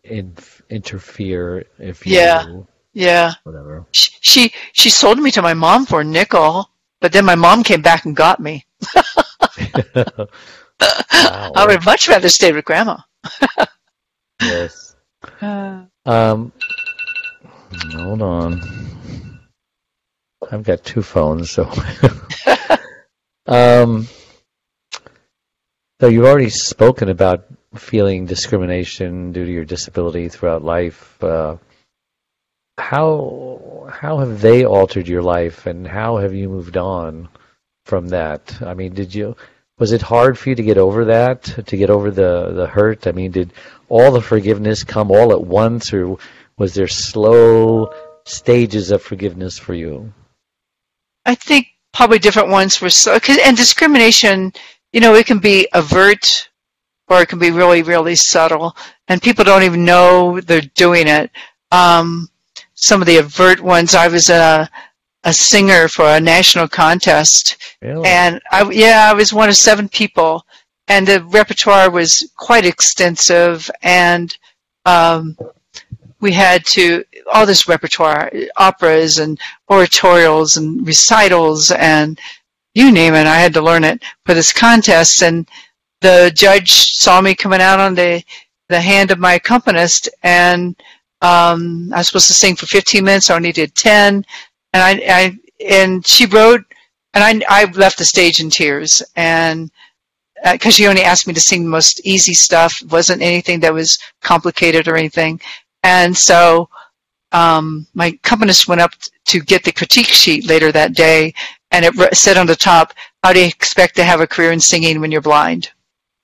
in, 0.10 0.36
interfere 0.70 1.66
if 1.78 2.06
you 2.06 2.16
Yeah. 2.16 2.46
Yeah. 2.94 3.34
whatever. 3.44 3.86
She, 3.92 4.12
she 4.20 4.54
she 4.74 4.90
sold 4.90 5.20
me 5.20 5.32
to 5.32 5.42
my 5.42 5.54
mom 5.54 5.86
for 5.86 6.02
a 6.02 6.04
nickel, 6.04 6.70
but 7.00 7.12
then 7.12 7.26
my 7.26 7.36
mom 7.36 7.64
came 7.64 7.82
back 7.82 8.06
and 8.06 8.16
got 8.16 8.40
me. 8.40 8.66
Wow. 10.82 11.52
I 11.56 11.66
would 11.68 11.84
much 11.84 12.08
rather 12.08 12.30
stay 12.30 12.54
with 12.54 12.64
grandma. 12.66 12.98
yes. 14.42 14.96
Uh, 15.42 15.84
Um, 16.06 16.54
hold 17.92 18.22
on. 18.22 18.62
I've 20.50 20.64
got 20.64 20.84
two 20.84 21.02
phones, 21.04 21.52
so. 21.52 21.70
um, 23.46 24.08
so 26.00 26.08
you've 26.08 26.26
already 26.26 26.50
spoken 26.50 27.10
about 27.10 27.46
feeling 27.76 28.26
discrimination 28.26 29.32
due 29.32 29.46
to 29.46 29.52
your 29.52 29.66
disability 29.66 30.30
throughout 30.30 30.64
life. 30.64 31.24
Uh, 31.24 31.58
how 32.78 33.88
how 33.92 34.20
have 34.20 34.42
they 34.42 34.66
altered 34.66 35.08
your 35.08 35.22
life, 35.22 35.66
and 35.66 35.88
how 35.88 36.18
have 36.18 36.34
you 36.34 36.50
moved 36.50 36.78
on 36.78 37.30
from 37.86 38.10
that? 38.10 38.62
I 38.62 38.74
mean, 38.74 38.94
did 38.94 39.14
you 39.14 39.36
was 39.78 39.92
it 39.92 40.02
hard 40.02 40.38
for 40.38 40.50
you 40.50 40.56
to 40.56 40.64
get 40.64 40.78
over 40.78 41.06
that, 41.06 41.44
to 41.44 41.78
get 41.78 41.90
over 41.90 42.12
the 42.12 42.52
the 42.54 42.68
hurt? 42.68 43.08
I 43.08 43.12
mean, 43.12 43.32
did 43.32 43.54
all 43.88 44.12
the 44.12 44.22
forgiveness 44.22 44.84
come 44.84 45.12
all 45.12 45.32
at 45.32 45.42
once, 45.42 45.94
or 45.94 46.18
was 46.58 46.74
there 46.74 46.88
slow 46.88 47.94
stages 48.26 48.92
of 48.92 49.02
forgiveness 49.02 49.58
for 49.58 49.74
you? 49.74 50.14
I 51.26 51.36
think 51.36 51.68
probably 51.94 52.20
different 52.20 52.50
ones 52.50 52.82
were 52.82 52.90
so, 52.90 53.18
and 53.44 53.58
discrimination, 53.58 54.54
you 54.94 55.00
know, 55.00 55.16
it 55.16 55.26
can 55.26 55.40
be 55.40 55.68
overt 55.74 56.49
or 57.10 57.22
it 57.22 57.30
can 57.30 57.40
be 57.40 57.52
really, 57.52 57.82
really 57.82 58.16
subtle, 58.16 58.76
and 59.08 59.22
people 59.22 59.44
don't 59.44 59.64
even 59.64 59.84
know 59.84 60.40
they're 60.42 60.62
doing 60.76 61.08
it. 61.08 61.32
Um, 61.72 62.30
some 62.76 63.02
of 63.02 63.08
the 63.08 63.18
overt 63.20 63.60
ones, 63.60 63.96
I 63.96 64.08
was 64.08 64.30
a, 64.30 64.70
a 65.24 65.34
singer 65.34 65.88
for 65.88 66.06
a 66.06 66.20
national 66.20 66.68
contest, 66.68 67.58
Really? 67.82 68.08
and 68.08 68.42
I, 68.52 68.70
yeah, 68.72 69.08
I 69.10 69.14
was 69.14 69.34
one 69.34 69.50
of 69.50 69.56
seven 69.56 69.90
people, 69.90 70.46
and 70.88 71.08
the 71.08 71.24
repertoire 71.26 71.90
was 71.90 72.32
quite 72.38 72.66
extensive, 72.66 73.70
and 73.82 74.36
um, 74.86 75.38
we 76.22 76.32
had 76.32 76.66
to 76.68 77.04
all 77.32 77.46
this 77.46 77.68
repertoire, 77.68 78.32
operas 78.58 79.20
and 79.20 79.40
oratorials 79.70 80.58
and 80.58 80.86
recitals 80.86 81.72
and 81.72 82.20
you 82.74 82.92
name 82.92 83.14
it. 83.14 83.26
I 83.28 83.36
had 83.38 83.54
to 83.54 83.62
learn 83.62 83.84
it 83.84 84.04
for 84.26 84.34
this 84.34 84.54
contest, 84.54 85.22
and 85.24 85.48
the 86.02 86.32
judge 86.34 86.72
saw 86.72 87.22
me 87.22 87.36
coming 87.36 87.62
out 87.62 87.80
on 87.80 87.96
the 87.96 88.24
the 88.70 88.80
hand 88.80 89.12
of 89.12 89.20
my 89.20 89.34
accompanist, 89.34 90.10
and 90.24 90.76
um, 91.22 91.92
I 91.94 91.98
was 91.98 92.08
supposed 92.08 92.28
to 92.28 92.34
sing 92.34 92.56
for 92.56 92.68
15 92.68 93.04
minutes. 93.04 93.30
I 93.30 93.36
only 93.36 93.52
did 93.52 93.74
10, 93.76 94.24
and 94.74 94.84
I, 94.84 94.92
I 95.10 95.38
and 95.66 96.06
she 96.06 96.26
wrote, 96.28 96.64
and 97.14 97.24
I 97.24 97.62
I 97.62 97.66
left 97.72 97.98
the 97.98 98.06
stage 98.06 98.40
in 98.40 98.50
tears, 98.50 99.04
and 99.16 99.72
because 100.52 100.76
she 100.76 100.88
only 100.88 101.04
asked 101.04 101.28
me 101.28 101.34
to 101.34 101.42
sing 101.42 101.64
the 101.64 101.70
most 101.70 102.00
easy 102.06 102.34
stuff, 102.34 102.82
it 102.82 102.92
wasn't 102.92 103.22
anything 103.22 103.60
that 103.60 103.74
was 103.74 104.00
complicated 104.22 104.88
or 104.88 104.96
anything, 104.96 105.42
and 105.84 106.16
so 106.16 106.70
um, 107.32 107.88
my 107.94 108.08
accompanist 108.08 108.68
went 108.68 108.82
up 108.82 108.94
to 109.26 109.40
get 109.40 109.64
the 109.64 109.72
critique 109.72 110.08
sheet 110.08 110.48
later 110.48 110.72
that 110.72 110.94
day, 110.94 111.34
and 111.72 111.86
it 111.86 112.16
said 112.16 112.38
on 112.38 112.48
the 112.48 112.56
top, 112.56 112.94
"How 113.24 113.34
do 113.34 113.40
you 113.40 113.48
expect 113.48 113.96
to 113.98 114.04
have 114.04 114.22
a 114.22 114.28
career 114.28 114.52
in 114.52 114.60
singing 114.60 115.02
when 115.02 115.12
you're 115.12 115.22
blind?" 115.22 115.72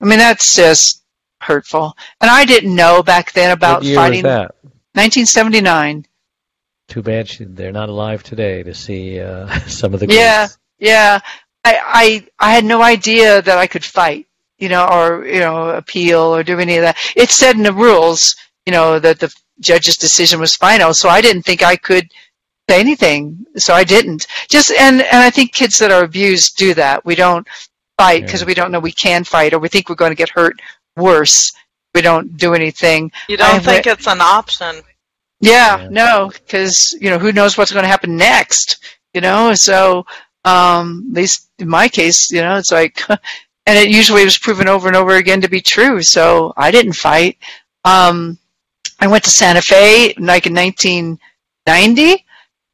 I 0.06 0.08
mean, 0.08 0.18
that's 0.20 0.54
just 0.54 1.02
hurtful. 1.40 1.96
And 2.20 2.30
I 2.30 2.44
didn't 2.44 2.76
know 2.76 3.02
back 3.02 3.32
then 3.32 3.50
about 3.50 3.78
what 3.78 3.84
year 3.84 3.96
fighting. 3.96 4.22
was 4.22 4.30
that? 4.30 4.54
1979. 4.94 6.06
Too 6.86 7.02
bad 7.02 7.28
she, 7.28 7.44
they're 7.44 7.72
not 7.72 7.88
alive 7.88 8.22
today 8.22 8.62
to 8.62 8.72
see 8.72 9.20
uh, 9.20 9.58
some 9.66 9.94
of 9.94 10.00
the. 10.00 10.06
Yeah. 10.08 10.46
Yeah, 10.78 11.20
I, 11.64 11.80
I 12.38 12.48
I 12.48 12.52
had 12.52 12.64
no 12.64 12.82
idea 12.82 13.40
that 13.42 13.58
I 13.58 13.66
could 13.66 13.84
fight, 13.84 14.26
you 14.58 14.68
know, 14.68 14.86
or 14.86 15.26
you 15.26 15.40
know, 15.40 15.70
appeal 15.70 16.20
or 16.20 16.42
do 16.42 16.58
any 16.58 16.76
of 16.76 16.82
that. 16.82 16.98
It 17.16 17.30
said 17.30 17.56
in 17.56 17.62
the 17.62 17.72
rules, 17.72 18.36
you 18.66 18.72
know, 18.72 18.98
that 18.98 19.18
the 19.18 19.34
judge's 19.60 19.96
decision 19.96 20.38
was 20.38 20.54
final, 20.54 20.92
so 20.92 21.08
I 21.08 21.22
didn't 21.22 21.44
think 21.44 21.62
I 21.62 21.76
could 21.76 22.12
say 22.68 22.78
anything, 22.78 23.46
so 23.56 23.72
I 23.72 23.84
didn't. 23.84 24.26
Just 24.48 24.70
and 24.72 25.00
and 25.00 25.22
I 25.22 25.30
think 25.30 25.54
kids 25.54 25.78
that 25.78 25.90
are 25.90 26.04
abused 26.04 26.58
do 26.58 26.74
that. 26.74 27.04
We 27.06 27.14
don't 27.14 27.48
fight 27.98 28.24
because 28.24 28.42
Yeah. 28.42 28.46
we 28.46 28.54
don't 28.54 28.70
know 28.72 28.80
we 28.80 28.92
can 28.92 29.24
fight, 29.24 29.52
or 29.52 29.58
we 29.58 29.68
think 29.68 29.88
we're 29.88 29.94
going 29.96 30.10
to 30.12 30.16
get 30.16 30.30
hurt 30.30 30.60
worse. 30.96 31.52
We 31.94 32.02
don't 32.02 32.36
do 32.36 32.54
anything. 32.54 33.10
You 33.28 33.36
don't 33.36 33.54
I 33.54 33.58
think 33.58 33.86
it's 33.86 34.06
an 34.06 34.20
option. 34.20 34.82
Yeah, 35.40 35.80
Yeah. 35.80 35.88
no, 35.90 36.30
because 36.32 36.96
you 37.00 37.10
know 37.10 37.18
who 37.18 37.32
knows 37.32 37.56
what's 37.56 37.72
going 37.72 37.84
to 37.84 37.88
happen 37.88 38.16
next. 38.16 38.78
You 39.14 39.20
know, 39.22 39.54
so 39.54 40.04
um, 40.44 41.06
at 41.10 41.16
least 41.16 41.50
in 41.58 41.68
my 41.68 41.88
case, 41.88 42.30
you 42.30 42.40
know, 42.42 42.56
it's 42.56 42.70
like, 42.72 43.02
and 43.08 43.18
it 43.78 43.88
usually 43.90 44.24
was 44.24 44.38
proven 44.38 44.68
over 44.68 44.88
and 44.88 44.96
over 44.96 45.16
again 45.16 45.40
to 45.40 45.48
be 45.48 45.60
true. 45.60 46.02
So 46.02 46.52
I 46.56 46.70
didn't 46.70 46.92
fight. 46.94 47.38
Um, 47.84 48.38
I 49.00 49.06
went 49.08 49.24
to 49.24 49.30
Santa 49.30 49.62
Fe 49.62 50.14
like 50.18 50.46
in 50.46 50.54
1990, 50.54 52.24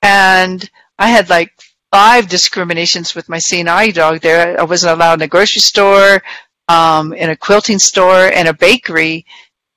and 0.03 0.68
I 0.99 1.09
had 1.09 1.29
like 1.31 1.53
five 1.93 2.28
discriminations 2.28 3.14
with 3.14 3.28
my 3.28 3.38
Seeing 3.38 3.68
Eye 3.68 3.90
dog 3.90 4.20
there. 4.20 4.59
I 4.59 4.64
wasn't 4.64 4.95
allowed 4.95 5.20
in 5.20 5.22
a 5.22 5.28
grocery 5.28 5.61
store, 5.61 6.22
um, 6.68 7.12
in 7.12 7.30
a 7.30 7.36
quilting 7.36 7.78
store, 7.78 8.32
and 8.32 8.49
a 8.49 8.55
bakery. 8.55 9.26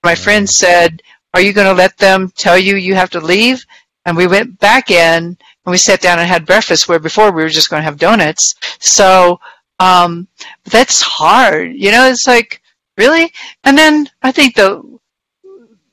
My 0.04 0.16
friend 0.16 0.50
said, 0.50 1.02
Are 1.34 1.42
you 1.42 1.54
going 1.54 1.68
to 1.68 1.74
let 1.74 1.98
them 1.98 2.32
tell 2.36 2.58
you 2.58 2.78
you 2.78 2.96
have 2.96 3.10
to 3.12 3.20
leave? 3.20 3.66
And 4.06 4.16
we 4.16 4.28
went 4.28 4.58
back 4.60 4.92
in 4.92 5.24
and 5.24 5.38
we 5.72 5.78
sat 5.78 6.00
down 6.00 6.20
and 6.20 6.28
had 6.28 6.46
breakfast 6.46 6.88
where 6.88 7.00
before 7.00 7.32
we 7.32 7.44
were 7.44 7.50
just 7.50 7.70
going 7.70 7.82
to 7.82 7.86
have 7.86 7.98
donuts. 7.98 8.56
So 8.80 9.40
um, 9.80 10.28
that's 10.66 11.02
hard. 11.02 11.74
You 11.74 11.92
know, 11.92 12.08
it's 12.08 12.28
like, 12.28 12.62
really? 12.98 13.32
And 13.64 13.78
then 13.78 14.08
I 14.22 14.32
think 14.32 14.56
the, 14.56 14.82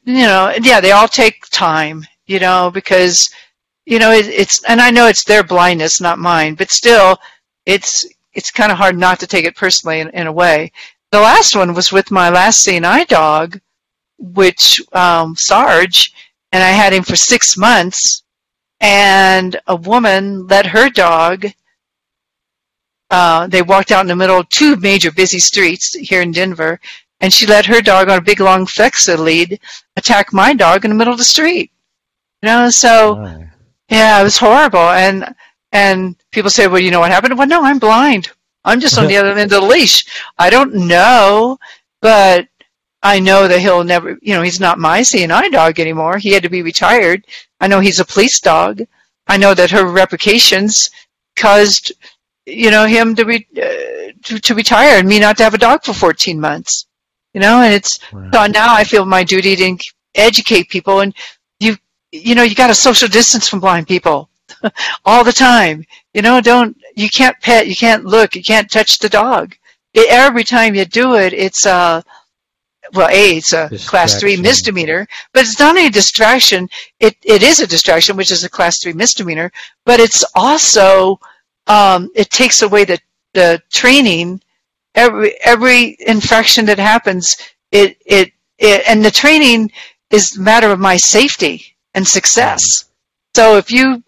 you 0.04 0.22
know, 0.22 0.54
yeah, 0.62 0.80
they 0.80 0.92
all 0.92 1.08
take 1.08 1.46
time, 1.50 2.06
you 2.26 2.38
know, 2.38 2.70
because, 2.72 3.30
you 3.86 3.98
know, 3.98 4.12
it, 4.12 4.26
it's, 4.26 4.62
and 4.64 4.80
I 4.80 4.90
know 4.90 5.06
it's 5.06 5.24
their 5.24 5.42
blindness, 5.42 6.00
not 6.00 6.18
mine, 6.18 6.54
but 6.54 6.70
still, 6.70 7.18
it's, 7.66 8.06
it's 8.34 8.50
kind 8.50 8.72
of 8.72 8.78
hard 8.78 8.96
not 8.96 9.20
to 9.20 9.26
take 9.26 9.44
it 9.44 9.56
personally 9.56 10.00
in, 10.00 10.08
in 10.10 10.26
a 10.26 10.32
way. 10.32 10.72
The 11.10 11.20
last 11.20 11.54
one 11.56 11.74
was 11.74 11.92
with 11.92 12.10
my 12.10 12.30
last 12.30 12.62
Seeing 12.62 12.84
Eye 12.84 13.04
dog, 13.04 13.60
which, 14.18 14.80
um, 14.92 15.34
Sarge, 15.36 16.12
and 16.52 16.62
I 16.62 16.68
had 16.68 16.92
him 16.92 17.02
for 17.02 17.16
six 17.16 17.56
months, 17.56 18.22
and 18.80 19.58
a 19.66 19.76
woman 19.76 20.46
let 20.46 20.66
her 20.66 20.88
dog 20.88 21.46
uh, 23.12 23.46
they 23.46 23.60
walked 23.60 23.92
out 23.92 24.00
in 24.00 24.06
the 24.06 24.16
middle 24.16 24.40
of 24.40 24.48
two 24.48 24.74
major 24.76 25.12
busy 25.12 25.38
streets 25.38 25.92
here 25.92 26.22
in 26.22 26.32
Denver, 26.32 26.80
and 27.20 27.30
she 27.30 27.46
let 27.46 27.66
her 27.66 27.82
dog 27.82 28.08
on 28.08 28.18
a 28.18 28.22
big 28.22 28.40
long 28.40 28.64
Flexi 28.64 29.16
lead 29.18 29.60
attack 29.96 30.32
my 30.32 30.54
dog 30.54 30.86
in 30.86 30.90
the 30.90 30.94
middle 30.96 31.12
of 31.12 31.18
the 31.18 31.24
street. 31.24 31.70
You 32.40 32.48
know, 32.48 32.70
so. 32.70 33.46
Yeah, 33.92 34.20
it 34.20 34.24
was 34.24 34.36
horrible. 34.36 34.80
And 34.90 35.34
and 35.72 36.16
people 36.32 36.50
say, 36.50 36.66
well, 36.68 36.80
you 36.80 36.90
know 36.90 37.00
what 37.00 37.10
happened? 37.10 37.38
Well, 37.38 37.46
no, 37.48 37.62
I'm 37.64 37.78
blind. 37.78 38.30
I'm 38.64 38.80
just 38.80 38.98
on 38.98 39.06
the 39.06 39.16
other 39.20 39.30
end 39.30 39.40
of 39.52 39.60
the 39.60 39.66
leash. 39.66 40.04
I 40.38 40.50
don't 40.50 40.74
know, 40.74 41.58
but 42.00 42.46
I 43.02 43.18
know 43.20 43.48
that 43.48 43.60
he'll 43.60 43.84
never. 43.84 44.18
You 44.22 44.34
know, 44.34 44.42
he's 44.42 44.60
not 44.60 44.78
my 44.78 45.02
Seeing 45.02 45.30
Eye 45.30 45.48
dog 45.48 45.80
anymore. 45.80 46.18
He 46.18 46.30
had 46.32 46.42
to 46.42 46.48
be 46.50 46.62
retired. 46.62 47.24
I 47.60 47.66
know 47.68 47.80
he's 47.80 48.00
a 48.00 48.04
police 48.04 48.40
dog. 48.40 48.82
I 49.28 49.36
know 49.36 49.54
that 49.54 49.70
her 49.70 49.86
replications 49.86 50.90
caused 51.36 51.92
you 52.46 52.70
know 52.70 52.86
him 52.86 53.14
to 53.14 53.24
be 53.24 53.46
uh, 53.56 54.12
to, 54.24 54.38
to 54.40 54.54
retire 54.54 54.98
and 54.98 55.08
me 55.08 55.18
not 55.20 55.36
to 55.36 55.44
have 55.44 55.54
a 55.54 55.58
dog 55.58 55.82
for 55.84 55.92
14 55.94 56.40
months 56.40 56.86
you 57.34 57.40
know 57.40 57.62
and 57.62 57.72
it's 57.72 58.00
Right. 58.12 58.34
so 58.34 58.46
now 58.48 58.74
i 58.74 58.82
feel 58.84 59.04
my 59.06 59.22
duty 59.22 59.54
to 59.56 59.78
educate 60.16 60.68
people 60.68 61.00
and 61.00 61.14
you 62.12 62.34
know 62.34 62.42
you 62.42 62.54
got 62.54 62.68
to 62.68 62.74
social 62.74 63.08
distance 63.08 63.48
from 63.48 63.60
blind 63.60 63.88
people 63.88 64.28
all 65.04 65.24
the 65.24 65.32
time. 65.32 65.84
You 66.14 66.22
know 66.22 66.40
don't 66.40 66.76
you 66.94 67.08
can't 67.08 67.40
pet 67.40 67.66
you 67.66 67.74
can't 67.74 68.04
look 68.04 68.36
you 68.36 68.42
can't 68.42 68.70
touch 68.70 68.98
the 68.98 69.08
dog. 69.08 69.56
It, 69.94 70.06
every 70.10 70.44
time 70.44 70.74
you 70.74 70.84
do 70.84 71.14
it 71.16 71.32
it's 71.32 71.66
a 71.66 72.04
well 72.92 73.08
a 73.08 73.36
it's 73.36 73.52
a 73.52 73.70
class 73.86 74.20
three 74.20 74.36
misdemeanor 74.36 75.06
but 75.32 75.42
it's 75.42 75.58
not 75.58 75.78
a 75.78 75.88
distraction. 75.88 76.68
It 77.00 77.16
it 77.24 77.42
is 77.42 77.60
a 77.60 77.66
distraction 77.66 78.16
which 78.16 78.30
is 78.30 78.44
a 78.44 78.50
class 78.50 78.78
three 78.78 78.92
misdemeanor 78.92 79.50
but 79.86 79.98
it's 79.98 80.24
also 80.34 81.18
um, 81.66 82.10
it 82.14 82.30
takes 82.30 82.62
away 82.62 82.84
the, 82.84 82.98
the 83.34 83.62
training. 83.70 84.40
Every 84.94 85.34
every 85.42 85.96
infraction 86.00 86.66
that 86.66 86.78
happens, 86.78 87.36
it, 87.70 87.96
it 88.04 88.32
it 88.58 88.82
and 88.86 89.02
the 89.02 89.10
training 89.10 89.72
is 90.10 90.36
a 90.36 90.40
matter 90.40 90.70
of 90.70 90.80
my 90.80 90.98
safety 90.98 91.72
and 91.94 92.06
success. 92.06 92.64
Mm-hmm. 92.84 92.88
So 93.34 93.56
if 93.56 93.70
you 93.70 94.02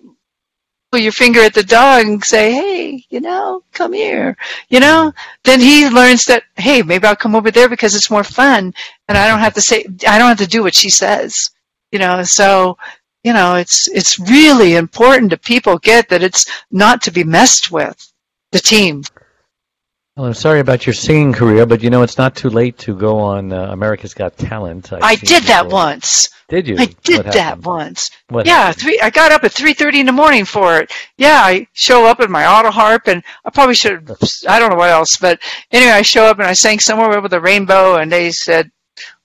put 0.93 1.01
your 1.01 1.13
finger 1.13 1.41
at 1.41 1.55
the 1.55 1.63
dog 1.63 2.07
and 2.07 2.25
say, 2.25 2.53
"Hey, 2.53 3.05
you 3.11 3.21
know, 3.21 3.63
come 3.73 3.93
here," 3.93 4.37
you 4.69 4.81
know, 4.81 5.11
mm-hmm. 5.11 5.41
then 5.45 5.61
he 5.61 5.89
learns 5.89 6.25
that, 6.25 6.45
"Hey, 6.57 6.83
maybe 6.83 7.07
I'll 7.07 7.17
come 7.17 7.35
over 7.35 7.51
there 7.51 7.69
because 7.69 7.95
it's 7.95 8.11
more 8.11 8.25
fun, 8.25 8.73
and 9.09 9.19
I 9.19 9.29
don't 9.29 9.41
have 9.41 9.55
to 9.55 9.61
say, 9.61 9.85
I 10.09 10.19
don't 10.19 10.29
have 10.29 10.39
to 10.39 10.47
do 10.47 10.63
what 10.63 10.75
she 10.75 10.91
says," 10.91 11.51
you 11.93 11.99
know. 11.99 12.23
So 12.23 12.77
you 13.25 13.33
know, 13.33 13.57
it's 13.57 13.89
it's 13.89 14.19
really 14.19 14.75
important 14.77 15.31
to 15.31 15.39
people 15.39 15.79
get 15.79 16.09
that 16.11 16.23
it's 16.23 16.47
not 16.71 17.03
to 17.03 17.11
be 17.11 17.25
messed 17.25 17.73
with. 17.73 18.13
The 18.53 18.61
team. 18.61 19.03
Well, 20.17 20.27
I'm 20.27 20.35
sorry 20.35 20.61
about 20.61 20.87
your 20.87 20.93
singing 20.95 21.33
career, 21.33 21.67
but 21.67 21.83
you 21.83 21.91
know 21.91 22.03
it's 22.03 22.19
not 22.19 22.37
too 22.37 22.49
late 22.49 22.79
to 22.79 22.97
go 22.97 23.19
on 23.19 23.53
uh, 23.53 23.67
America's 23.73 24.15
Got 24.15 24.37
Talent. 24.39 24.93
I've 24.93 25.03
I 25.03 25.17
did 25.17 25.43
that 25.45 25.65
before. 25.65 25.79
once. 25.81 26.29
Did 26.49 26.69
you? 26.69 26.77
I 26.79 26.87
did 27.03 27.25
that 27.27 27.59
once. 27.59 28.13
What 28.29 28.47
Yeah, 28.47 28.67
happened? 28.67 28.81
three. 28.81 29.01
I 29.03 29.11
got 29.11 29.33
up 29.33 29.43
at 29.43 29.51
three 29.51 29.75
thirty 29.75 29.99
in 29.99 30.07
the 30.07 30.13
morning 30.13 30.45
for 30.45 30.79
it. 30.79 30.93
Yeah, 31.17 31.41
I 31.43 31.67
show 31.73 32.07
up 32.07 32.21
in 32.21 32.31
my 32.31 32.47
auto 32.47 32.71
harp, 32.71 33.09
and 33.09 33.25
I 33.45 33.51
probably 33.51 33.75
should. 33.75 34.09
have 34.09 34.19
I 34.49 34.61
don't 34.61 34.71
know 34.71 34.77
what 34.77 34.91
else, 34.91 35.17
but 35.17 35.41
anyway, 35.73 35.91
I 35.93 36.03
show 36.03 36.27
up 36.27 36.39
and 36.39 36.47
I 36.47 36.53
sang 36.53 36.79
somewhere 36.79 37.21
with 37.21 37.33
a 37.33 37.41
rainbow, 37.41 37.97
and 37.97 38.13
they 38.13 38.31
said, 38.31 38.71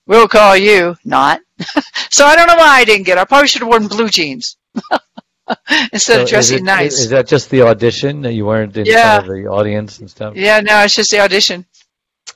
"We'll 0.06 0.26
call 0.26 0.56
you." 0.56 0.96
Not. 1.04 1.40
so 2.10 2.26
I 2.26 2.34
don't 2.34 2.48
know 2.48 2.56
why 2.56 2.78
I 2.80 2.84
didn't 2.84 3.04
get. 3.04 3.16
it. 3.16 3.20
I 3.20 3.24
probably 3.26 3.46
should 3.46 3.60
have 3.62 3.68
worn 3.68 3.86
blue 3.86 4.08
jeans 4.08 4.56
instead 5.92 5.98
So 6.16 6.22
of 6.22 6.28
dressing 6.28 6.56
is 6.56 6.62
it, 6.62 6.64
nice. 6.64 6.98
Is 6.98 7.10
that 7.10 7.26
just 7.26 7.50
the 7.50 7.62
audition 7.62 8.22
that 8.22 8.32
you 8.34 8.46
weren't 8.46 8.76
in 8.76 8.86
Yeah. 8.86 9.18
front 9.20 9.30
of 9.30 9.36
the 9.36 9.48
audience 9.48 9.98
and 9.98 10.10
stuff? 10.10 10.34
yeah, 10.36 10.60
no, 10.60 10.82
it's 10.84 10.94
just 10.94 11.10
the 11.10 11.20
audition. 11.20 11.64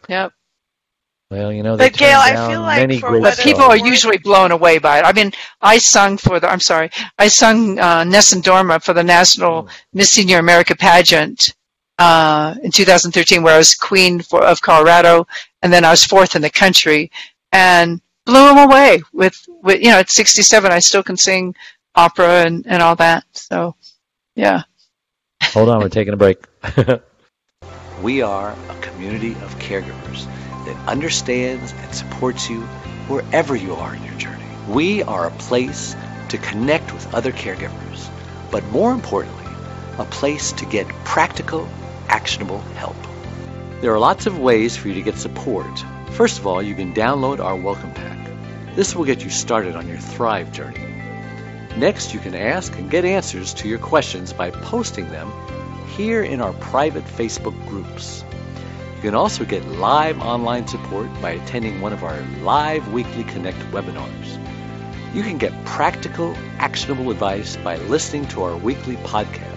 Yep. 0.08 0.32
Well, 1.30 1.52
you 1.52 1.62
know, 1.62 1.76
they 1.76 1.88
But, 1.88 1.98
Gail, 1.98 2.20
turn 2.20 2.36
I 2.36 2.48
feel 2.48 2.60
like 2.60 2.78
many 2.80 3.00
for 3.00 3.20
But 3.20 3.38
people 3.38 3.62
are 3.64 3.76
usually 3.76 4.18
blown 4.18 4.52
away 4.52 4.78
by 4.78 4.98
it. 4.98 5.04
I 5.04 5.12
mean, 5.12 5.32
I 5.60 5.78
sung 5.78 6.16
for 6.18 6.38
the, 6.38 6.48
I'm 6.50 6.60
sorry, 6.60 6.90
I 7.18 7.28
sung 7.28 7.78
uh, 7.78 8.04
Nessun 8.04 8.42
Dorma 8.42 8.82
for 8.82 8.92
the 8.92 9.02
National 9.02 9.68
Miss 9.92 10.10
Senior 10.10 10.38
America 10.38 10.76
pageant 10.76 11.48
uh, 11.98 12.54
in 12.62 12.70
2013, 12.70 13.42
where 13.42 13.54
I 13.54 13.58
was 13.58 13.74
queen 13.74 14.20
for, 14.20 14.44
of 14.44 14.60
Colorado, 14.60 15.26
and 15.62 15.72
then 15.72 15.84
I 15.84 15.90
was 15.90 16.04
fourth 16.04 16.36
in 16.36 16.42
the 16.42 16.50
country, 16.50 17.10
and 17.52 18.00
blew 18.26 18.46
them 18.48 18.58
away 18.58 19.02
with, 19.12 19.36
with, 19.62 19.80
you 19.82 19.90
know, 19.90 19.98
at 19.98 20.10
67, 20.10 20.70
I 20.70 20.78
still 20.78 21.02
can 21.02 21.16
sing 21.16 21.54
opera 21.94 22.44
and, 22.44 22.66
and 22.66 22.82
all 22.82 22.96
that. 22.96 23.24
So, 23.32 23.76
yeah. 24.34 24.62
Hold 25.42 25.68
on, 25.68 25.80
we're 25.80 25.88
taking 25.88 26.14
a 26.14 26.16
break. 26.16 26.38
We 28.02 28.22
are 28.22 28.56
a 28.68 28.74
community 28.82 29.32
of 29.32 29.58
caregivers 29.60 30.26
that 30.66 30.88
understands 30.88 31.72
and 31.72 31.94
supports 31.94 32.50
you 32.50 32.60
wherever 33.06 33.54
you 33.54 33.74
are 33.74 33.94
in 33.94 34.02
your 34.02 34.14
journey. 34.14 34.44
We 34.68 35.02
are 35.04 35.26
a 35.26 35.30
place 35.30 35.94
to 36.28 36.38
connect 36.38 36.92
with 36.92 37.14
other 37.14 37.30
caregivers, 37.30 38.10
but 38.50 38.64
more 38.66 38.92
importantly, 38.92 39.44
a 39.98 40.04
place 40.06 40.52
to 40.52 40.66
get 40.66 40.88
practical, 41.04 41.68
actionable 42.08 42.58
help. 42.76 42.96
There 43.80 43.94
are 43.94 43.98
lots 43.98 44.26
of 44.26 44.38
ways 44.38 44.76
for 44.76 44.88
you 44.88 44.94
to 44.94 45.02
get 45.02 45.16
support. 45.16 45.84
First 46.10 46.38
of 46.40 46.46
all, 46.46 46.62
you 46.62 46.74
can 46.74 46.92
download 46.92 47.38
our 47.38 47.56
welcome 47.56 47.92
pack. 47.92 48.18
This 48.74 48.96
will 48.96 49.04
get 49.04 49.22
you 49.22 49.30
started 49.30 49.76
on 49.76 49.86
your 49.86 49.98
Thrive 49.98 50.52
journey. 50.52 50.93
Next, 51.76 52.14
you 52.14 52.20
can 52.20 52.36
ask 52.36 52.78
and 52.78 52.88
get 52.88 53.04
answers 53.04 53.52
to 53.54 53.68
your 53.68 53.80
questions 53.80 54.32
by 54.32 54.50
posting 54.50 55.10
them 55.10 55.32
here 55.96 56.22
in 56.22 56.40
our 56.40 56.52
private 56.54 57.04
Facebook 57.04 57.54
groups. 57.66 58.24
You 58.96 59.02
can 59.02 59.14
also 59.16 59.44
get 59.44 59.66
live 59.66 60.20
online 60.20 60.68
support 60.68 61.08
by 61.20 61.30
attending 61.30 61.80
one 61.80 61.92
of 61.92 62.04
our 62.04 62.20
live 62.42 62.92
weekly 62.92 63.24
Connect 63.24 63.58
webinars. 63.72 64.40
You 65.14 65.22
can 65.22 65.36
get 65.36 65.64
practical, 65.64 66.34
actionable 66.58 67.10
advice 67.10 67.56
by 67.56 67.76
listening 67.76 68.26
to 68.28 68.44
our 68.44 68.56
weekly 68.56 68.96
podcast. 68.98 69.54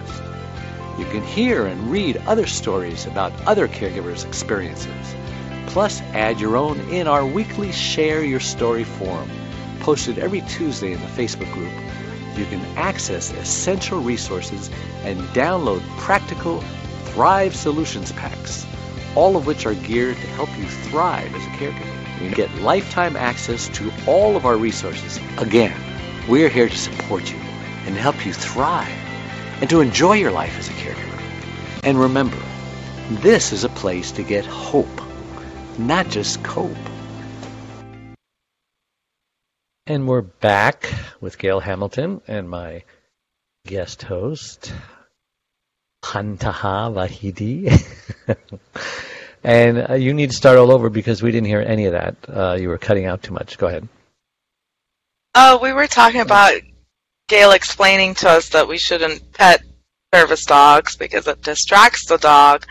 You 0.98 1.04
can 1.06 1.22
hear 1.22 1.66
and 1.66 1.90
read 1.90 2.16
other 2.26 2.46
stories 2.46 3.06
about 3.06 3.32
other 3.46 3.68
caregivers' 3.68 4.26
experiences. 4.26 5.14
Plus, 5.68 6.00
add 6.14 6.40
your 6.40 6.56
own 6.56 6.80
in 6.90 7.06
our 7.06 7.24
weekly 7.24 7.70
Share 7.70 8.24
Your 8.24 8.40
Story 8.40 8.82
forum, 8.82 9.30
posted 9.80 10.18
every 10.18 10.40
Tuesday 10.42 10.92
in 10.92 11.00
the 11.00 11.06
Facebook 11.06 11.52
group. 11.52 11.72
You 12.38 12.46
can 12.46 12.64
access 12.76 13.32
essential 13.32 13.98
resources 14.00 14.70
and 15.02 15.18
download 15.34 15.82
practical 15.98 16.62
Thrive 17.06 17.56
Solutions 17.56 18.12
packs, 18.12 18.64
all 19.16 19.36
of 19.36 19.44
which 19.44 19.66
are 19.66 19.74
geared 19.74 20.14
to 20.14 20.26
help 20.28 20.48
you 20.56 20.64
thrive 20.66 21.34
as 21.34 21.42
a 21.42 21.50
caregiver. 21.58 22.22
You 22.22 22.30
get 22.30 22.54
lifetime 22.60 23.16
access 23.16 23.68
to 23.70 23.90
all 24.06 24.36
of 24.36 24.46
our 24.46 24.56
resources. 24.56 25.18
Again, 25.38 25.76
we're 26.28 26.48
here 26.48 26.68
to 26.68 26.78
support 26.78 27.28
you 27.28 27.38
and 27.86 27.96
help 27.96 28.24
you 28.24 28.32
thrive 28.32 28.86
and 29.60 29.68
to 29.70 29.80
enjoy 29.80 30.12
your 30.12 30.30
life 30.30 30.56
as 30.60 30.68
a 30.68 30.72
caregiver. 30.72 31.20
And 31.82 31.98
remember, 31.98 32.38
this 33.10 33.52
is 33.52 33.64
a 33.64 33.68
place 33.68 34.12
to 34.12 34.22
get 34.22 34.46
hope, 34.46 35.00
not 35.76 36.08
just 36.08 36.44
cope. 36.44 36.87
And 39.88 40.06
we're 40.06 40.20
back 40.20 40.92
with 41.18 41.38
Gail 41.38 41.60
Hamilton 41.60 42.20
and 42.28 42.50
my 42.50 42.82
guest 43.66 44.02
host, 44.02 44.70
Pantea 46.04 46.92
Vahidi. 46.92 47.72
and 49.42 49.90
uh, 49.90 49.94
you 49.94 50.12
need 50.12 50.28
to 50.28 50.36
start 50.36 50.58
all 50.58 50.72
over 50.72 50.90
because 50.90 51.22
we 51.22 51.32
didn't 51.32 51.46
hear 51.46 51.62
any 51.62 51.86
of 51.86 51.92
that. 51.92 52.16
Uh, 52.28 52.58
you 52.60 52.68
were 52.68 52.76
cutting 52.76 53.06
out 53.06 53.22
too 53.22 53.32
much. 53.32 53.56
Go 53.56 53.68
ahead. 53.68 53.88
Oh, 55.34 55.58
we 55.62 55.72
were 55.72 55.86
talking 55.86 56.20
about 56.20 56.60
Gail 57.26 57.52
explaining 57.52 58.14
to 58.16 58.28
us 58.28 58.50
that 58.50 58.68
we 58.68 58.76
shouldn't 58.76 59.32
pet 59.32 59.62
service 60.14 60.44
dogs 60.44 60.96
because 60.96 61.26
it 61.26 61.40
distracts 61.40 62.04
the 62.06 62.18
dog. 62.18 62.66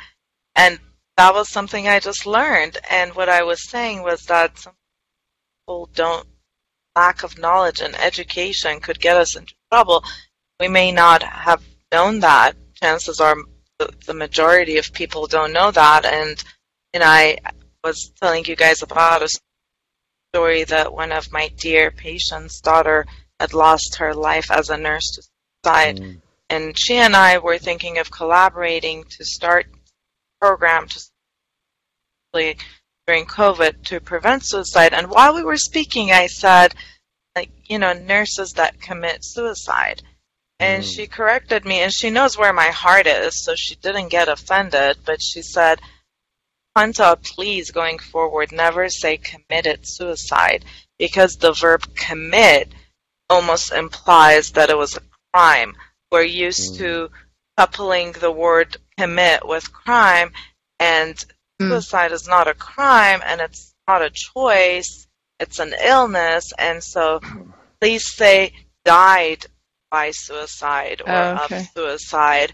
And 0.56 0.78
that 1.18 1.34
was 1.34 1.50
something 1.50 1.88
I 1.88 2.00
just 2.00 2.28
learned. 2.28 2.78
And 2.92 3.16
what 3.16 3.28
I 3.28 3.42
was 3.42 3.68
saying 3.68 4.04
was 4.04 4.22
that 4.26 4.60
some 4.60 4.74
people 5.66 5.90
don't, 5.96 6.28
lack 6.98 7.22
of 7.22 7.38
knowledge 7.38 7.82
and 7.82 7.96
education 7.96 8.80
could 8.80 9.00
get 9.00 9.18
us 9.18 9.36
into 9.36 9.54
trouble. 9.72 10.04
We 10.60 10.68
may 10.68 10.92
not 10.92 11.22
have 11.22 11.62
known 11.94 12.22
that. 12.22 12.56
Chances 12.82 13.20
are 13.20 13.36
the, 13.78 13.94
the 14.08 14.16
majority 14.16 14.78
of 14.78 14.92
people 14.94 15.28
don't 15.28 15.54
know 15.54 15.70
that. 15.70 16.06
And, 16.06 16.44
and 16.94 17.04
I 17.04 17.38
was 17.84 18.12
telling 18.20 18.46
you 18.46 18.56
guys 18.56 18.82
about 18.82 19.22
a 19.22 19.30
story 20.34 20.64
that 20.64 20.92
one 20.92 21.12
of 21.12 21.32
my 21.32 21.50
dear 21.58 21.92
patients' 21.92 22.62
daughter 22.62 23.06
had 23.40 23.54
lost 23.54 23.98
her 23.98 24.16
life 24.16 24.50
as 24.50 24.70
a 24.72 24.78
nurse 24.78 25.12
to 25.12 25.22
suicide. 25.22 25.98
Mm. 26.00 26.22
And 26.50 26.80
she 26.80 26.96
and 26.96 27.16
I 27.16 27.38
were 27.38 27.60
thinking 27.60 28.00
of 28.00 28.10
collaborating 28.10 29.04
to 29.04 29.24
start 29.24 29.68
a 29.68 30.46
program 30.46 30.88
to 30.88 31.00
during 33.08 33.26
COVID 33.26 33.84
to 33.86 34.02
prevent 34.02 34.46
suicide. 34.46 34.94
And 34.94 35.10
while 35.10 35.34
we 35.34 35.44
were 35.44 35.58
speaking, 35.58 36.12
I 36.12 36.28
said, 36.28 36.76
like, 37.36 37.50
you 37.66 37.80
know, 37.80 37.94
nurses 37.94 38.54
that 38.54 38.82
commit 38.82 39.24
suicide. 39.24 40.04
And 40.60 40.84
mm. 40.84 40.96
she 40.96 41.08
corrected 41.08 41.64
me, 41.66 41.80
and 41.80 41.94
she 41.94 42.10
knows 42.10 42.38
where 42.38 42.52
my 42.52 42.68
heart 42.68 43.08
is, 43.08 43.44
so 43.44 43.56
she 43.56 43.76
didn't 43.76 44.10
get 44.10 44.28
offended. 44.28 44.98
But 45.06 45.22
she 45.22 45.42
said, 45.42 45.80
Hunter, 46.76 47.16
please, 47.24 47.72
going 47.72 47.98
forward, 47.98 48.52
never 48.52 48.90
say 48.90 49.18
committed 49.18 49.88
suicide, 49.88 50.66
because 51.00 51.38
the 51.38 51.54
verb 51.54 51.84
commit 51.96 52.74
almost 53.30 53.72
implies 53.72 54.52
that 54.52 54.70
it 54.70 54.78
was 54.78 54.98
a 54.98 55.02
crime. 55.34 55.76
We're 56.12 56.24
used 56.24 56.74
mm. 56.74 56.78
to 56.80 57.10
coupling 57.58 58.12
the 58.14 58.32
word 58.32 58.76
commit 58.98 59.48
with 59.48 59.72
crime, 59.72 60.34
and. 60.78 61.24
Suicide 61.60 62.12
is 62.12 62.28
not 62.28 62.48
a 62.48 62.54
crime 62.54 63.22
and 63.26 63.42
it's 63.42 63.74
not 63.88 64.02
a 64.02 64.10
choice, 64.10 65.08
it's 65.40 65.60
an 65.60 65.74
illness. 65.84 66.52
And 66.58 66.84
so 66.84 67.20
please 67.80 68.14
say 68.14 68.54
died 68.86 69.46
by 69.90 70.12
suicide 70.12 71.02
or 71.06 71.12
oh, 71.12 71.40
okay. 71.46 71.60
of 71.60 71.68
suicide. 71.76 72.54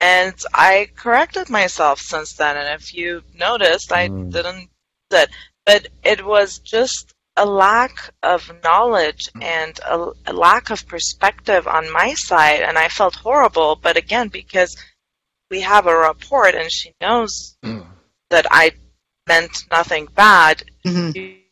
And 0.00 0.34
I 0.52 0.88
corrected 0.96 1.48
myself 1.48 2.00
since 2.00 2.34
then. 2.34 2.56
And 2.56 2.80
if 2.80 2.92
you 2.92 3.22
noticed, 3.34 3.92
I 3.92 4.08
mm. 4.08 4.30
didn't 4.30 4.68
that, 5.10 5.30
but 5.64 5.88
it 6.02 6.24
was 6.24 6.58
just 6.58 7.14
a 7.36 7.46
lack 7.46 8.12
of 8.22 8.50
knowledge 8.64 9.28
mm. 9.36 9.42
and 9.42 9.78
a, 9.88 10.10
a, 10.26 10.32
lack 10.32 10.70
of 10.70 10.86
perspective 10.86 11.66
on 11.66 11.92
my 11.92 12.14
side, 12.14 12.62
and 12.62 12.76
I 12.76 12.88
felt 12.88 13.14
horrible. 13.14 13.76
But 13.76 13.96
again, 13.96 14.28
because 14.28 14.76
we 15.50 15.60
have 15.60 15.86
a 15.86 15.96
report 15.96 16.54
and 16.54 16.70
she 16.70 16.94
knows 17.00 17.56
mm. 17.64 17.86
That 18.32 18.46
I 18.50 18.72
meant 19.28 19.64
nothing 19.70 20.08
bad, 20.14 20.64
mm-hmm. 20.84 21.12
she 21.12 21.44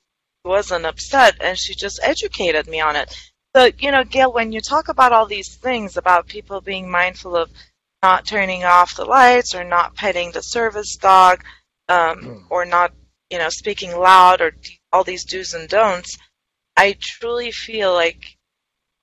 wasn't 0.45 0.87
upset, 0.87 1.37
and 1.41 1.57
she 1.57 1.75
just 1.75 2.01
educated 2.03 2.67
me 2.67 2.81
on 2.81 2.97
it. 2.97 3.15
So, 3.55 3.71
you 3.79 3.91
know, 3.91 4.05
Gail, 4.05 4.33
when 4.33 4.53
you 4.53 4.61
talk 4.61 4.89
about 4.89 5.13
all 5.13 5.27
these 5.27 5.57
things 5.57 5.97
about 5.97 6.27
people 6.27 6.61
being 6.61 6.91
mindful 6.91 7.37
of 7.37 7.51
not 8.03 8.25
turning 8.25 8.65
off 8.65 8.97
the 8.97 9.05
lights 9.05 9.55
or 9.55 9.63
not 9.63 9.95
petting 9.95 10.33
the 10.33 10.43
service 10.43 10.97
dog 10.97 11.45
um, 11.89 12.21
mm. 12.21 12.43
or 12.49 12.65
not, 12.65 12.93
you 13.29 13.39
know, 13.39 13.51
speaking 13.51 13.95
loud 13.97 14.41
or 14.41 14.53
all 14.93 15.05
these 15.05 15.25
do's 15.25 15.53
and 15.55 15.69
don'ts, 15.69 16.17
I 16.77 16.97
truly 16.99 17.51
feel 17.51 17.93
like 17.93 18.39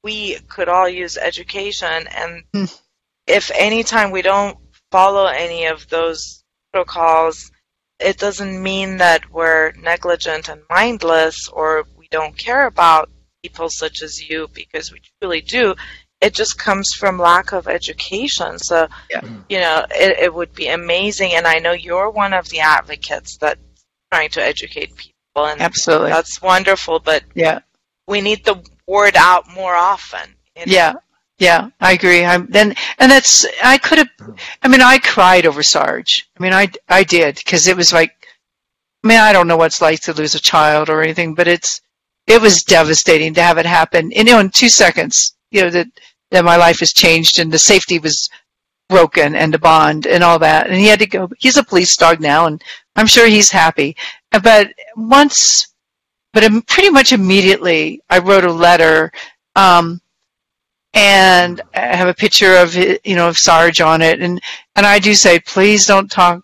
we 0.04 0.40
could 0.48 0.70
all 0.70 0.90
use 0.90 1.18
education. 1.18 2.08
And 2.08 2.44
mm. 2.56 2.82
if 3.28 3.52
anytime 3.54 4.12
we 4.12 4.24
don't 4.24 4.58
follow 4.92 5.28
any 5.28 5.66
of 5.66 5.88
those 5.90 6.44
protocols, 6.74 7.52
it 8.00 8.18
doesn't 8.18 8.62
mean 8.62 8.98
that 8.98 9.32
we're 9.32 9.72
negligent 9.74 10.50
and 10.50 10.62
mindless 10.70 11.48
or 11.48 11.86
we 11.98 12.08
don't 12.10 12.38
care 12.38 12.68
about 12.68 13.10
people 13.42 13.70
such 13.70 14.02
as 14.02 14.30
you 14.30 14.48
because 14.54 14.92
we 14.92 15.02
truly 15.20 15.42
do. 15.42 15.76
It 16.20 16.34
just 16.34 16.58
comes 16.58 16.90
from 16.98 17.20
lack 17.20 17.52
of 17.54 17.68
education. 17.68 18.58
So, 18.60 18.88
yeah. 19.10 19.22
you 19.50 19.60
know, 19.60 19.86
it, 19.92 20.18
it 20.20 20.34
would 20.34 20.54
be 20.54 20.68
amazing. 20.68 21.34
And 21.34 21.46
I 21.46 21.60
know 21.60 21.74
you're 21.74 22.10
one 22.10 22.34
of 22.34 22.50
the 22.50 22.60
advocates 22.60 23.38
that 23.38 23.60
trying 24.12 24.30
to 24.30 24.44
educate 24.44 24.96
people 24.96 25.14
and 25.46 25.62
absolutely 25.62 26.10
that's 26.10 26.42
wonderful. 26.42 27.00
But 27.00 27.24
yeah, 27.36 27.60
we 28.08 28.22
need 28.22 28.44
the 28.46 28.64
word 28.88 29.16
out 29.16 29.48
more 29.54 29.76
often. 29.76 30.36
You 30.56 30.66
know? 30.66 30.74
Yeah, 30.74 30.94
yeah, 31.40 31.70
I 31.80 31.94
agree. 31.94 32.26
I'm 32.26 32.48
then, 32.48 32.76
and 33.00 33.12
that's 33.12 33.46
I 33.64 33.78
could 33.78 34.00
have. 34.00 34.10
I 34.64 34.68
mean, 34.68 34.82
I 34.82 34.98
cried 35.00 35.46
over 35.46 35.64
Sarge. 35.64 36.30
I 36.40 36.44
mean, 36.44 36.54
I 36.54 36.70
I 36.90 37.04
did 37.04 37.36
because 37.36 37.68
it 37.68 37.78
was 37.78 37.94
like. 37.94 38.12
I 39.04 39.08
mean, 39.08 39.20
I 39.20 39.32
don't 39.32 39.48
know 39.48 39.58
what 39.58 39.68
it's 39.68 39.82
like 39.82 40.02
to 40.02 40.14
lose 40.14 40.36
a 40.36 40.40
child 40.40 40.90
or 40.90 41.02
anything, 41.02 41.36
but 41.36 41.48
it's 41.48 41.82
it 42.26 42.42
was 42.42 42.64
devastating 42.64 43.34
to 43.36 43.42
have 43.44 43.58
it 43.58 43.66
happen. 43.66 44.12
You 44.12 44.24
know, 44.24 44.40
in 44.40 44.50
two 44.50 44.70
seconds, 44.70 45.36
you 45.52 45.62
know 45.62 45.70
that 45.70 45.88
that 46.32 46.44
my 46.46 46.58
life 46.58 46.80
has 46.80 46.92
changed 46.94 47.40
and 47.40 47.52
the 47.52 47.60
safety 47.60 48.00
was 48.00 48.30
broken 48.90 49.36
and 49.36 49.54
the 49.54 49.60
bond 49.60 50.08
and 50.08 50.24
all 50.24 50.40
that. 50.40 50.68
And 50.68 50.76
he 50.78 50.88
had 50.88 51.00
to 51.00 51.08
go. 51.08 51.30
He's 51.38 51.58
a 51.58 51.64
police 51.64 51.96
dog 51.96 52.20
now, 52.20 52.48
and 52.48 52.62
I'm 52.96 53.08
sure 53.08 53.28
he's 53.28 53.52
happy. 53.52 53.96
But 54.32 54.70
once, 54.96 55.68
but 56.34 56.44
pretty 56.68 56.90
much 56.90 57.14
immediately, 57.14 58.02
I 58.10 58.20
wrote 58.20 58.44
a 58.44 58.52
letter, 58.52 59.12
um, 59.56 60.02
and 60.98 61.62
I 61.76 61.96
have 61.96 62.08
a 62.08 62.14
picture 62.14 62.58
of 62.58 62.76
you 62.76 63.16
know 63.16 63.30
of 63.30 63.38
Sarge 63.38 63.82
on 63.82 64.02
it, 64.02 64.20
and 64.20 64.42
and 64.76 64.86
I 64.86 64.98
do 64.98 65.14
say, 65.14 65.40
please 65.40 65.86
don't 65.86 66.10
talk 66.10 66.44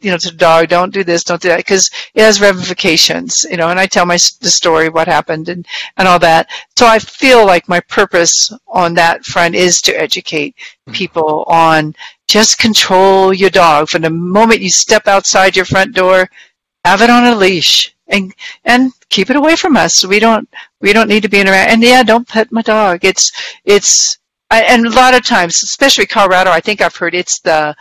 you 0.00 0.10
know 0.10 0.16
to 0.16 0.30
the 0.30 0.36
dog. 0.36 0.68
Don't 0.68 0.92
do 0.92 1.04
this. 1.04 1.22
Don't 1.22 1.42
do 1.42 1.48
that. 1.48 1.58
Because 1.58 1.90
it 2.14 2.22
has 2.22 2.40
ramifications 2.40 3.46
you 3.50 3.58
know 3.58 3.68
and 3.68 3.78
i 3.78 3.86
tell 3.86 4.06
my 4.06 4.14
the 4.40 4.50
story 4.50 4.88
what 4.88 5.06
happened 5.06 5.50
and 5.50 5.66
and 5.98 6.08
all 6.08 6.18
that. 6.18 6.48
So 6.78 6.86
i 6.86 6.98
feel 6.98 7.44
like 7.44 7.68
my 7.68 7.80
purpose 7.80 8.50
on 8.68 8.94
that 8.94 9.24
front 9.24 9.54
is 9.54 9.82
to 9.82 10.00
educate 10.00 10.56
mm-hmm. 10.56 10.92
people 10.94 11.44
on 11.46 11.94
just 12.26 12.58
control 12.58 13.34
your 13.34 13.50
dog. 13.50 13.90
From 13.90 14.02
the 14.02 14.10
moment 14.10 14.60
you 14.60 14.70
step 14.70 15.06
outside 15.08 15.56
your 15.56 15.66
front 15.66 15.94
door 15.94 16.28
have 16.86 17.02
it 17.02 17.10
on 17.10 17.26
a 17.26 17.34
leash 17.34 17.94
and 18.10 18.34
and 18.64 18.92
keep 19.08 19.30
it 19.30 19.36
away 19.36 19.56
from 19.56 19.76
us. 19.76 20.04
We 20.04 20.18
don't 20.18 20.48
we 20.80 20.92
don't 20.92 21.08
need 21.08 21.22
to 21.22 21.28
be 21.28 21.40
in 21.40 21.48
around. 21.48 21.68
And 21.68 21.82
yeah, 21.82 22.02
don't 22.02 22.28
pet 22.28 22.52
my 22.52 22.62
dog. 22.62 23.04
It's 23.04 23.30
it's 23.64 24.18
I, 24.50 24.62
and 24.62 24.86
a 24.86 24.90
lot 24.90 25.14
of 25.14 25.24
times, 25.24 25.62
especially 25.62 26.06
Colorado, 26.06 26.50
I 26.50 26.60
think 26.60 26.80
I've 26.80 26.96
heard 26.96 27.14
it's 27.14 27.40
the 27.40 27.74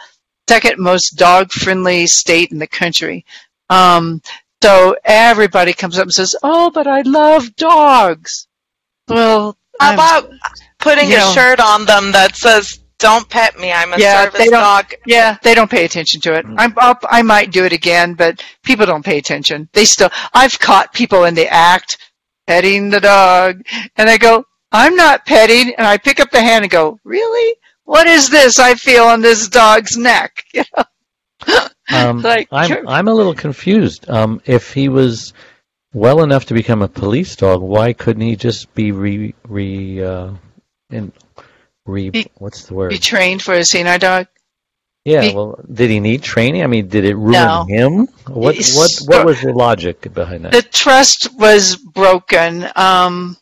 second 0.48 0.80
most 0.80 1.12
dog 1.12 1.52
friendly 1.52 2.08
state 2.08 2.52
in 2.52 2.60
the 2.60 2.68
country. 2.68 3.26
Um, 3.70 4.22
so 4.62 4.96
everybody 5.06 5.74
comes 5.74 5.98
up 5.98 6.04
and 6.04 6.14
says, 6.14 6.36
"Oh, 6.44 6.70
but 6.70 6.88
I 6.88 7.02
love 7.02 7.56
dogs." 7.56 8.48
Well, 9.08 9.58
how 9.80 9.90
I'm, 9.90 9.94
about 9.96 10.32
putting 10.80 11.12
a 11.12 11.18
know, 11.18 11.32
shirt 11.34 11.60
on 11.60 11.86
them 11.86 12.12
that 12.12 12.36
says 12.36 12.79
don't 13.00 13.28
pet 13.30 13.58
me. 13.58 13.72
I'm 13.72 13.94
a 13.94 13.98
yeah, 13.98 14.24
service 14.24 14.40
they 14.40 14.50
don't, 14.50 14.62
dog. 14.62 14.94
Yeah, 15.06 15.38
they 15.42 15.56
don't 15.56 15.72
pay 15.72 15.86
attention 15.86 16.22
to 16.22 16.36
it. 16.36 16.46
Mm-hmm. 16.46 16.60
I'm 16.60 16.74
up, 16.78 17.04
I 17.10 17.22
might 17.22 17.52
do 17.52 17.66
it 17.66 17.74
again, 17.74 18.14
but 18.14 18.44
people 18.64 18.86
don't 18.86 19.06
pay 19.06 19.18
attention. 19.18 19.68
They 19.74 19.86
still. 19.86 20.10
I've 20.34 20.60
caught 20.60 20.94
people 20.94 21.24
in 21.24 21.34
the 21.34 21.48
act 21.48 21.98
petting 22.46 22.90
the 22.90 23.00
dog, 23.00 23.62
and 23.96 24.10
I 24.10 24.18
go, 24.18 24.44
"I'm 24.72 24.96
not 24.96 25.26
petting," 25.26 25.74
and 25.76 25.88
I 25.88 25.98
pick 25.98 26.20
up 26.20 26.30
the 26.30 26.42
hand 26.42 26.64
and 26.64 26.72
go, 26.72 27.00
"Really? 27.04 27.56
What 27.86 28.06
is 28.06 28.30
this 28.30 28.60
I 28.60 28.76
feel 28.76 29.06
on 29.06 29.22
this 29.22 29.48
dog's 29.48 29.98
neck?" 29.98 30.44
You 30.54 30.64
know. 30.76 31.68
um, 31.94 32.22
like, 32.24 32.50
I'm 32.52 32.88
I'm 32.88 33.08
a 33.08 33.14
little 33.14 33.34
confused. 33.34 34.10
Um, 34.10 34.42
if 34.46 34.74
he 34.74 34.90
was 34.90 35.34
well 35.94 36.22
enough 36.22 36.46
to 36.46 36.54
become 36.54 36.82
a 36.82 36.88
police 36.90 37.36
dog, 37.38 37.62
why 37.62 37.94
couldn't 37.94 38.22
he 38.22 38.36
just 38.36 38.74
be 38.76 38.92
re 38.92 39.34
re 39.48 40.04
uh, 40.04 40.32
in 40.90 41.14
re 41.90 42.10
be, 42.10 42.28
what's 42.36 42.66
the 42.66 42.74
word? 42.74 42.90
Be 42.90 42.98
trained 42.98 43.42
for 43.42 43.54
a 43.54 43.60
CNR 43.60 44.00
dog. 44.00 44.28
Yeah, 45.06 45.22
be, 45.22 45.34
well, 45.34 45.60
did 45.72 45.90
he 45.90 46.00
need 46.00 46.24
training? 46.24 46.64
I 46.64 46.68
mean, 46.68 46.88
did 46.88 47.06
it 47.06 47.16
ruin 47.16 47.32
no. 47.32 47.66
him? 47.68 48.08
What 48.28 48.56
what 48.76 48.92
what 49.06 49.26
was 49.26 49.42
the 49.42 49.54
logic 49.54 50.14
behind 50.14 50.46
that? 50.46 50.52
The 50.52 50.62
trust 50.62 51.34
was 51.34 51.76
broken. 51.76 52.68
Um, 52.76 53.38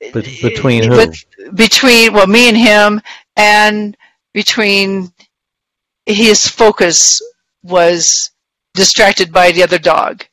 Be- 0.00 0.10
between 0.42 0.84
who? 0.84 0.96
With, 0.96 1.24
between 1.54 2.12
well, 2.12 2.26
me 2.26 2.48
and 2.48 2.56
him, 2.56 3.00
and 3.36 3.96
between 4.32 5.12
his 6.06 6.46
focus 6.46 7.20
was 7.62 8.30
distracted 8.74 9.32
by 9.32 9.52
the 9.52 9.62
other 9.62 9.78
dog. 9.78 10.24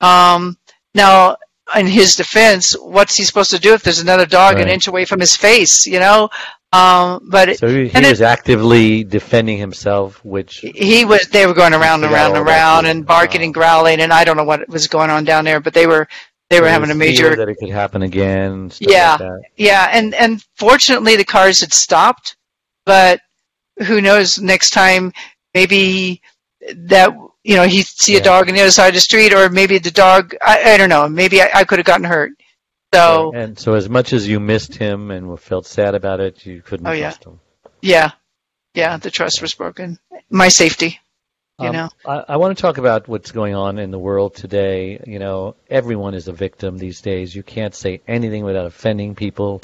Um, 0.00 0.58
now, 0.94 1.36
in 1.76 1.86
his 1.86 2.16
defense, 2.16 2.74
what's 2.74 3.16
he 3.16 3.24
supposed 3.24 3.50
to 3.50 3.58
do 3.58 3.74
if 3.74 3.82
there's 3.82 4.00
another 4.00 4.26
dog 4.26 4.56
right. 4.56 4.64
an 4.64 4.68
inch 4.68 4.88
away 4.88 5.04
from 5.04 5.20
his 5.20 5.36
face? 5.36 5.86
You 5.86 6.00
know, 6.00 6.28
um, 6.72 7.28
but 7.30 7.58
so 7.58 7.68
he, 7.68 7.88
he 7.88 8.00
was 8.00 8.20
it, 8.22 8.24
actively 8.24 9.04
defending 9.04 9.58
himself, 9.58 10.24
which 10.24 10.58
he 10.58 11.04
was. 11.04 11.28
They 11.28 11.46
were 11.46 11.52
going 11.52 11.74
around 11.74 12.02
and 12.02 12.12
around 12.12 12.36
and 12.36 12.46
around 12.48 12.86
and 12.86 13.04
barking 13.04 13.42
and 13.42 13.52
growling, 13.52 14.00
and 14.00 14.12
I 14.12 14.24
don't 14.24 14.38
know 14.38 14.44
what 14.44 14.66
was 14.68 14.88
going 14.88 15.10
on 15.10 15.24
down 15.24 15.44
there, 15.44 15.60
but 15.60 15.74
they 15.74 15.86
were 15.86 16.08
they 16.48 16.60
were 16.60 16.68
having 16.68 16.90
a 16.90 16.94
major 16.94 17.36
that 17.36 17.48
it 17.48 17.56
could 17.56 17.68
happen 17.68 18.02
again. 18.02 18.70
Yeah, 18.78 19.18
like 19.20 19.42
yeah, 19.56 19.90
and 19.92 20.14
and 20.14 20.42
fortunately 20.56 21.16
the 21.16 21.24
cars 21.24 21.60
had 21.60 21.74
stopped, 21.74 22.36
but 22.86 23.20
who 23.86 24.00
knows? 24.00 24.38
Next 24.38 24.70
time, 24.70 25.12
maybe 25.54 26.22
that 26.74 27.10
you 27.44 27.56
know 27.56 27.66
he'd 27.66 27.86
see 27.86 28.16
a 28.16 28.22
dog 28.22 28.48
on 28.48 28.54
the 28.54 28.62
other 28.62 28.70
side 28.70 28.88
of 28.88 28.94
the 28.94 29.00
street, 29.00 29.34
or 29.34 29.50
maybe 29.50 29.78
the 29.78 29.90
dog. 29.90 30.34
I, 30.40 30.74
I 30.74 30.76
don't 30.78 30.88
know. 30.88 31.06
Maybe 31.06 31.42
I, 31.42 31.50
I 31.54 31.64
could 31.64 31.78
have 31.78 31.86
gotten 31.86 32.04
hurt. 32.04 32.32
So 32.94 33.32
and 33.34 33.58
so 33.58 33.74
as 33.74 33.88
much 33.88 34.12
as 34.12 34.28
you 34.28 34.38
missed 34.40 34.74
him 34.74 35.10
and 35.10 35.38
felt 35.40 35.66
sad 35.66 35.94
about 35.94 36.20
it, 36.20 36.44
you 36.44 36.60
couldn't 36.62 36.86
Oh, 36.86 36.92
yeah. 36.92 37.10
trust 37.10 37.24
him. 37.24 37.40
yeah, 37.80 38.10
yeah, 38.74 38.96
the 38.98 39.10
trust 39.10 39.40
was 39.42 39.54
broken. 39.54 39.98
My 40.30 40.48
safety. 40.48 41.00
You 41.58 41.68
Um, 41.68 41.72
know. 41.76 41.88
I, 42.06 42.24
I 42.30 42.36
want 42.36 42.56
to 42.56 42.60
talk 42.60 42.78
about 42.78 43.08
what's 43.08 43.30
going 43.30 43.54
on 43.54 43.78
in 43.78 43.90
the 43.90 43.98
world 43.98 44.34
today. 44.34 45.02
You 45.06 45.18
know, 45.18 45.54
everyone 45.70 46.14
is 46.14 46.28
a 46.28 46.32
victim 46.32 46.76
these 46.78 47.00
days. 47.00 47.34
You 47.34 47.42
can't 47.42 47.74
say 47.74 48.00
anything 48.08 48.44
without 48.44 48.66
offending 48.66 49.14
people. 49.14 49.60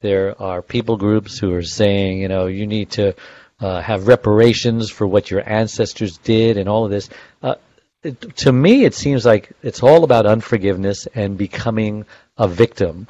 There 0.00 0.40
are 0.40 0.62
people 0.62 0.96
groups 0.96 1.38
who 1.38 1.52
are 1.54 1.62
saying, 1.62 2.20
you 2.20 2.28
know, 2.28 2.46
you 2.46 2.66
need 2.66 2.90
to 2.92 3.14
uh, 3.60 3.80
have 3.80 4.06
reparations 4.08 4.90
for 4.90 5.06
what 5.06 5.30
your 5.30 5.42
ancestors 5.48 6.18
did 6.18 6.56
and 6.58 6.68
all 6.68 6.84
of 6.84 6.90
this. 6.90 7.08
Uh, 7.42 7.56
it, 8.02 8.20
to 8.38 8.52
me, 8.52 8.84
it 8.84 8.94
seems 8.94 9.24
like 9.24 9.52
it's 9.62 9.82
all 9.82 10.04
about 10.04 10.26
unforgiveness 10.26 11.06
and 11.14 11.36
becoming 11.38 12.04
a 12.36 12.48
victim. 12.48 13.08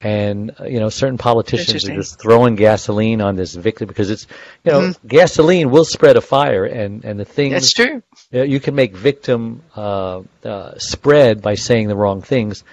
And 0.00 0.54
you 0.66 0.80
know, 0.80 0.90
certain 0.90 1.16
politicians 1.16 1.88
are 1.88 1.94
just 1.94 2.20
throwing 2.20 2.56
gasoline 2.56 3.22
on 3.22 3.36
this 3.36 3.54
victim 3.54 3.88
because 3.88 4.10
it's, 4.10 4.26
you 4.62 4.72
know, 4.72 4.92
gasoline 5.06 5.70
will 5.70 5.86
spread 5.86 6.16
a 6.16 6.20
fire, 6.20 6.66
and 6.66 7.04
and 7.04 7.18
the 7.18 7.24
thing 7.24 7.52
That's 7.52 7.70
true. 7.72 8.02
you, 8.30 8.38
know, 8.38 8.42
you 8.42 8.60
can 8.60 8.74
make 8.74 8.94
victim 8.94 9.62
uh, 9.74 10.20
uh, 10.44 10.78
spread 10.78 11.40
by 11.40 11.54
saying 11.54 11.88
the 11.88 11.96
wrong 11.96 12.20
things. 12.20 12.64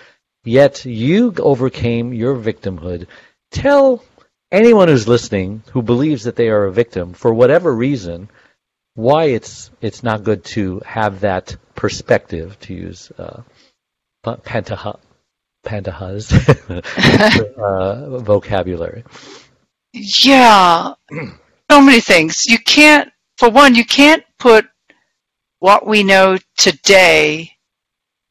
Yet 0.43 0.83
you 0.85 1.33
overcame 1.37 2.13
your 2.13 2.35
victimhood. 2.35 3.07
Tell 3.51 4.03
anyone 4.51 4.89
who's 4.89 5.07
listening 5.07 5.63
who 5.71 5.81
believes 5.81 6.23
that 6.23 6.35
they 6.35 6.49
are 6.49 6.65
a 6.65 6.71
victim 6.71 7.13
for 7.13 7.33
whatever 7.33 7.73
reason 7.73 8.29
why 8.95 9.25
it's 9.25 9.71
it's 9.79 10.03
not 10.03 10.23
good 10.23 10.43
to 10.43 10.81
have 10.85 11.21
that 11.21 11.55
perspective 11.75 12.59
to 12.59 12.73
use 12.73 13.11
uh, 13.17 13.41
Pantea's 15.63 16.31
uh, 17.57 18.19
vocabulary. 18.19 19.03
Yeah. 19.93 20.93
so 21.71 21.81
many 21.81 22.01
things. 22.01 22.45
You 22.45 22.57
can't, 22.59 23.11
for 23.37 23.49
one, 23.49 23.75
you 23.75 23.85
can't 23.85 24.23
put 24.39 24.65
what 25.59 25.85
we 25.85 26.03
know 26.03 26.37
today 26.57 27.51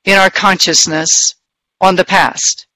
in 0.05 0.19
our 0.19 0.31
consciousness 0.31 1.35
on 1.81 1.97
the 1.97 2.05
past. 2.05 2.67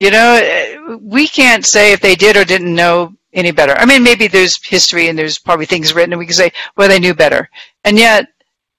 You 0.00 0.10
know, 0.10 0.98
we 1.00 1.28
can't 1.28 1.64
say 1.64 1.92
if 1.92 2.00
they 2.00 2.14
did 2.14 2.36
or 2.36 2.44
didn't 2.44 2.74
know 2.74 3.14
any 3.32 3.50
better. 3.50 3.72
I 3.72 3.86
mean, 3.86 4.02
maybe 4.02 4.26
there's 4.26 4.62
history 4.66 5.08
and 5.08 5.18
there's 5.18 5.38
probably 5.38 5.66
things 5.66 5.94
written 5.94 6.12
and 6.12 6.18
we 6.18 6.26
can 6.26 6.34
say, 6.34 6.52
well, 6.76 6.88
they 6.88 6.98
knew 6.98 7.14
better. 7.14 7.48
And 7.84 7.98
yet, 7.98 8.26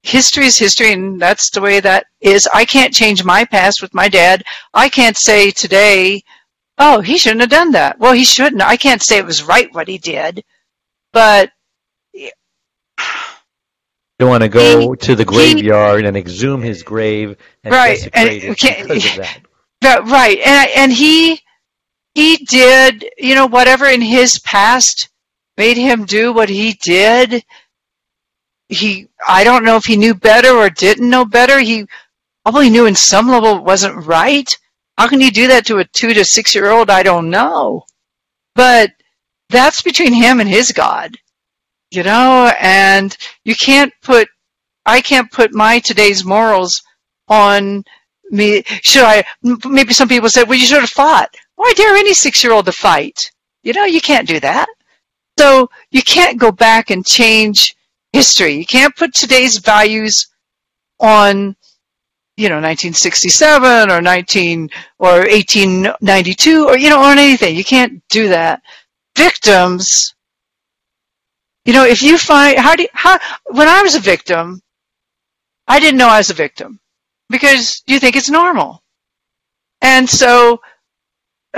history 0.03 0.45
is 0.45 0.57
history 0.57 0.91
and 0.93 1.19
that's 1.19 1.49
the 1.49 1.61
way 1.61 1.79
that 1.79 2.05
is. 2.21 2.47
I 2.53 2.65
can't 2.65 2.93
change 2.93 3.23
my 3.23 3.45
past 3.45 3.81
with 3.81 3.93
my 3.93 4.07
dad. 4.09 4.43
I 4.73 4.89
can't 4.89 5.17
say 5.17 5.49
today, 5.51 6.21
oh, 6.77 7.01
he 7.01 7.17
shouldn't 7.17 7.41
have 7.41 7.49
done 7.49 7.71
that. 7.71 7.97
Well, 7.99 8.13
he 8.13 8.23
shouldn't. 8.25 8.61
I 8.61 8.77
can't 8.77 9.01
say 9.01 9.17
it 9.17 9.25
was 9.25 9.43
right 9.43 9.73
what 9.73 9.87
he 9.87 9.97
did, 9.97 10.43
but 11.13 11.51
You 12.13 12.29
don't 14.19 14.29
want 14.29 14.43
to 14.43 14.49
go 14.49 14.91
He- 14.91 14.97
to 14.97 15.15
the 15.15 15.23
he- 15.23 15.25
graveyard 15.25 16.05
and 16.05 16.15
exhume 16.15 16.61
his 16.61 16.83
grave 16.83 17.35
and 17.63 17.73
Right, 17.73 18.07
and 18.13 18.29
it 18.29 18.41
because 18.49 18.81
of 19.09 19.15
that. 19.17 19.39
That- 19.81 20.05
right 20.05 20.37
and 20.39 20.69
and 20.75 20.93
he 20.93 21.41
he 22.13 22.37
did 22.37 23.05
you 23.17 23.35
know 23.35 23.47
whatever 23.47 23.85
in 23.87 24.01
his 24.01 24.39
past 24.39 25.09
made 25.57 25.77
him 25.77 26.05
do 26.05 26.31
what 26.31 26.47
he 26.49 26.73
did 26.83 27.43
he 28.73 29.07
i 29.27 29.43
don't 29.43 29.63
know 29.63 29.77
if 29.77 29.85
he 29.85 29.97
knew 29.97 30.13
better 30.13 30.49
or 30.49 30.69
didn't 30.69 31.09
know 31.09 31.25
better. 31.25 31.59
He 31.59 31.85
probably 32.43 32.69
knew 32.69 32.85
in 32.85 32.95
some 32.95 33.27
level 33.27 33.57
it 33.57 33.63
wasn't 33.63 34.05
right. 34.05 34.55
How 34.97 35.07
can 35.07 35.21
you 35.21 35.31
do 35.31 35.47
that 35.47 35.65
to 35.67 35.79
a 35.79 35.85
two 35.85 36.13
to 36.13 36.25
six 36.25 36.53
year 36.55 36.69
old? 36.71 36.89
I 36.89 37.03
don't 37.03 37.29
know. 37.29 37.83
But 38.55 38.91
that's 39.49 39.81
between 39.81 40.13
him 40.13 40.39
and 40.39 40.49
his 40.49 40.71
god 40.71 41.17
you 41.91 42.03
know 42.03 42.51
and 42.59 43.15
you 43.43 43.55
can't 43.55 43.93
put 44.01 44.27
i 44.85 44.99
can't 44.99 45.31
put 45.31 45.53
my 45.53 45.79
today's 45.79 46.25
morals 46.25 46.81
on 47.27 47.83
me. 48.29 48.63
Should 48.81 49.03
I, 49.03 49.23
maybe 49.65 49.93
some 49.93 50.09
people 50.09 50.29
said 50.29 50.47
well 50.47 50.57
you 50.57 50.65
should 50.65 50.81
have 50.81 50.89
fought. 50.89 51.33
Why 51.55 51.73
dare 51.75 51.95
any 51.95 52.13
six 52.13 52.43
year 52.43 52.53
old 52.53 52.65
to 52.65 52.71
fight? 52.71 53.31
You 53.63 53.73
know 53.73 53.85
you 53.85 54.01
can't 54.01 54.27
do 54.27 54.39
that. 54.41 54.67
So 55.39 55.69
you 55.91 56.01
can't 56.03 56.39
go 56.39 56.51
back 56.51 56.89
and 56.89 57.05
change 57.05 57.75
history 58.13 58.53
you 58.53 58.65
can't 58.65 58.95
put 58.95 59.13
today's 59.13 59.57
values 59.57 60.27
on 60.99 61.55
you 62.37 62.49
know 62.49 62.55
1967 62.55 63.91
or 63.91 64.01
19 64.01 64.69
or 64.99 65.19
1892 65.19 66.67
or 66.67 66.77
you 66.77 66.89
know 66.89 67.01
on 67.01 67.19
anything 67.19 67.55
you 67.55 67.63
can't 67.63 68.01
do 68.09 68.29
that 68.29 68.61
victims 69.17 70.15
you 71.65 71.73
know 71.73 71.85
if 71.85 72.01
you 72.01 72.17
find 72.17 72.57
how 72.57 72.75
do 72.75 72.83
you, 72.83 72.89
how 72.93 73.19
when 73.47 73.67
i 73.67 73.81
was 73.81 73.95
a 73.95 73.99
victim 73.99 74.61
i 75.67 75.79
didn't 75.79 75.97
know 75.97 76.07
i 76.07 76.17
was 76.17 76.29
a 76.29 76.33
victim 76.33 76.79
because 77.33 77.81
you 77.87 77.99
think 77.99 78.15
it's 78.15 78.29
normal. 78.29 78.83
And 79.81 80.09
so, 80.09 80.61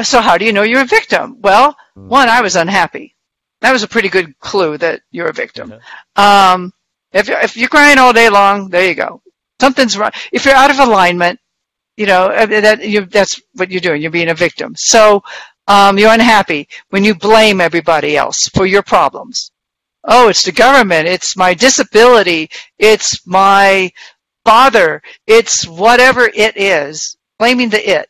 so 0.01 0.21
how 0.21 0.37
do 0.37 0.45
you 0.45 0.53
know 0.53 0.63
you're 0.63 0.81
a 0.81 0.85
victim? 0.85 1.37
Well, 1.41 1.75
one, 2.07 2.29
I 2.29 2.41
was 2.41 2.55
unhappy. 2.55 3.14
That 3.61 3.71
was 3.73 3.83
a 3.83 3.87
pretty 3.87 4.09
good 4.09 4.37
clue 4.39 4.77
that 4.77 5.01
you're 5.11 5.27
a 5.29 5.33
victim. 5.33 5.71
Um, 6.15 6.73
if 7.13 7.27
you're, 7.27 7.39
if 7.39 7.57
you're 7.57 7.69
crying 7.69 7.97
all 7.97 8.13
day 8.13 8.29
long, 8.29 8.69
there 8.69 8.87
you 8.87 8.95
go. 8.95 9.21
Something's 9.61 9.97
wrong. 9.97 10.11
If 10.31 10.45
you're 10.45 10.55
out 10.55 10.71
of 10.71 10.79
alignment, 10.79 11.39
you 11.97 12.05
know 12.05 12.27
uh, 12.27 12.45
that 12.45 12.87
you, 12.87 13.05
that's 13.05 13.39
what 13.53 13.71
you're 13.71 13.81
doing. 13.81 14.01
You're 14.01 14.11
being 14.11 14.29
a 14.29 14.35
victim. 14.35 14.75
So 14.77 15.23
um, 15.67 15.97
you're 15.97 16.13
unhappy 16.13 16.67
when 16.89 17.03
you 17.03 17.15
blame 17.15 17.61
everybody 17.61 18.17
else 18.17 18.49
for 18.49 18.65
your 18.65 18.83
problems. 18.83 19.51
Oh, 20.05 20.29
it's 20.29 20.43
the 20.43 20.51
government. 20.51 21.07
It's 21.07 21.37
my 21.37 21.53
disability. 21.53 22.49
It's 22.79 23.25
my 23.25 23.91
father. 24.45 25.01
It's 25.27 25.67
whatever 25.67 26.29
it 26.33 26.57
is. 26.57 27.17
Blaming 27.39 27.69
the 27.69 27.89
it. 27.89 28.09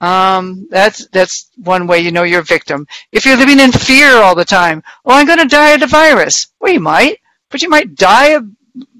Um, 0.00 0.66
that's 0.70 1.06
that's 1.08 1.50
one 1.56 1.86
way 1.86 2.00
you 2.00 2.12
know 2.12 2.24
you're 2.24 2.40
a 2.40 2.44
victim. 2.44 2.86
If 3.12 3.24
you're 3.24 3.36
living 3.36 3.60
in 3.60 3.72
fear 3.72 4.16
all 4.16 4.34
the 4.34 4.44
time, 4.44 4.82
oh, 5.04 5.14
I'm 5.14 5.26
going 5.26 5.38
to 5.38 5.46
die 5.46 5.70
of 5.70 5.80
the 5.80 5.86
virus. 5.86 6.48
Well, 6.60 6.72
you 6.72 6.80
might, 6.80 7.18
but 7.50 7.62
you 7.62 7.68
might 7.68 7.94
die 7.94 8.28
of 8.30 8.46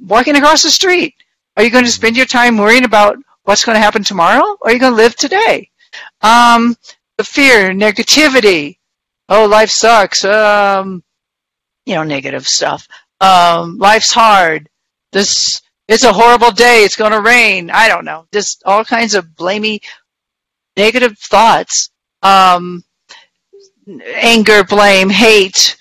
walking 0.00 0.36
across 0.36 0.62
the 0.62 0.70
street. 0.70 1.14
Are 1.56 1.62
you 1.62 1.70
going 1.70 1.84
to 1.84 1.90
spend 1.90 2.16
your 2.16 2.26
time 2.26 2.56
worrying 2.56 2.84
about 2.84 3.18
what's 3.44 3.64
going 3.64 3.76
to 3.76 3.82
happen 3.82 4.02
tomorrow, 4.02 4.56
or 4.60 4.68
are 4.68 4.72
you 4.72 4.78
going 4.78 4.92
to 4.92 4.96
live 4.96 5.16
today? 5.16 5.70
Um, 6.22 6.76
the 7.18 7.24
fear, 7.24 7.70
negativity. 7.70 8.78
Oh, 9.28 9.46
life 9.46 9.70
sucks. 9.70 10.24
Um, 10.24 11.02
you 11.84 11.94
know, 11.94 12.02
negative 12.04 12.46
stuff. 12.46 12.86
Um, 13.20 13.78
life's 13.78 14.12
hard. 14.12 14.68
This 15.12 15.62
it's 15.88 16.04
a 16.04 16.12
horrible 16.12 16.50
day. 16.50 16.82
It's 16.82 16.96
going 16.96 17.12
to 17.12 17.20
rain. 17.20 17.70
I 17.70 17.88
don't 17.88 18.04
know. 18.04 18.26
Just 18.32 18.62
all 18.66 18.84
kinds 18.84 19.14
of 19.14 19.24
blamey, 19.26 19.80
negative 20.76 21.18
thoughts. 21.18 21.90
Um, 22.22 22.84
anger, 24.14 24.64
blame, 24.64 25.08
hate. 25.08 25.76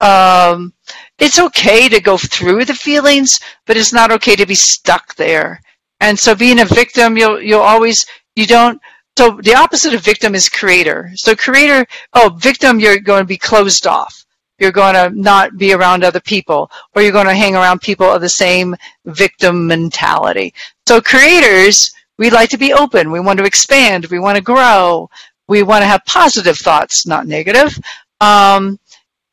Um, 0.00 0.72
it's 1.18 1.38
okay 1.38 1.88
to 1.88 2.00
go 2.00 2.18
through 2.18 2.64
the 2.64 2.74
feelings, 2.74 3.40
but 3.66 3.76
it's 3.76 3.92
not 3.92 4.12
okay 4.12 4.36
to 4.36 4.46
be 4.46 4.54
stuck 4.54 5.14
there. 5.16 5.60
And 6.00 6.18
so 6.18 6.34
being 6.34 6.60
a 6.60 6.64
victim, 6.64 7.16
you'll, 7.16 7.40
you'll 7.40 7.60
always, 7.60 8.04
you 8.34 8.46
don't, 8.46 8.80
so 9.16 9.40
the 9.42 9.54
opposite 9.54 9.94
of 9.94 10.02
victim 10.02 10.34
is 10.34 10.48
creator. 10.48 11.10
So 11.14 11.34
creator, 11.34 11.86
oh, 12.12 12.36
victim, 12.38 12.78
you're 12.78 12.98
going 12.98 13.22
to 13.22 13.26
be 13.26 13.38
closed 13.38 13.86
off. 13.86 14.24
You're 14.58 14.72
going 14.72 14.94
to 14.94 15.10
not 15.18 15.56
be 15.56 15.72
around 15.72 16.04
other 16.04 16.20
people, 16.20 16.70
or 16.94 17.02
you're 17.02 17.12
going 17.12 17.26
to 17.26 17.34
hang 17.34 17.54
around 17.54 17.80
people 17.80 18.06
of 18.06 18.20
the 18.20 18.28
same 18.28 18.74
victim 19.06 19.66
mentality. 19.66 20.52
So 20.86 21.00
creators, 21.00 21.92
we 22.18 22.30
like 22.30 22.50
to 22.50 22.58
be 22.58 22.72
open. 22.72 23.10
We 23.10 23.20
want 23.20 23.38
to 23.38 23.44
expand. 23.44 24.06
We 24.06 24.18
want 24.18 24.36
to 24.36 24.42
grow. 24.42 25.08
We 25.48 25.62
want 25.62 25.82
to 25.82 25.86
have 25.88 26.04
positive 26.06 26.56
thoughts, 26.58 27.06
not 27.06 27.26
negative. 27.26 27.78
Um, 28.20 28.78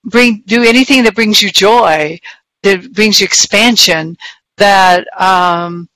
bring 0.05 0.43
do 0.45 0.63
anything 0.63 1.03
that 1.03 1.15
brings 1.15 1.41
you 1.41 1.49
joy, 1.49 2.19
that 2.63 2.93
brings 2.93 3.19
you 3.19 3.25
expansion. 3.25 4.17
That 4.57 5.07
um, 5.19 5.89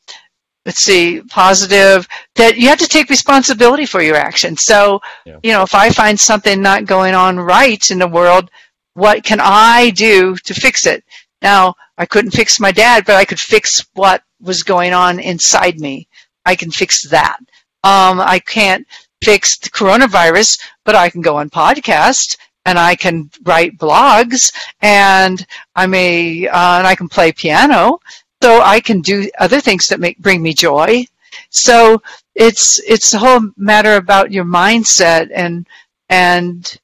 let's 0.66 0.80
see, 0.82 1.22
positive. 1.30 2.08
That 2.36 2.58
you 2.58 2.68
have 2.70 2.80
to 2.80 2.88
take 2.88 3.10
responsibility 3.10 3.86
for 3.86 4.02
your 4.02 4.16
actions. 4.16 4.64
So 4.64 5.00
Yeah. 5.26 5.38
you 5.44 5.52
know, 5.52 5.62
if 5.64 5.76
I 5.76 5.90
find 5.90 6.20
something 6.20 6.62
not 6.62 6.86
going 6.86 7.14
on 7.16 7.40
right 7.40 7.90
in 7.92 8.00
the 8.00 8.08
world, 8.08 8.50
what 8.94 9.24
can 9.24 9.40
I 9.42 9.92
do 9.92 10.36
to 10.36 10.54
fix 10.54 10.88
it? 10.88 11.04
Now, 11.42 11.76
I 12.00 12.06
couldn't 12.06 12.32
fix 12.32 12.60
my 12.60 12.72
dad, 12.72 13.06
but 13.06 13.16
I 13.16 13.26
could 13.26 13.40
fix 13.40 13.86
what 13.94 14.24
was 14.42 14.64
going 14.64 14.94
on 14.94 15.20
inside 15.20 15.80
me. 15.80 16.07
I 16.48 16.56
can 16.56 16.72
fix 16.72 17.04
that. 17.10 17.38
Um, 17.84 18.20
I 18.20 18.40
can't 18.40 18.88
fix 19.22 19.58
the 19.58 19.70
coronavirus, 19.70 20.60
but 20.86 20.96
I 20.96 21.10
can 21.10 21.22
go 21.22 21.38
on 21.38 21.50
podcast 21.50 22.38
and 22.66 22.80
I 22.80 22.96
can 22.96 23.30
write 23.46 23.78
blogs, 23.78 24.52
and 24.82 25.46
I 25.76 25.86
may, 25.88 26.48
uh, 26.48 26.78
and 26.80 26.88
I 26.88 26.96
can 26.96 27.08
play 27.08 27.32
piano, 27.32 28.00
so 28.44 28.62
I 28.62 28.82
can 28.82 29.00
do 29.02 29.30
other 29.40 29.62
things 29.62 29.88
that 29.88 30.02
make 30.02 30.18
bring 30.20 30.42
me 30.42 30.54
joy. 30.54 31.06
So 31.50 32.02
it's 32.36 32.80
it's 32.80 33.12
the 33.12 33.20
whole 33.20 33.52
matter 33.56 33.96
about 33.96 34.34
your 34.34 34.44
mindset 34.44 35.30
and 35.34 35.66
and 36.10 36.78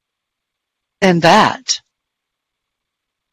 and 1.01 1.21
that. 1.21 1.63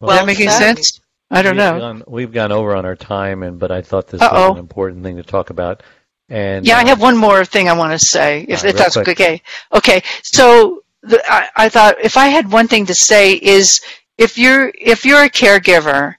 Well 0.00 0.26
that 0.26 0.36
said. 0.36 0.50
sense? 0.50 1.00
I 1.30 1.42
don't 1.42 1.54
we've 1.54 1.64
know. 1.64 1.78
Gone, 1.78 2.02
we've 2.08 2.32
gone 2.32 2.50
over 2.50 2.74
on 2.74 2.84
our 2.84 2.96
time, 2.96 3.44
and 3.44 3.60
but 3.60 3.70
I 3.70 3.82
thought 3.82 4.08
this 4.08 4.20
Uh-oh. 4.20 4.48
was 4.48 4.58
an 4.58 4.58
important 4.58 5.04
thing 5.04 5.16
to 5.16 5.22
talk 5.22 5.50
about. 5.50 5.84
And 6.30 6.66
Yeah, 6.66 6.78
I 6.78 6.82
uh, 6.82 6.86
have 6.86 7.00
one 7.02 7.16
more 7.16 7.44
thing 7.44 7.68
I 7.68 7.72
want 7.74 7.92
to 7.92 7.98
say, 7.98 8.46
if, 8.48 8.64
right, 8.64 8.70
if 8.70 8.76
that's 8.76 8.96
quick. 8.96 9.08
okay. 9.08 9.42
Okay, 9.72 10.02
so 10.22 10.82
the, 11.02 11.22
I, 11.32 11.48
I 11.56 11.68
thought 11.70 11.96
if 12.02 12.16
I 12.16 12.28
had 12.28 12.50
one 12.52 12.68
thing 12.68 12.86
to 12.86 12.94
say 12.94 13.34
is 13.34 13.80
if 14.18 14.38
you're 14.38 14.72
if 14.78 15.04
you're 15.04 15.22
a 15.24 15.30
caregiver 15.30 16.16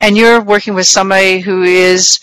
and 0.00 0.16
you're 0.16 0.42
working 0.42 0.74
with 0.74 0.86
somebody 0.86 1.40
who 1.40 1.62
is 1.64 2.20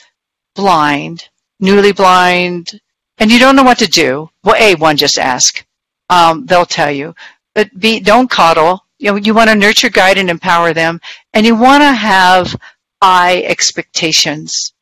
blind, 0.55 1.29
newly 1.59 1.91
blind, 1.93 2.79
and 3.19 3.31
you 3.31 3.39
don't 3.39 3.55
know 3.55 3.63
what 3.63 3.79
to 3.79 3.87
do, 3.87 4.29
well, 4.43 4.55
a 4.57 4.75
one 4.75 4.97
just 4.97 5.19
ask. 5.19 5.65
Um, 6.09 6.45
they'll 6.45 6.65
tell 6.65 6.91
you. 6.91 7.15
But 7.55 7.69
b 7.79 7.99
don't 7.99 8.29
coddle. 8.29 8.85
You 8.99 9.11
know, 9.11 9.17
you 9.17 9.33
want 9.33 9.49
to 9.49 9.55
nurture, 9.55 9.89
guide, 9.89 10.17
and 10.19 10.29
empower 10.29 10.73
them, 10.73 11.01
and 11.33 11.45
you 11.45 11.55
want 11.55 11.81
to 11.83 11.93
have 11.93 12.55
high 13.03 13.43
expectations. 13.43 14.73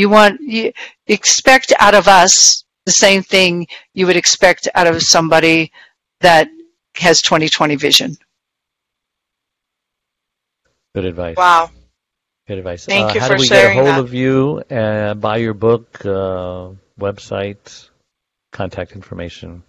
You 0.00 0.08
want 0.08 0.40
you 0.40 0.72
expect 1.06 1.74
out 1.78 1.94
of 1.94 2.08
us 2.08 2.64
the 2.86 2.92
same 2.92 3.22
thing 3.22 3.66
you 3.92 4.06
would 4.06 4.16
expect 4.16 4.66
out 4.74 4.86
of 4.86 5.02
somebody 5.02 5.72
that 6.20 6.48
has 6.96 7.20
2020 7.20 7.76
vision. 7.76 8.16
good 10.94 11.04
advice. 11.04 11.36
Wow. 11.36 11.70
Good 12.48 12.58
advice. 12.58 12.86
Thank 12.86 13.10
uh, 13.10 13.14
you 13.14 13.20
how 13.20 13.28
for 13.28 13.36
do 13.36 13.42
we 13.42 13.48
get 13.48 13.72
a 13.72 13.74
hold 13.74 13.86
that. 13.88 14.00
of 14.00 14.14
you? 14.14 14.64
Uh, 14.70 15.12
buy 15.14 15.36
your 15.36 15.54
book, 15.54 16.04
uh, 16.04 16.70
website, 16.98 17.90
contact 18.52 18.92
information. 18.92 19.62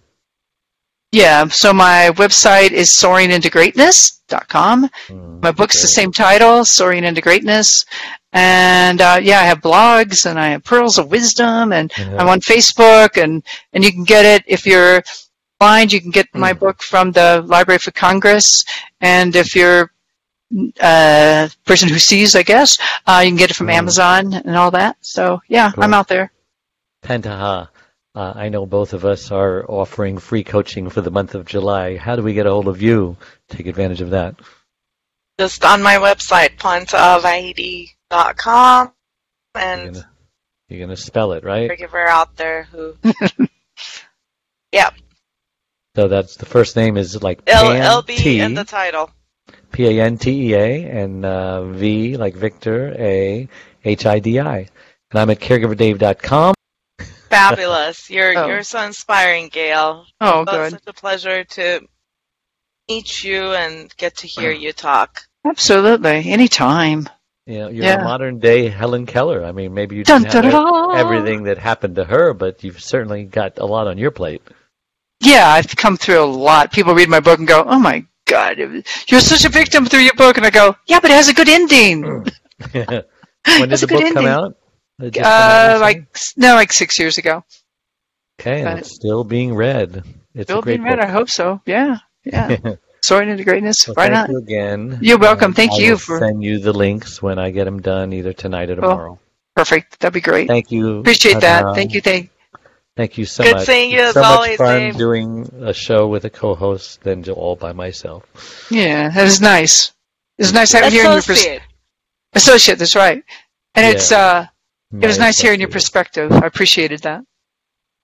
Yeah, 1.12 1.46
so 1.48 1.72
my 1.74 2.10
website 2.14 2.70
is 2.70 2.88
soaringintogreatness.com. 2.90 4.88
Mm, 5.08 5.42
My 5.42 5.50
book's 5.52 5.82
the 5.82 5.88
same 5.88 6.10
title, 6.10 6.64
Soaring 6.64 7.04
into 7.04 7.20
Greatness. 7.20 7.84
And 8.32 9.00
uh, 9.02 9.18
yeah, 9.22 9.40
I 9.40 9.44
have 9.44 9.60
blogs 9.60 10.24
and 10.24 10.38
I 10.40 10.48
have 10.48 10.64
Pearls 10.64 10.96
of 10.98 11.10
Wisdom 11.10 11.72
and 11.72 11.92
Yeah. 11.98 12.16
I'm 12.18 12.28
on 12.28 12.40
Facebook 12.40 13.22
and, 13.22 13.42
and 13.74 13.84
you 13.84 13.92
can 13.92 14.04
get 14.04 14.24
it 14.24 14.42
if 14.46 14.64
you're 14.64 15.02
blind, 15.60 15.92
you 15.92 16.00
can 16.00 16.10
get 16.10 16.26
my 16.34 16.54
Mm. 16.54 16.58
book 16.60 16.82
from 16.82 17.12
the 17.12 17.42
Library 17.46 17.78
for 17.78 17.90
Congress. 17.90 18.64
And 19.02 19.36
if 19.36 19.54
you're 19.54 19.92
a 20.80 21.50
person 21.66 21.88
who 21.90 21.98
sees, 21.98 22.34
I 22.34 22.42
guess, 22.42 22.78
uh, 23.06 23.20
you 23.22 23.28
can 23.30 23.36
get 23.36 23.50
it 23.50 23.54
from 23.56 23.66
Mm. 23.68 23.74
Amazon 23.74 24.32
and 24.32 24.56
all 24.56 24.70
that. 24.70 24.96
So 25.02 25.42
yeah, 25.48 25.70
Cool. 25.72 25.84
I'm 25.84 25.92
out 25.94 26.08
there. 26.08 26.32
Pantea. 27.04 27.68
Uh, 28.14 28.32
I 28.36 28.50
know 28.50 28.66
both 28.66 28.92
of 28.92 29.06
us 29.06 29.30
are 29.30 29.64
offering 29.70 30.18
free 30.18 30.44
coaching 30.44 30.90
for 30.90 31.00
the 31.00 31.10
month 31.10 31.34
of 31.34 31.46
July. 31.46 31.96
How 31.96 32.14
do 32.16 32.22
we 32.22 32.34
get 32.34 32.44
a 32.46 32.50
hold 32.50 32.68
of 32.68 32.82
you? 32.82 33.16
Take 33.48 33.66
advantage 33.66 34.02
of 34.02 34.10
that. 34.10 34.34
Just 35.40 35.64
on 35.64 35.82
my 35.82 35.94
website, 35.94 36.58
panteavahidi.com. 36.58 38.92
You're 39.54 39.64
And 39.64 39.94
gonna, 39.94 40.10
you're 40.68 40.80
gonna 40.80 40.96
spell 40.96 41.32
it, 41.32 41.42
right? 41.44 41.70
caregiver 41.70 42.06
out 42.06 42.36
there 42.36 42.64
who 42.64 42.96
yeah. 44.72 44.90
So 45.96 46.08
that's 46.08 46.36
the 46.36 46.46
first 46.46 46.76
name 46.76 46.96
is 46.98 47.22
like 47.22 47.40
L 47.46 47.72
Pan 47.72 47.82
L 47.82 48.02
B 48.02 48.16
T, 48.16 48.40
in 48.40 48.52
the 48.54 48.64
title. 48.64 49.10
P 49.72 49.86
A 49.86 50.02
N 50.04 50.18
T 50.18 50.50
E 50.50 50.54
A, 50.54 50.84
and 50.84 51.24
uh, 51.24 51.64
V 51.64 52.16
like 52.18 52.34
Victor, 52.34 52.94
A 52.98 53.48
H 53.84 54.04
I 54.06 54.18
D 54.18 54.38
I. 54.38 54.68
And 55.10 55.20
I'm 55.20 55.30
at 55.30 55.40
caregiverdave.com. 55.40 56.54
Fabulous. 57.32 58.10
You're 58.10 58.36
Oh. 58.38 58.46
you're 58.46 58.62
so 58.62 58.80
inspiring, 58.82 59.48
Gail. 59.48 60.04
Oh, 60.20 60.42
It's 60.42 60.50
good. 60.50 60.70
such 60.72 60.82
a 60.86 60.92
pleasure 60.92 61.44
to 61.44 61.80
meet 62.88 63.24
you 63.24 63.52
and 63.54 63.94
get 63.96 64.18
to 64.18 64.26
hear 64.26 64.50
you 64.52 64.72
talk. 64.72 65.22
Absolutely. 65.46 66.30
Anytime. 66.30 67.08
You 67.46 67.58
know, 67.58 67.68
you're 67.68 67.84
Yeah. 67.84 68.00
a 68.00 68.04
modern 68.04 68.38
day 68.38 68.68
Helen 68.68 69.06
Keller. 69.06 69.44
I 69.44 69.50
mean, 69.52 69.74
maybe 69.74 69.96
you 69.96 70.04
didn't 70.04 70.24
have 70.26 70.32
dun, 70.44 70.52
dun, 70.52 70.52
dun. 70.52 70.96
everything 70.96 71.44
that 71.44 71.58
happened 71.58 71.96
to 71.96 72.04
her, 72.04 72.32
but 72.34 72.62
you've 72.62 72.80
certainly 72.82 73.24
got 73.24 73.58
a 73.58 73.64
lot 73.66 73.88
on 73.88 73.98
your 73.98 74.10
plate. 74.12 74.42
Yeah, 75.20 75.48
I've 75.48 75.74
come 75.74 75.96
through 75.96 76.22
a 76.22 76.26
lot. 76.26 76.70
People 76.72 76.94
read 76.94 77.08
my 77.08 77.20
book 77.20 77.38
and 77.38 77.48
go, 77.48 77.64
"Oh 77.66 77.78
my 77.78 78.04
God, 78.26 78.58
you're 79.08 79.20
such 79.20 79.44
a 79.44 79.48
victim 79.48 79.86
through 79.86 80.00
your 80.00 80.14
book," 80.14 80.36
and 80.36 80.46
I 80.46 80.50
go, 80.50 80.76
"Yeah, 80.86 81.00
but 81.00 81.10
it 81.10 81.14
has 81.14 81.28
a 81.28 81.34
good 81.34 81.48
ending." 81.48 82.02
Mm. 82.02 82.32
when 82.74 83.60
did 83.60 83.70
That's 83.70 83.80
the 83.80 83.86
a 83.86 83.88
good 83.88 84.00
book 84.02 84.14
come 84.14 84.26
ending. 84.26 84.26
out? 84.28 84.44
Did 84.44 84.48
it 84.48 84.52
just 84.52 84.54
come 84.54 84.54
out 84.54 84.56
Uh, 85.02 85.78
like 85.80 86.06
no, 86.36 86.54
like 86.54 86.72
six 86.72 86.98
years 86.98 87.18
ago. 87.18 87.44
okay, 88.40 88.60
and 88.62 88.64
but- 88.70 88.78
it's 88.78 88.94
still 88.94 89.24
being 89.24 89.54
read. 89.54 90.04
It's 90.34 90.50
a 90.50 90.54
Bill 90.54 90.62
great 90.62 90.76
being 90.76 90.84
read. 90.84 90.98
book. 90.98 91.06
I 91.08 91.10
hope 91.10 91.28
so. 91.30 91.60
Yeah, 91.66 91.98
yeah. 92.24 92.56
Soaring 93.02 93.30
into 93.30 93.42
greatness. 93.44 93.86
Well, 93.88 93.94
right 93.96 94.12
thank 94.12 94.28
on. 94.28 94.32
you 94.32 94.38
again. 94.38 94.98
You're 95.02 95.18
welcome. 95.18 95.46
And 95.46 95.56
Thank 95.56 95.72
I 95.72 95.78
you 95.78 95.90
will 95.92 95.98
for- 95.98 96.18
send 96.20 96.42
you 96.42 96.58
the 96.60 96.72
links 96.72 97.20
when 97.20 97.38
I 97.38 97.50
get 97.50 97.64
them 97.64 97.82
done, 97.82 98.12
either 98.12 98.32
tonight 98.32 98.70
or 98.70 98.76
tomorrow. 98.76 99.18
Perfect. 99.56 99.98
That'd 100.00 100.14
be 100.14 100.20
great. 100.20 100.46
Thank 100.48 100.70
you. 100.70 101.00
Appreciate 101.00 101.40
that. 101.40 101.74
Thank 101.74 101.92
you. 101.94 102.00
Thank. 102.00 102.30
Thank 102.96 103.18
you 103.18 103.24
so 103.24 103.42
Good 103.42 103.56
much. 103.56 103.66
seeing 103.66 103.90
you 103.90 103.98
It's 104.00 104.08
as 104.08 104.14
so 104.14 104.20
much 104.20 104.30
always, 104.36 104.56
fun 104.58 104.78
Dave. 104.80 104.96
doing 104.98 105.50
a 105.62 105.72
show 105.74 106.06
with 106.08 106.24
a 106.26 106.30
co-host 106.30 107.02
than 107.02 107.22
to 107.24 107.32
all 107.32 107.56
by 107.56 107.72
myself. 107.72 108.22
Yeah, 108.70 109.08
that 109.08 109.26
is 109.26 109.40
nice. 109.40 109.92
It's 110.38 110.48
was 110.48 110.52
nice 110.52 110.72
having 110.72 110.90
That's 110.90 110.94
hearing 110.94 111.20
so 111.22 111.32
your 111.32 111.58
pers- 111.58 111.62
associate. 112.34 112.78
That's 112.78 112.94
right. 112.96 113.22
And 113.74 113.96
it's 113.96 114.12
uh, 114.12 114.46
it 114.92 115.06
was 115.06 115.18
nice 115.18 115.38
hearing 115.40 115.60
your 115.60 115.68
perspective. 115.70 116.30
I 116.32 116.46
appreciated 116.46 117.00
that. 117.02 117.22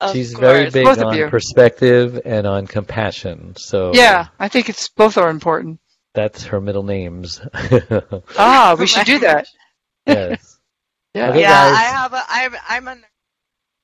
Of 0.00 0.12
She's 0.14 0.30
course. 0.34 0.40
very 0.40 0.70
big 0.70 0.84
Both 0.84 0.98
on 1.02 1.30
perspective 1.30 2.20
and 2.24 2.46
on 2.46 2.66
compassion. 2.66 3.56
So 3.56 3.92
Yeah, 3.94 4.28
I 4.38 4.48
think 4.48 4.68
it's 4.68 4.88
both 4.88 5.18
are 5.18 5.28
important. 5.28 5.80
that's 6.14 6.44
her 6.44 6.60
middle 6.60 6.82
names. 6.84 7.40
Ah, 8.38 8.76
we 8.78 8.86
should 8.86 9.06
do 9.06 9.18
that. 9.20 9.46
yes. 10.06 10.58
Yeah. 11.14 11.30
Okay, 11.30 11.40
yeah. 11.40 11.72
I 11.76 11.82
have 11.82 12.12
a 12.12 12.22
I'm 12.28 12.54
I'm 12.68 12.88
a 12.88 12.96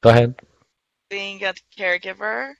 Go 0.02 0.10
ahead. 0.10 0.34
being 1.10 1.42
a 1.44 1.54
caregiver 1.76 2.52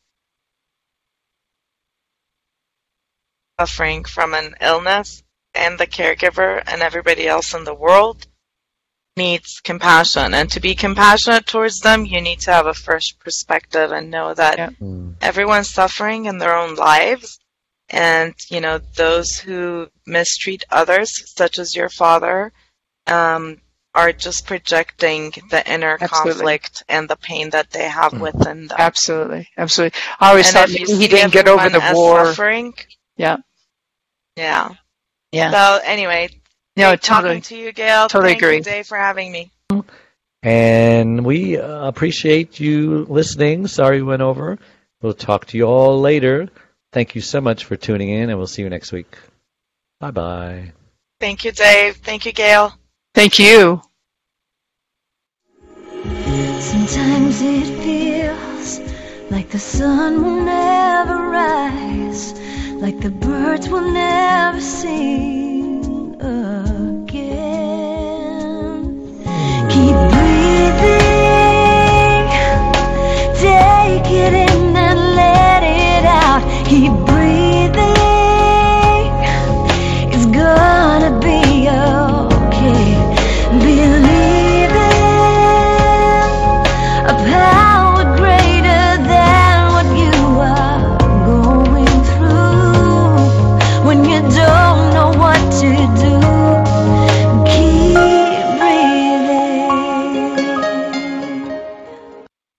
suffering 3.61 4.05
from 4.05 4.34
an 4.34 4.55
illness 4.61 5.22
and 5.55 5.78
the 5.78 5.86
caregiver 5.86 6.62
and 6.66 6.82
everybody 6.82 7.26
else 7.28 7.55
in 7.55 7.64
the 7.64 7.74
world 7.74 8.26
needs 9.16 9.60
compassion 9.62 10.34
and 10.34 10.50
to 10.50 10.60
be 10.60 10.74
compassionate 10.74 11.46
towards 11.46 11.78
them 11.80 12.04
you 12.04 12.20
need 12.20 12.40
to 12.40 12.50
have 12.52 12.66
a 12.66 12.74
fresh 12.74 13.14
perspective 13.20 13.92
and 13.92 14.10
know 14.10 14.34
that 14.34 14.58
Yeah. 14.58 14.70
Mm, 14.82 15.14
everyone's 15.20 15.70
suffering 15.70 16.24
in 16.26 16.38
their 16.38 16.56
own 16.56 16.74
lives 16.74 17.38
and 17.90 18.34
you 18.50 18.60
know 18.60 18.78
those 18.96 19.36
who 19.38 19.88
mistreat 20.06 20.64
others 20.70 21.12
such 21.36 21.58
as 21.60 21.76
your 21.76 21.88
father 21.90 22.52
um, 23.06 23.60
are 23.94 24.10
just 24.12 24.46
projecting 24.46 25.32
the 25.50 25.62
inner 25.70 25.96
Absolutely. 26.00 26.32
conflict 26.32 26.82
and 26.88 27.08
the 27.08 27.16
pain 27.16 27.50
that 27.50 27.70
they 27.70 27.88
have 27.88 28.10
Mm. 28.12 28.20
within 28.20 28.66
them 28.66 28.76
Absolutely, 28.80 29.48
absolutely. 29.56 29.96
I 30.18 30.30
always 30.30 30.48
and 30.48 30.54
thought 30.56 30.70
if 30.70 30.80
you 30.80 30.86
maybe 30.88 31.02
he 31.02 31.08
didn't 31.08 31.32
get 31.32 31.46
over 31.46 31.68
the 31.70 31.92
war. 31.94 32.26
suffering 32.26 32.74
Yeah. 33.16 33.36
yeah 34.36 34.70
Yeah. 35.30 35.52
so 35.52 35.80
anyway 35.84 36.30
No, 36.76 36.90
great 36.90 37.02
totally. 37.02 37.28
talking 37.34 37.42
to 37.42 37.56
you 37.56 37.72
gail 37.72 38.08
Totally 38.08 38.32
Thank 38.32 38.42
agree. 38.42 38.56
you 38.56 38.62
Dave 38.62 38.86
for 38.86 38.98
having 38.98 39.30
me 39.32 39.50
And 40.42 41.24
we 41.24 41.56
uh, 41.58 41.86
appreciate 41.88 42.60
you 42.60 43.06
listening. 43.08 43.66
Sorry 43.66 44.02
we 44.02 44.08
went 44.08 44.22
over. 44.22 44.58
We'll 45.00 45.14
talk 45.14 45.46
to 45.46 45.56
you 45.56 45.64
all 45.64 46.00
later. 46.00 46.48
Thank 46.92 47.14
you 47.14 47.20
so 47.20 47.40
much 47.40 47.64
for 47.64 47.76
tuning 47.76 48.08
in, 48.10 48.30
and 48.30 48.38
we'll 48.38 48.46
see 48.46 48.62
you 48.62 48.70
next 48.70 48.92
week. 48.92 49.16
Bye 50.00 50.10
bye. 50.10 50.72
thank 51.20 51.44
you 51.44 51.52
Dave 51.52 51.96
thank 51.96 52.26
you 52.26 52.32
Gail 52.32 52.74
Thank 53.14 53.38
you. 53.38 53.80
Sometimes 56.60 57.40
it 57.42 57.66
feels 57.84 58.80
like 59.30 59.50
the 59.50 59.58
sun 59.58 60.24
will 60.24 60.40
never 60.44 61.14
rise, 61.30 62.32
like 62.82 62.98
the 63.00 63.10
birds 63.10 63.68
will 63.68 63.88
never 63.92 64.60
sing 64.60 65.53
again. 66.20 67.74
Keep 69.70 70.13